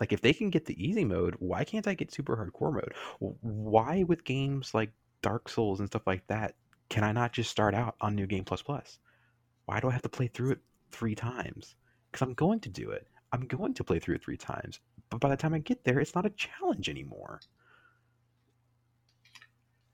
Like, 0.00 0.12
if 0.12 0.20
they 0.20 0.32
can 0.32 0.50
get 0.50 0.66
the 0.66 0.82
easy 0.84 1.04
mode, 1.04 1.36
why 1.38 1.64
can't 1.64 1.86
I 1.86 1.94
get 1.94 2.12
super 2.12 2.36
hardcore 2.36 2.72
mode? 2.72 2.94
Why 3.18 4.02
with 4.04 4.24
games 4.24 4.74
like 4.74 4.92
Dark 5.22 5.48
Souls 5.48 5.80
and 5.80 5.88
stuff 5.88 6.06
like 6.06 6.26
that, 6.26 6.56
can 6.88 7.04
I 7.04 7.12
not 7.12 7.32
just 7.32 7.50
start 7.50 7.74
out 7.74 7.96
on 8.00 8.14
New 8.14 8.26
Game 8.26 8.44
Plus 8.44 8.62
Plus? 8.62 8.98
Why 9.66 9.80
do 9.80 9.88
I 9.88 9.92
have 9.92 10.02
to 10.02 10.08
play 10.08 10.28
through 10.28 10.52
it 10.52 10.60
three 10.90 11.14
times? 11.14 11.76
Because 12.10 12.26
I'm 12.26 12.34
going 12.34 12.60
to 12.60 12.68
do 12.68 12.90
it. 12.90 13.08
I'm 13.32 13.46
going 13.46 13.74
to 13.74 13.84
play 13.84 13.98
through 13.98 14.16
it 14.16 14.24
three 14.24 14.36
times. 14.36 14.80
But 15.10 15.20
by 15.20 15.28
the 15.30 15.36
time 15.36 15.54
I 15.54 15.58
get 15.58 15.84
there, 15.84 16.00
it's 16.00 16.14
not 16.14 16.26
a 16.26 16.30
challenge 16.30 16.88
anymore. 16.88 17.40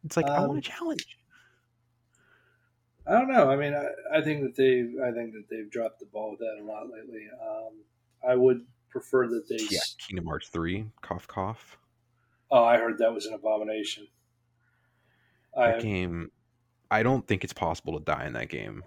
It's 0.05 0.17
like 0.17 0.31
I 0.31 0.41
want 0.41 0.53
Um, 0.53 0.59
a 0.59 0.63
challenge. 0.63 1.20
I 3.11 3.15
don't 3.15 3.29
know. 3.29 3.51
I 3.51 3.57
mean, 3.57 3.75
I, 3.75 4.19
I 4.19 4.23
think 4.23 4.43
that 4.43 4.55
they've 4.55 4.95
I 5.03 5.11
think 5.11 5.33
that 5.33 5.47
they've 5.51 5.71
dropped 5.71 5.99
the 5.99 6.07
ball 6.07 6.31
with 6.31 6.39
that 6.41 6.59
a 6.63 6.65
lot 6.65 6.89
lately. 6.91 7.27
Um, 7.43 7.73
I 8.27 8.37
would 8.37 8.65
prefer 8.89 9.27
that 9.27 9.49
they. 9.49 9.59
Yeah, 9.69 9.81
Kingdom 9.99 10.27
Hearts 10.27 10.49
three, 10.49 10.87
cough 11.03 11.27
cough. 11.27 11.77
Oh, 12.53 12.65
I 12.65 12.79
heard 12.79 12.99
that 12.99 13.13
was 13.13 13.27
an 13.27 13.35
abomination. 13.35 14.07
That 15.57 15.77
I, 15.77 15.81
game, 15.81 16.31
I 16.91 17.03
don't 17.03 17.27
think 17.27 17.43
it's 17.43 17.53
possible 17.53 17.99
to 17.99 18.05
die 18.05 18.27
in 18.27 18.33
that 18.35 18.49
game. 18.49 18.85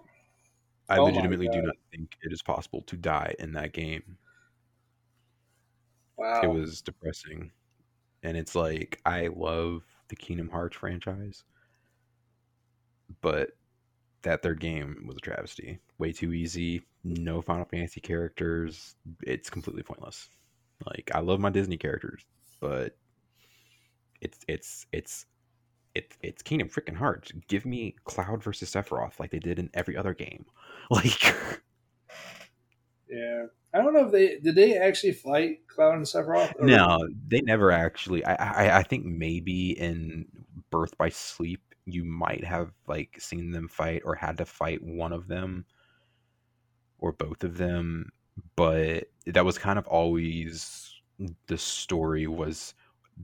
I 0.88 0.98
Oh 0.98 1.04
legitimately 1.04 1.48
do 1.48 1.62
not 1.62 1.76
think 1.90 2.16
it 2.22 2.32
is 2.32 2.42
possible 2.42 2.82
to 2.82 2.96
die 2.96 3.34
in 3.38 3.52
that 3.52 3.72
game. 3.72 4.18
wow. 6.16 6.40
It 6.42 6.46
was 6.46 6.80
depressing. 6.82 7.52
And 8.22 8.36
it's 8.36 8.54
like 8.54 9.00
I 9.04 9.28
love 9.28 9.82
the 10.08 10.16
Kingdom 10.16 10.48
Hearts 10.48 10.76
franchise, 10.76 11.44
but 13.20 13.50
that 14.24 14.42
third 14.42 14.60
game 14.60 15.04
was 15.06 15.16
a 15.16 15.20
travesty. 15.20 15.78
Way 15.98 16.12
too 16.12 16.32
easy, 16.32 16.82
no 17.04 17.40
Final 17.40 17.64
Fantasy 17.64 18.00
characters. 18.00 18.96
It's 19.22 19.48
completely 19.48 19.82
pointless. 19.82 20.28
Like 20.86 21.10
I 21.14 21.20
love 21.20 21.40
my 21.40 21.50
Disney 21.50 21.76
characters, 21.78 22.24
but 22.60 22.96
it's 24.20 24.38
it's 24.48 24.86
it's 24.92 25.26
it's 25.94 26.16
it's 26.22 26.42
Kingdom 26.42 26.68
freaking 26.68 26.96
Hearts. 26.96 27.32
Give 27.48 27.64
me 27.64 27.94
Cloud 28.04 28.42
versus 28.42 28.70
Sephiroth 28.70 29.20
like 29.20 29.30
they 29.30 29.38
did 29.38 29.58
in 29.58 29.70
every 29.74 29.96
other 29.96 30.14
game. 30.14 30.44
Like 30.90 31.34
yeah. 33.08 33.46
I 33.72 33.78
don't 33.78 33.92
know 33.92 34.06
if 34.06 34.12
they 34.12 34.38
did 34.38 34.54
they 34.54 34.76
actually 34.76 35.12
fight 35.12 35.66
Cloud 35.66 35.94
and 35.94 36.04
Sephiroth. 36.04 36.52
or- 36.58 36.66
No, 36.66 36.98
they 37.28 37.40
never 37.40 37.70
actually. 37.72 38.24
I, 38.24 38.34
I 38.34 38.78
I 38.78 38.82
think 38.82 39.04
maybe 39.04 39.70
in 39.78 40.26
Birth 40.70 40.96
by 40.98 41.08
Sleep 41.08 41.60
you 41.86 42.04
might 42.04 42.44
have 42.44 42.70
like 42.86 43.16
seen 43.18 43.50
them 43.50 43.68
fight 43.68 44.02
or 44.04 44.14
had 44.14 44.38
to 44.38 44.44
fight 44.44 44.82
one 44.82 45.12
of 45.12 45.28
them 45.28 45.64
or 46.98 47.12
both 47.12 47.44
of 47.44 47.56
them, 47.56 48.10
but 48.56 49.04
that 49.26 49.44
was 49.44 49.58
kind 49.58 49.78
of 49.78 49.86
always 49.86 50.90
the 51.46 51.58
story 51.58 52.26
was 52.26 52.74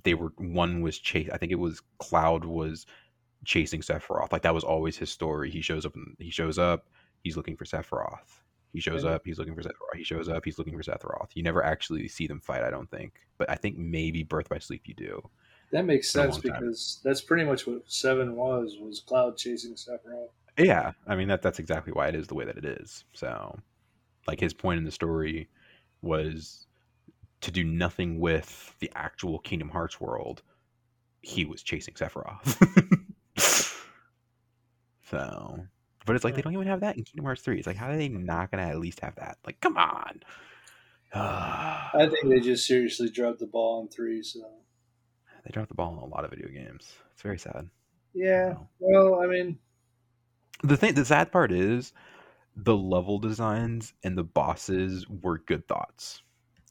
they 0.05 0.15
were 0.15 0.33
one 0.37 0.83
was 0.83 0.99
chase. 0.99 1.29
I 1.33 1.39
think 1.39 1.53
it 1.53 1.59
was 1.59 1.83
Cloud 1.99 2.45
was 2.45 2.87
chasing 3.45 3.81
Sephiroth. 3.81 4.33
Like 4.33 4.43
that 4.43 4.55
was 4.55 4.65
always 4.65 4.97
his 4.97 5.11
story. 5.11 5.51
He 5.51 5.63
shows 5.63 5.87
up. 5.87 5.95
He 6.19 6.31
shows 6.31 6.59
up. 6.59 6.87
He's 7.25 7.37
looking 7.37 7.57
for 7.57 7.65
Sephiroth. 7.65 8.41
He 8.73 8.81
shows 8.81 9.03
And- 9.05 9.15
up. 9.15 9.23
He's 9.25 9.39
looking 9.39 9.55
for 9.55 9.63
Sephiroth. 9.63 9.97
He 9.97 10.05
shows 10.05 10.29
up. 10.29 10.45
He's 10.45 10.59
looking 10.59 10.77
for 10.77 10.83
Sephiroth. 10.83 11.31
You 11.35 11.43
never 11.43 11.65
actually 11.65 12.07
see 12.09 12.27
them 12.27 12.41
fight. 12.41 12.63
I 12.63 12.71
don't 12.71 12.91
think. 12.91 13.15
But 13.39 13.51
I 13.51 13.57
think 13.57 13.77
maybe 13.79 14.23
Birth 14.23 14.49
by 14.49 14.59
Sleep 14.59 14.83
you 14.87 14.95
do. 14.95 15.31
That 15.73 15.85
makes 15.85 16.11
sense 16.11 16.35
long 16.35 16.43
time. 16.43 16.61
because 16.61 17.01
that's 17.05 17.21
pretty 17.21 17.45
much 17.45 17.67
what 17.67 17.83
Seven 17.87 18.35
was 18.35 18.77
was 18.81 19.01
Cloud 19.01 19.37
chasing 19.37 19.75
Sephiroth. 19.75 20.31
Yeah, 20.59 20.93
I 21.07 21.15
mean 21.15 21.29
that 21.29 21.43
that's 21.43 21.59
exactly 21.59 21.93
why 21.93 22.09
it 22.09 22.15
is 22.15 22.27
the 22.27 22.35
way 22.35 22.45
that 22.45 22.59
it 22.59 22.65
is. 22.65 23.05
So, 23.13 23.59
like 24.27 24.41
his 24.41 24.53
point 24.53 24.79
in 24.79 24.85
the 24.85 24.91
story 24.91 25.49
was 26.03 26.67
to 27.43 27.51
do 27.51 27.65
nothing 27.65 28.19
with 28.19 28.75
the 28.81 28.91
actual 28.95 29.39
Kingdom 29.39 29.69
Hearts 29.69 30.01
world, 30.01 30.43
he 31.23 31.45
was 31.45 31.63
chasing 31.63 31.95
Sephiroth. 31.95 32.57
so, 35.03 35.67
but 36.05 36.17
it's 36.17 36.25
like 36.25 36.35
they 36.35 36.43
don't 36.43 36.53
even 36.53 36.67
have 36.67 36.81
that 36.81 36.97
in 36.97 37.05
Kingdom 37.05 37.25
Hearts 37.25 37.43
3. 37.43 37.59
It's 37.59 37.67
like, 37.67 37.77
how 37.77 37.89
are 37.89 37.97
they 37.97 38.09
not 38.09 38.51
going 38.51 38.63
to 38.63 38.71
at 38.71 38.79
least 38.79 39.01
have 39.01 39.15
that? 39.17 39.39
Like, 39.47 39.61
come 39.61 39.77
on. 39.77 40.21
I 41.15 42.09
think 42.11 42.29
they 42.29 42.41
just 42.41 42.67
seriously 42.67 43.11
dropped 43.11 43.41
the 43.41 43.47
ball 43.47 43.81
on 43.81 43.89
three. 43.89 44.23
So 44.23 44.41
they 45.45 45.51
dropped 45.51 45.69
the 45.69 45.75
ball 45.75 45.93
in 45.93 45.99
a 45.99 46.07
lot 46.07 46.25
of 46.25 46.31
video 46.31 46.49
games. 46.49 46.93
It's 47.13 47.23
very 47.23 47.39
sad. 47.39 47.69
Yeah. 48.15 48.55
Well, 48.79 49.21
I 49.21 49.27
mean, 49.27 49.59
the 50.63 50.77
thing, 50.77 50.95
the 50.95 51.05
sad 51.05 51.33
part 51.33 51.53
is, 51.53 51.93
the 52.57 52.77
level 52.77 53.19
designs 53.19 53.95
and 54.03 54.19
the 54.19 54.25
bosses 54.25 55.07
were 55.09 55.39
good 55.39 55.67
thoughts. 55.69 56.23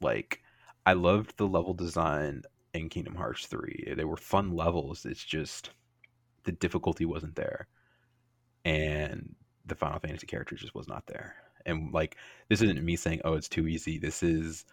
Like, 0.01 0.41
I 0.86 0.93
loved 0.93 1.38
the 1.38 1.47
level 1.47 1.74
design 1.74 2.43
in 2.74 2.89
Kingdom 2.89 3.15
Hearts 3.15 3.47
3. 3.47 3.93
They 3.95 4.03
were 4.03 4.17
fun 4.17 4.55
levels. 4.55 5.05
It's 5.05 5.24
just 5.24 5.72
the 6.43 6.51
difficulty 6.51 7.05
wasn't 7.05 7.36
there. 7.36 7.67
And 8.65 9.36
the 9.65 9.76
Final 9.76 9.99
Fantasy 9.99 10.28
character 10.28 10.55
just 10.55 10.76
was 10.76 10.88
not 10.88 11.07
there. 11.07 11.36
And 11.65 11.93
like 11.93 12.17
this 12.49 12.61
isn't 12.61 12.84
me 12.84 12.95
saying, 12.95 13.22
"Oh, 13.26 13.34
it's 13.34 13.49
too 13.49 13.67
easy." 13.67 13.97
This 13.97 14.24
is 14.24 14.65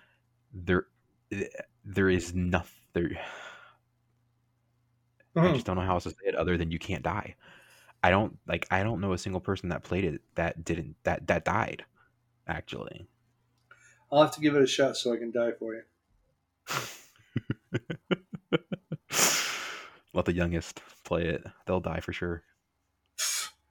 there 0.53 0.87
eh, 1.33 1.45
there 1.85 2.09
is 2.09 2.35
nothing 2.35 2.73
there 2.95 3.11
I 5.37 5.49
Mhm. 5.49 5.53
just 5.53 5.67
don't 5.67 5.77
know 5.77 5.83
how 5.83 5.95
else 5.95 6.05
to 6.05 6.11
say 6.11 6.27
it 6.27 6.35
other 6.35 6.57
than 6.57 6.71
you 6.71 6.79
can't 6.79 7.03
die. 7.03 7.35
I 8.03 8.11
don't 8.11 8.39
like 8.47 8.67
I 8.71 8.83
don't 8.85 9.01
know 9.01 9.13
a 9.15 9.19
single 9.19 9.41
person 9.41 9.71
that 9.71 9.83
played 9.85 10.05
it 10.05 10.23
that 10.37 10.65
didn't 10.65 10.97
that 11.05 11.27
that 11.29 11.45
died 11.45 11.85
actually. 12.49 13.09
I'll 14.11 14.23
have 14.23 14.33
to 14.35 14.41
give 14.41 14.57
it 14.57 14.63
a 14.63 14.67
shot 14.67 14.97
so 14.97 15.13
I 15.13 15.17
can 15.17 15.31
die 15.31 15.53
for 15.53 15.75
you. 15.75 15.83
Let 20.13 20.25
the 20.25 20.33
youngest 20.33 20.81
play 21.05 21.29
it. 21.29 21.45
They'll 21.67 21.81
die 21.81 22.01
for 22.01 22.13
sure. 22.13 22.43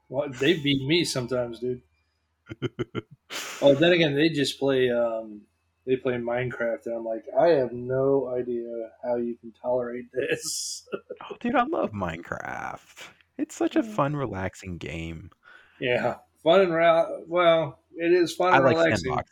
Well, 0.09 0.30
they 0.30 0.53
beat 0.59 0.86
me 0.88 1.03
sometimes, 1.05 1.59
dude. 1.59 1.82
Oh, 3.61 3.76
then 3.76 3.93
again, 3.93 4.16
they 4.16 4.30
just 4.30 4.59
play. 4.59 4.89
Um, 4.89 5.41
they 5.86 5.95
play 5.97 6.13
Minecraft, 6.13 6.86
and 6.88 6.95
I'm 6.95 7.05
like, 7.05 7.25
I 7.39 7.49
have 7.49 7.71
no 7.71 8.33
idea 8.36 8.65
how 9.03 9.15
you 9.17 9.36
can 9.39 9.51
tolerate 9.61 10.05
this. 10.13 10.88
Oh, 11.31 11.36
dude, 11.39 11.55
I 11.55 11.63
love 11.63 11.91
Minecraft. 11.91 13.07
It's 13.38 13.55
such 13.55 13.75
a 13.75 13.81
fun, 13.83 14.15
relaxing 14.15 14.77
game. 14.77 15.31
yeah, 15.79 16.17
fun 16.43 16.61
and 16.61 16.73
ra- 16.73 17.07
well, 17.27 17.79
it 17.95 18.11
is 18.11 18.33
fun 18.36 18.53
I 18.53 18.57
and 18.57 18.65
like 18.65 18.77
relaxing. 18.77 19.11
sandboxes. 19.11 19.23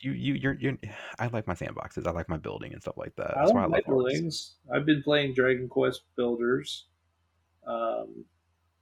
You, 0.00 0.12
you, 0.12 0.34
you're, 0.34 0.54
you're. 0.54 0.76
I 1.18 1.28
like 1.28 1.46
my 1.46 1.54
sandboxes. 1.54 2.06
I 2.06 2.10
like 2.10 2.28
my 2.28 2.36
building 2.36 2.72
and 2.72 2.82
stuff 2.82 2.96
like 2.96 3.14
that. 3.16 3.36
I 3.36 3.40
That's 3.40 3.52
like 3.52 3.54
why 3.54 3.64
I 3.64 3.66
my 3.66 3.76
love 3.76 3.84
Arks. 3.86 3.86
buildings. 3.88 4.54
I've 4.74 4.86
been 4.86 5.02
playing 5.02 5.34
Dragon 5.34 5.68
Quest 5.68 6.02
Builders. 6.16 6.86
Um, 7.66 8.24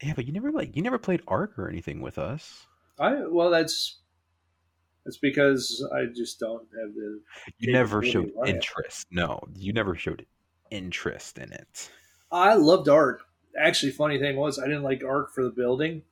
Yeah, 0.02 0.12
but 0.14 0.26
you 0.26 0.32
never 0.32 0.50
like 0.50 0.74
you 0.76 0.82
never 0.82 0.98
played 0.98 1.22
Ark 1.28 1.58
or 1.58 1.68
anything 1.68 2.00
with 2.00 2.18
us. 2.18 2.66
I 2.98 3.26
well, 3.28 3.50
that's 3.50 4.00
that's 5.04 5.18
because 5.18 5.86
I 5.94 6.06
just 6.06 6.38
don't 6.40 6.66
have 6.80 6.94
the. 6.94 7.20
You 7.58 7.72
never 7.72 8.02
showed 8.02 8.32
interest. 8.46 9.06
No, 9.10 9.40
you 9.54 9.72
never 9.72 9.94
showed 9.94 10.26
interest 10.70 11.38
in 11.38 11.52
it. 11.52 11.90
I 12.30 12.54
loved 12.54 12.88
Ark. 12.88 13.22
Actually, 13.58 13.92
funny 13.92 14.18
thing 14.18 14.36
was 14.36 14.58
I 14.58 14.64
didn't 14.64 14.82
like 14.82 15.04
Ark 15.04 15.32
for 15.32 15.44
the 15.44 15.50
building. 15.50 16.02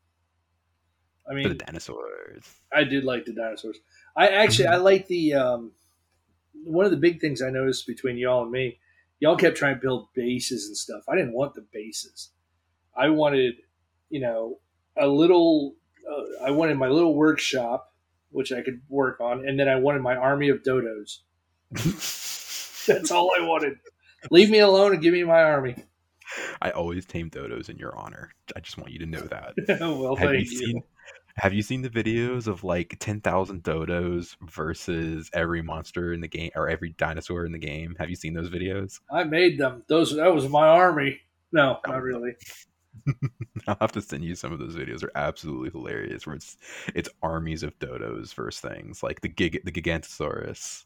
I 1.27 1.31
For 1.31 1.35
mean, 1.37 1.49
the 1.49 1.55
dinosaurs. 1.55 2.61
I 2.73 2.85
did 2.85 3.05
like 3.05 3.25
the 3.25 3.33
dinosaurs. 3.33 3.79
I 4.17 4.29
actually 4.29 4.67
I 4.69 4.77
like 4.77 5.07
the 5.07 5.35
um, 5.35 5.73
one 6.65 6.85
of 6.85 6.91
the 6.91 6.97
big 6.97 7.21
things 7.21 7.43
I 7.43 7.51
noticed 7.51 7.87
between 7.87 8.17
y'all 8.17 8.43
and 8.43 8.53
me. 8.53 8.79
Y'all 9.21 9.37
kept 9.37 9.57
trying 9.57 9.77
to 9.77 9.81
build 9.81 10.09
bases 10.15 10.67
and 10.67 10.77
stuff. 10.77 11.05
I 11.09 11.15
didn't 11.15 11.33
want 11.33 11.55
the 11.55 11.65
bases. 11.73 12.31
I 12.97 13.09
wanted, 13.11 13.55
you 14.11 14.21
know, 14.21 14.59
a 14.97 15.07
little. 15.07 15.75
Uh, 16.11 16.45
I 16.47 16.51
wanted 16.51 16.77
my 16.77 16.89
little 16.89 17.15
workshop, 17.15 17.92
which 18.33 18.53
I 18.53 18.63
could 18.63 18.81
work 18.89 19.21
on, 19.21 19.47
and 19.47 19.59
then 19.59 19.69
I 19.69 19.77
wanted 19.77 20.03
my 20.03 20.17
army 20.17 20.49
of 20.49 20.63
dodos. 20.63 21.19
That's 22.87 23.11
all 23.11 23.31
I 23.39 23.45
wanted. 23.45 23.79
Leave 24.31 24.51
me 24.51 24.59
alone 24.59 24.93
and 24.93 25.03
give 25.03 25.13
me 25.13 25.25
my 25.25 25.43
army. 25.43 25.77
I 26.61 26.71
always 26.71 27.07
tame 27.07 27.31
dodos 27.31 27.69
in 27.69 27.77
your 27.77 27.97
honor. 27.97 28.31
I 28.57 28.61
just 28.61 28.79
want 28.79 28.93
you 28.93 28.99
to 29.01 29.07
know 29.07 29.21
that. 29.21 29.55
well, 29.81 30.17
have 30.17 30.33
you 30.33 30.39
thank 30.39 30.51
you. 30.51 30.59
seen 30.59 30.83
have 31.37 31.55
you 31.55 31.63
seen 31.63 31.81
the 31.81 31.89
videos 31.89 32.47
of 32.47 32.63
like 32.63 32.97
10,000 32.99 33.63
dodos 33.63 34.37
versus 34.43 35.31
every 35.33 35.63
monster 35.63 36.13
in 36.13 36.21
the 36.21 36.29
game 36.29 36.51
or 36.55 36.69
every 36.69 36.91
dinosaur 36.91 37.47
in 37.47 37.53
the 37.53 37.59
game? 37.59 37.97
Have 37.99 38.11
you 38.11 38.17
seen 38.17 38.35
those 38.35 38.51
videos? 38.51 39.01
I 39.11 39.25
made 39.25 39.59
them. 39.59 39.83
Those 39.89 40.15
that 40.17 40.35
was 40.35 40.49
my 40.49 40.69
army. 40.69 41.21
No, 41.51 41.79
not 41.87 41.97
oh. 41.97 41.99
really. 41.99 42.33
I'll 43.67 43.77
have 43.81 43.93
to 43.93 44.03
send 44.03 44.25
you 44.25 44.35
some 44.35 44.53
of 44.53 44.59
those 44.59 44.77
videos. 44.77 45.01
They're 45.01 45.11
absolutely 45.17 45.71
hilarious. 45.71 46.27
Where 46.27 46.37
it's 46.37 46.57
it's 46.95 47.09
armies 47.23 47.63
of 47.63 47.79
dodos 47.79 48.35
versus 48.35 48.61
things 48.61 49.03
like 49.03 49.21
the 49.21 49.29
gig 49.29 49.61
the 49.65 49.73
Gigantosaurus. 49.73 50.85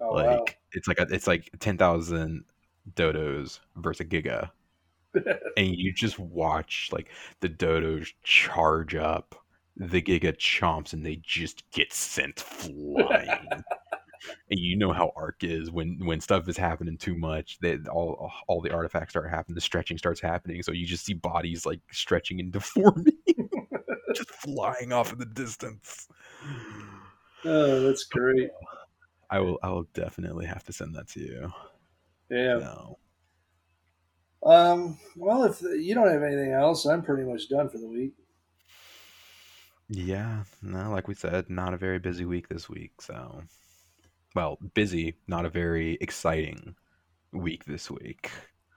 Oh 0.00 0.10
like 0.10 0.26
wow. 0.26 0.44
it's 0.72 0.88
like 0.88 0.98
a, 0.98 1.06
it's 1.10 1.26
like 1.26 1.50
10,000 1.58 2.44
dodos 2.94 3.60
versus 3.76 4.00
a 4.00 4.04
giga. 4.04 4.50
and 5.56 5.74
you 5.74 5.92
just 5.92 6.18
watch 6.18 6.90
like 6.92 7.08
the 7.40 7.48
dodos 7.48 8.12
charge 8.22 8.94
up 8.94 9.34
the 9.76 10.02
giga 10.02 10.36
chomps 10.36 10.92
and 10.92 11.04
they 11.04 11.16
just 11.22 11.70
get 11.70 11.92
sent 11.92 12.40
flying 12.40 13.48
you 14.48 14.76
know 14.76 14.92
how 14.92 15.12
Ark 15.16 15.36
is 15.42 15.70
when 15.70 15.98
when 16.04 16.20
stuff 16.20 16.48
is 16.48 16.56
happening 16.56 16.96
too 16.96 17.16
much 17.16 17.58
that 17.60 17.86
all 17.88 18.30
all 18.48 18.60
the 18.60 18.72
artifacts 18.72 19.12
start 19.12 19.28
happening 19.30 19.54
the 19.54 19.60
stretching 19.60 19.98
starts 19.98 20.20
happening 20.20 20.62
so 20.62 20.72
you 20.72 20.86
just 20.86 21.04
see 21.04 21.14
bodies 21.14 21.64
like 21.66 21.80
stretching 21.90 22.40
and 22.40 22.52
deforming 22.52 23.12
just 24.14 24.30
flying 24.30 24.92
off 24.92 25.12
in 25.12 25.18
the 25.18 25.26
distance 25.26 26.08
Oh, 27.44 27.80
that's 27.82 28.04
great. 28.04 28.50
i 29.30 29.38
will 29.38 29.58
i 29.62 29.68
will 29.68 29.86
definitely 29.94 30.46
have 30.46 30.64
to 30.64 30.72
send 30.72 30.94
that 30.94 31.08
to 31.08 31.20
you 31.20 31.52
Yeah. 32.30 32.58
no. 32.58 32.98
Um. 34.44 34.98
Well, 35.16 35.44
if 35.44 35.60
you 35.60 35.94
don't 35.94 36.08
have 36.10 36.22
anything 36.22 36.52
else, 36.52 36.84
I'm 36.86 37.02
pretty 37.02 37.24
much 37.24 37.48
done 37.48 37.68
for 37.68 37.78
the 37.78 37.88
week. 37.88 38.12
Yeah, 39.88 40.44
no, 40.62 40.90
like 40.90 41.08
we 41.08 41.14
said, 41.14 41.48
not 41.50 41.74
a 41.74 41.76
very 41.76 41.98
busy 41.98 42.24
week 42.24 42.48
this 42.48 42.68
week. 42.68 43.00
So, 43.00 43.42
well, 44.36 44.58
busy, 44.74 45.16
not 45.26 45.46
a 45.46 45.50
very 45.50 45.98
exciting 46.00 46.76
week 47.32 47.66
this 47.66 47.90
week. 47.90 48.30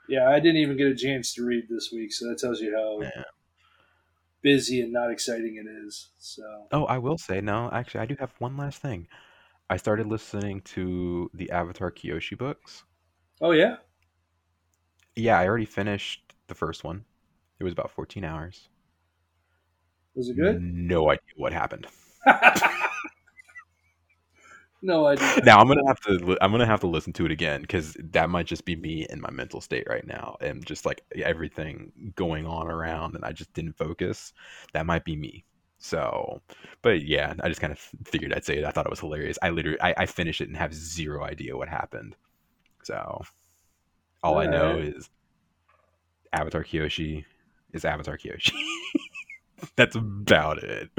Yeah, 0.08 0.28
I 0.30 0.40
didn't 0.42 0.58
even 0.58 0.76
get 0.78 0.88
a 0.88 0.96
chance 0.96 1.34
to 1.36 1.46
read 1.46 1.70
this 1.70 1.90
week, 1.94 2.12
so 2.14 2.28
that 2.28 2.40
tells 2.40 2.60
you 2.62 2.76
how 2.76 3.02
Yeah. 3.02 3.24
busy 4.42 4.82
and 4.82 4.92
not 4.94 5.12
exciting 5.12 5.56
it 5.58 5.68
is. 5.70 6.10
So, 6.18 6.68
Oh, 6.72 6.86
I 6.86 6.98
will 6.98 7.18
say, 7.20 7.42
no, 7.42 7.70
actually, 7.72 8.02
I 8.02 8.06
do 8.08 8.16
have 8.20 8.34
one 8.40 8.58
last 8.58 8.82
thing. 8.82 9.08
I 9.70 9.78
started 9.78 10.08
listening 10.08 10.62
to 10.64 11.30
the 11.34 11.52
Avatar 11.52 11.92
Kyoshi 11.92 12.38
books. 12.38 12.84
oh 13.42 13.52
yeah, 13.52 13.78
Yeah, 15.16 15.38
I 15.38 15.48
already 15.48 15.66
finished 15.66 16.34
the 16.48 16.56
first 16.56 16.84
one. 16.84 17.06
It 17.60 17.64
was 17.64 17.74
about 17.74 17.92
14 17.92 18.24
hours. 18.24 18.70
was 20.16 20.30
it 20.30 20.36
good? 20.38 20.62
No 20.62 21.10
idea 21.10 21.34
what 21.38 21.54
happened. 21.54 21.88
no 24.82 25.08
idea. 25.08 25.42
now 25.44 25.60
I'm 25.60 25.68
gonna 25.68 25.88
have 25.88 26.00
to 26.02 26.38
I'm 26.42 26.52
gonna 26.52 26.66
have 26.66 26.80
to 26.82 26.88
listen 26.88 27.14
to 27.14 27.26
it 27.26 27.32
again 27.32 27.62
because 27.62 27.96
that 28.12 28.30
might 28.30 28.46
just 28.46 28.66
be 28.66 28.76
me 28.76 29.06
in 29.10 29.22
my 29.22 29.30
mental 29.32 29.62
state 29.62 29.86
right 29.90 30.06
now 30.06 30.38
and 30.42 30.66
just 30.66 30.86
like 30.86 31.02
everything 31.16 31.92
going 32.16 32.46
on 32.46 32.68
around 32.68 33.16
and 33.16 33.26
I 33.26 33.32
just 33.32 33.54
didn't 33.54 33.78
focus. 33.78 34.34
That 34.74 34.86
might 34.86 35.06
be 35.06 35.16
me. 35.16 35.46
So, 35.80 36.42
but 36.82 37.04
yeah, 37.04 37.34
I 37.42 37.48
just 37.48 37.62
kind 37.62 37.72
of 37.72 37.80
figured 38.06 38.34
I'd 38.34 38.46
say 38.46 38.58
it. 38.58 38.66
I 38.66 38.72
thought 38.72 38.86
it 38.86 38.90
was 38.90 39.00
hilarious. 39.00 39.38
I 39.42 39.50
literally 39.50 39.80
I, 39.82 39.94
I 39.98 40.06
finished 40.06 40.42
it 40.42 40.50
and 40.50 40.58
have 40.58 40.74
zero 40.74 41.24
idea 41.24 41.56
what 41.56 41.70
happened. 41.70 42.16
So, 42.84 43.22
all 44.22 44.38
I 44.38 44.46
know 44.46 44.78
is 44.78 45.10
Avatar 46.34 46.64
Kyoshi 46.64 47.26
is 47.74 47.86
Avatar 47.86 48.18
Kyoshi. 48.18 48.54
That's 49.76 49.96
about 49.96 50.64
it. 50.64 50.90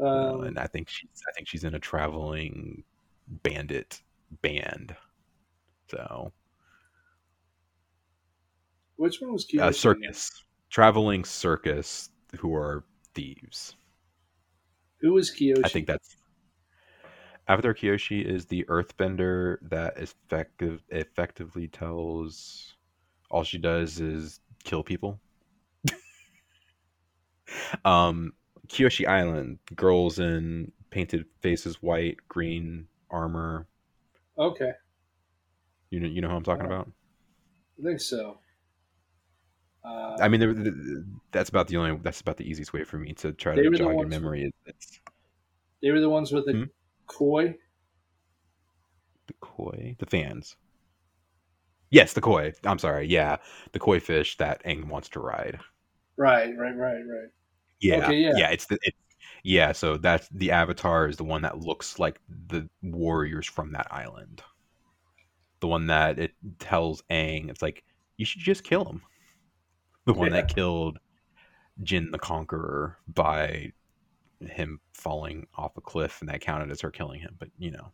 Um, 0.00 0.44
and 0.44 0.58
I 0.58 0.66
think 0.66 0.88
she's 0.88 1.22
I 1.28 1.32
think 1.32 1.48
she's 1.48 1.64
in 1.64 1.74
a 1.74 1.78
traveling 1.78 2.84
bandit 3.26 4.00
band. 4.42 4.94
So 5.90 6.32
which 8.96 9.20
one 9.20 9.32
was 9.32 9.44
cute? 9.44 9.62
uh, 9.62 9.72
circus, 9.72 10.44
traveling 10.70 11.24
circus, 11.24 12.10
who 12.38 12.54
are 12.54 12.84
thieves. 13.14 13.74
Who 15.00 15.14
was 15.14 15.30
Kyoshi? 15.30 15.64
I 15.64 15.68
think 15.68 15.86
that's 15.86 16.16
Avatar 17.48 17.72
Kyoshi 17.72 18.24
is 18.24 18.46
the 18.46 18.64
Earthbender 18.64 19.56
that 19.62 19.96
effective 19.96 20.82
effectively 20.90 21.66
tells 21.66 22.74
all 23.30 23.42
she 23.42 23.58
does 23.58 24.00
is 24.00 24.40
kill 24.64 24.82
people. 24.82 25.18
um, 27.84 28.32
Kyoshi 28.68 29.06
Island, 29.06 29.58
girls 29.74 30.18
in 30.18 30.72
painted 30.90 31.26
faces, 31.40 31.82
white, 31.82 32.18
green 32.28 32.88
armor, 33.10 33.68
Okay, 34.38 34.72
You 35.90 36.00
know, 36.00 36.08
you 36.08 36.20
know 36.22 36.28
who 36.28 36.36
I'm 36.36 36.42
talking 36.44 36.64
Oh. 36.64 36.66
about. 36.66 36.90
I 37.78 37.82
think 37.82 38.00
so. 38.00 38.40
Uh, 39.84 40.18
I 40.20 40.28
mean, 40.28 41.10
that's 41.30 41.48
about 41.50 41.68
the 41.68 41.76
only. 41.76 41.96
That's 42.02 42.20
about 42.20 42.36
the 42.36 42.48
easiest 42.48 42.72
way 42.72 42.84
for 42.84 42.98
me 42.98 43.12
to 43.14 43.32
try 43.32 43.56
to 43.56 43.68
jog 43.70 43.98
your 43.98 44.08
memory. 44.08 44.44
is 44.44 44.52
It's 44.66 45.00
they 45.82 45.90
were 45.90 46.00
the 46.00 46.08
ones 46.08 46.30
with 46.32 46.46
the 46.46 46.52
Hmm? 46.52 46.64
koi. 47.06 47.58
the 49.28 49.34
koi, 49.34 49.94
the 50.00 50.06
fans. 50.06 50.56
Yes, 51.90 52.14
the 52.14 52.22
koi. 52.22 52.54
I'm 52.64 52.78
sorry. 52.78 53.06
Yeah, 53.06 53.36
the 53.72 53.78
koi 53.78 54.00
fish 54.00 54.38
that 54.38 54.62
Aang 54.64 54.86
wants 54.88 55.10
to 55.10 55.20
ride. 55.20 55.60
Right, 56.18 56.54
right, 56.58 56.76
right, 56.76 57.00
right. 57.00 57.30
Yeah, 57.80 58.04
Okay, 58.04 58.20
yeah. 58.20 58.50
It's 58.50 58.66
the. 58.66 58.78
It, 58.82 58.94
yeah, 59.44 59.72
so 59.72 59.96
that's 59.96 60.28
the 60.30 60.50
avatar 60.50 61.08
is 61.08 61.16
the 61.16 61.24
one 61.24 61.42
that 61.42 61.60
looks 61.60 61.98
like 61.98 62.20
the 62.48 62.68
warriors 62.82 63.46
from 63.46 63.72
that 63.72 63.86
island. 63.90 64.42
The 65.60 65.68
one 65.68 65.86
that 65.86 66.18
it 66.18 66.32
tells 66.58 67.02
Aang, 67.10 67.48
it's 67.48 67.62
like 67.62 67.84
you 68.16 68.26
should 68.26 68.42
just 68.42 68.64
kill 68.64 68.84
him. 68.84 69.02
The 70.06 70.12
one 70.14 70.30
that 70.32 70.48
killed 70.54 70.98
Chin 71.84 72.10
the 72.10 72.18
Conqueror 72.18 72.98
by 73.06 73.72
him 74.40 74.80
falling 74.92 75.46
off 75.54 75.76
a 75.76 75.80
cliff, 75.80 76.20
and 76.20 76.28
that 76.28 76.40
counted 76.40 76.70
as 76.70 76.80
her 76.80 76.90
killing 76.90 77.20
him. 77.20 77.36
But 77.38 77.48
you 77.58 77.70
know, 77.70 77.92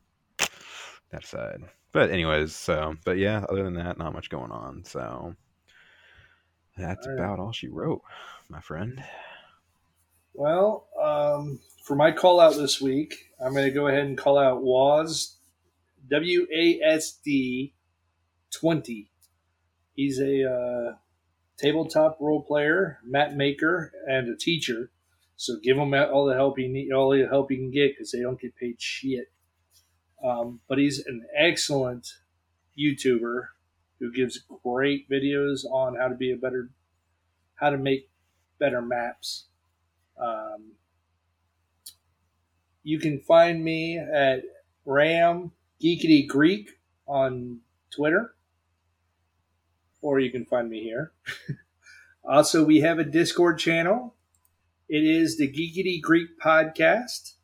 that 1.11 1.25
aside. 1.25 1.63
But 1.93 2.11
anyways, 2.11 2.55
so 2.55 2.95
but 3.05 3.19
yeah, 3.19 3.45
other 3.49 3.65
than 3.65 3.75
that, 3.75 3.99
not 3.99 4.13
much 4.13 4.31
going 4.31 4.51
on. 4.51 4.85
So 4.85 5.35
that's 6.77 7.07
All 7.07 7.13
right. 7.13 7.23
about 7.23 7.39
all 7.39 7.53
she 7.53 7.69
wrote, 7.69 8.03
my 8.49 8.61
friend. 8.61 9.03
Well, 10.37 10.89
um, 11.01 11.61
for 11.85 11.95
my 11.95 12.11
call 12.11 12.41
out 12.41 12.57
this 12.57 12.81
week, 12.81 13.31
I'm 13.41 13.53
going 13.53 13.67
to 13.67 13.71
go 13.71 13.87
ahead 13.87 14.05
and 14.05 14.19
call 14.19 14.37
out 14.37 14.65
Waz, 14.65 15.37
W 16.11 16.47
A 16.53 16.81
S 16.85 17.13
D 17.25 17.73
20. 18.53 19.11
He's 19.95 20.19
a 20.19 20.51
uh, 20.51 20.97
tabletop 21.57 22.19
role 22.21 22.43
player, 22.43 22.99
map 23.05 23.35
maker, 23.35 23.93
and 24.09 24.29
a 24.29 24.37
teacher. 24.37 24.91
So 25.37 25.59
give 25.63 25.79
him 25.79 25.95
all 25.95 26.27
the 26.27 26.35
help 26.35 26.59
he 26.59 26.67
need, 26.67 26.93
all 26.93 27.11
the 27.11 27.27
help 27.29 27.51
he 27.51 27.57
can 27.57 27.71
get 27.71 27.93
because 27.93 28.11
they 28.11 28.21
don't 28.21 28.41
get 28.41 28.57
paid 28.57 28.83
shit. 28.83 29.27
Um, 30.25 30.61
but 30.69 30.79
he's 30.79 30.99
an 31.07 31.25
excellent 31.39 32.09
YouTuber 32.77 33.45
who 34.01 34.13
gives 34.13 34.45
great 34.65 35.09
videos 35.09 35.65
on 35.65 35.95
how 35.95 36.09
to 36.09 36.17
be 36.17 36.33
a 36.33 36.37
better, 36.37 36.71
how 37.55 37.71
to 37.71 37.79
make 37.79 38.11
better 38.59 38.83
maps. 38.83 39.47
Um, 40.19 40.73
you 42.83 42.99
can 42.99 43.21
find 43.21 43.65
me 43.65 43.99
at 43.99 44.43
Ram 44.85 45.53
Geekity 45.83 46.27
Greek 46.29 46.71
on 47.07 47.61
Twitter, 47.91 48.35
or 50.03 50.21
you 50.21 50.31
can 50.31 50.45
find 50.45 50.69
me 50.69 50.83
here. 50.83 51.13
also, 52.25 52.65
we 52.65 52.81
have 52.81 52.99
a 52.99 53.05
Discord 53.05 53.59
channel. 53.59 54.15
It 54.89 55.05
is 55.05 55.39
the 55.39 55.49
Geekity 55.51 56.01
Greek 56.01 56.39
podcast. 56.43 57.35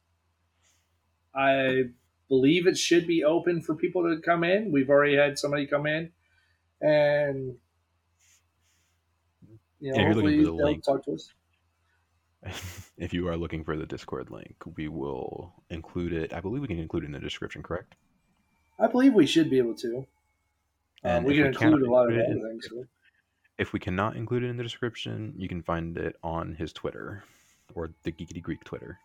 I 1.35 1.85
believe 2.29 2.67
it 2.67 2.77
should 2.77 3.07
be 3.07 3.25
open 3.25 3.63
for 3.63 3.75
people 3.75 4.03
to 4.05 4.21
come 4.21 4.45
in. 4.45 4.73
We've 4.73 4.91
already 4.91 5.17
had 5.17 5.39
somebody 5.39 5.67
come 5.67 5.87
in, 5.87 6.13
and 6.81 7.57
you 9.81 9.93
know, 9.93 9.99
Yeah, 9.99 10.07
hopefully 10.09 10.45
the 10.45 10.53
they'll 10.57 10.57
link. 10.65 10.85
talk 10.85 11.05
to 11.07 11.13
us. 11.13 11.33
if 12.97 13.13
you 13.13 13.29
are 13.29 13.37
looking 13.37 13.65
for 13.65 13.77
the 13.77 13.87
Discord 13.87 14.31
link, 14.31 14.55
we 14.77 14.89
will 14.89 15.53
include 15.69 16.13
it. 16.13 16.33
I 16.33 16.41
believe 16.41 16.63
we 16.63 16.69
can 16.69 16.79
include 16.79 17.05
it 17.05 17.07
in 17.07 17.13
the 17.13 17.19
description, 17.19 17.63
correct? 17.63 17.95
I 18.79 18.87
believe 18.87 19.13
we 19.13 19.27
should 19.27 19.51
be 19.51 19.59
able 19.59 19.75
to. 19.75 19.97
Um, 19.99 20.05
And 21.05 21.25
we 21.27 21.35
can 21.35 21.43
we 21.43 21.49
include 21.49 21.83
a 21.83 21.91
lot 21.91 22.09
of 22.09 22.15
other 22.15 22.21
in- 22.23 22.43
things. 22.43 22.69
If 23.59 23.75
we 23.75 23.79
cannot 23.79 24.17
include 24.17 24.45
it 24.45 24.49
in 24.49 24.57
the 24.57 24.63
description, 24.63 25.35
you 25.37 25.49
can 25.49 25.63
find 25.63 25.99
it 25.99 26.17
on 26.23 26.55
his 26.55 26.73
Twitter 26.73 27.25
or 27.75 27.91
the 28.05 28.13
Geekity 28.13 28.43
Greek 28.43 28.65
Twitter. 28.65 28.99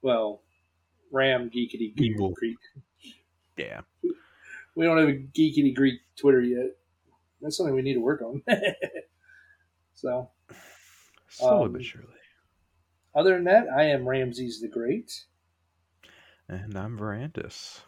Well, 0.00 0.40
Ram 1.12 1.50
Geekity 1.50 1.94
Geek 1.94 2.16
Greek. 2.16 2.56
Yeah. 3.56 3.82
We 4.74 4.84
don't 4.84 4.98
have 4.98 5.08
a 5.08 5.12
Geekity 5.12 5.74
Greek 5.74 6.00
Twitter 6.16 6.40
yet. 6.40 6.70
That's 7.40 7.56
something 7.56 7.74
we 7.74 7.82
need 7.82 7.94
to 7.94 8.00
work 8.00 8.22
on. 8.22 8.42
so, 9.94 10.30
Slowly 11.34 11.66
Um, 11.66 11.72
but 11.72 11.84
surely. 11.84 12.14
other 13.14 13.34
than 13.34 13.44
that, 13.44 13.68
I 13.68 13.84
am 13.84 14.08
Ramses 14.08 14.60
the 14.60 14.68
Great. 14.68 15.26
And 16.48 16.76
I'm 16.76 16.96
Verantus. 16.98 17.82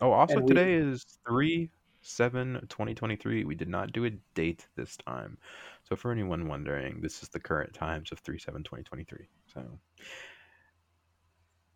Oh, 0.00 0.12
also 0.12 0.40
we- 0.40 0.46
today 0.48 0.74
is 0.74 1.04
3 1.26 1.70
7 2.00 2.66
2023. 2.68 3.44
We 3.44 3.54
did 3.54 3.68
not 3.68 3.92
do 3.92 4.04
a 4.04 4.10
date 4.34 4.68
this 4.76 4.96
time. 4.96 5.38
So 5.84 5.96
for 5.96 6.12
anyone 6.12 6.46
wondering, 6.48 7.00
this 7.00 7.22
is 7.22 7.28
the 7.30 7.40
current 7.40 7.72
times 7.74 8.12
of 8.12 8.18
3 8.20 8.38
7 8.38 8.62
2023. 8.62 9.28
So 9.52 9.80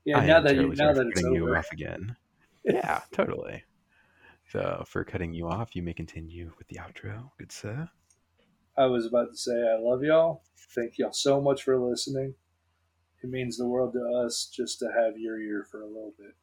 Yeah, 0.05 0.19
I 0.19 0.27
now 0.27 0.41
that 0.41 0.55
you, 0.57 0.57
terribly 0.57 0.77
now 0.77 0.93
that 0.93 1.07
it's 1.07 1.23
you 1.23 1.45
over. 1.45 1.57
off 1.57 1.73
again. 1.73 2.17
Yeah, 2.65 3.03
totally. 3.11 3.65
So 4.49 4.85
for 4.87 5.05
cutting 5.05 5.33
you 5.33 5.49
off, 5.49 5.75
you 5.75 5.83
may 5.83 5.95
continue 5.95 6.53
with 6.59 6.69
the 6.69 6.77
outro, 6.77 7.31
good 7.39 7.51
sir. 7.51 7.89
I 8.77 8.87
was 8.87 9.07
about 9.07 9.31
to 9.31 9.37
say 9.37 9.53
I 9.53 9.79
love 9.81 10.03
y'all. 10.03 10.43
Thank 10.75 10.99
y'all 10.99 11.13
so 11.13 11.41
much 11.41 11.63
for 11.63 11.79
listening. 11.79 12.35
It 13.23 13.31
means 13.31 13.57
the 13.57 13.69
world 13.69 13.93
to 13.93 14.25
us 14.25 14.51
just 14.55 14.79
to 14.81 14.87
have 14.87 15.19
your 15.19 15.39
ear 15.39 15.67
for 15.71 15.83
a 15.83 15.87
little 15.87 16.15
bit. 16.19 16.35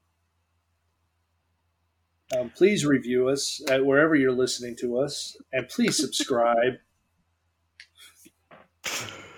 Um, 2.38 2.52
please 2.56 2.86
review 2.86 3.28
us 3.28 3.60
at 3.70 3.84
wherever 3.84 4.16
you're 4.16 4.32
listening 4.32 4.76
to 4.82 5.00
us, 5.00 5.36
and 5.52 5.68
please 5.68 5.98
subscribe. 6.02 6.74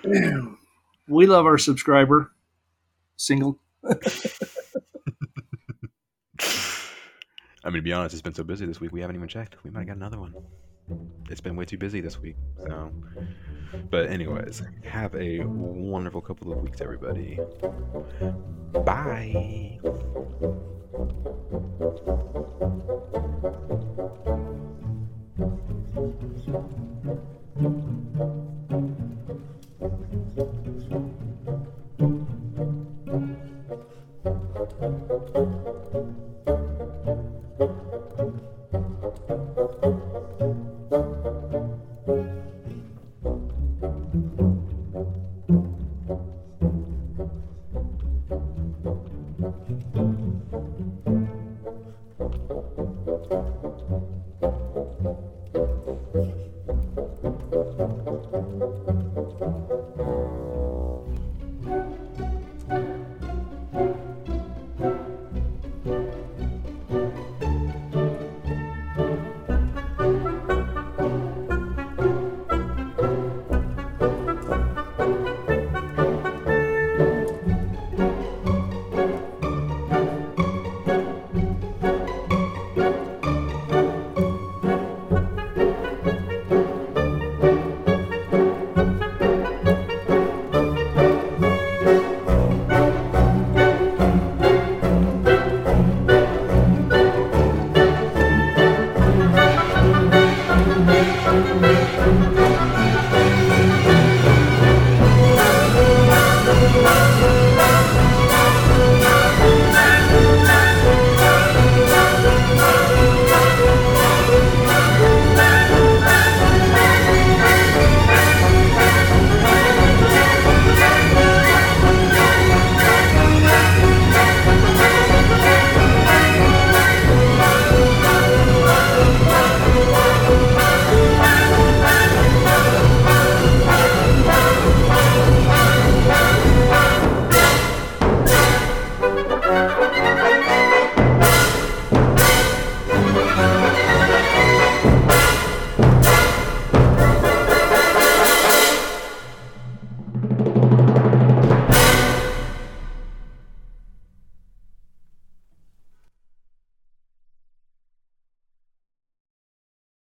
we 1.07 1.25
love 1.25 1.45
our 1.45 1.57
subscriber. 1.57 2.31
Single. 3.15 3.57
I 7.63 7.69
mean, 7.69 7.75
to 7.75 7.81
be 7.81 7.93
honest, 7.93 8.13
it's 8.13 8.21
been 8.21 8.33
so 8.33 8.43
busy 8.43 8.65
this 8.65 8.81
week. 8.81 8.91
We 8.91 9.01
haven't 9.01 9.15
even 9.15 9.27
checked. 9.27 9.63
We 9.63 9.69
might 9.69 9.81
have 9.81 9.87
got 9.87 9.97
another 9.97 10.19
one. 10.19 10.33
It's 11.29 11.41
been 11.41 11.55
way 11.55 11.65
too 11.65 11.77
busy 11.77 12.01
this 12.01 12.19
week. 12.19 12.35
So, 12.67 12.91
but 13.89 14.09
anyways, 14.09 14.61
have 14.83 15.15
a 15.15 15.39
wonderful 15.45 16.21
couple 16.21 16.51
of 16.51 16.61
weeks, 16.61 16.81
everybody. 16.81 17.39
Bye. 18.83 19.79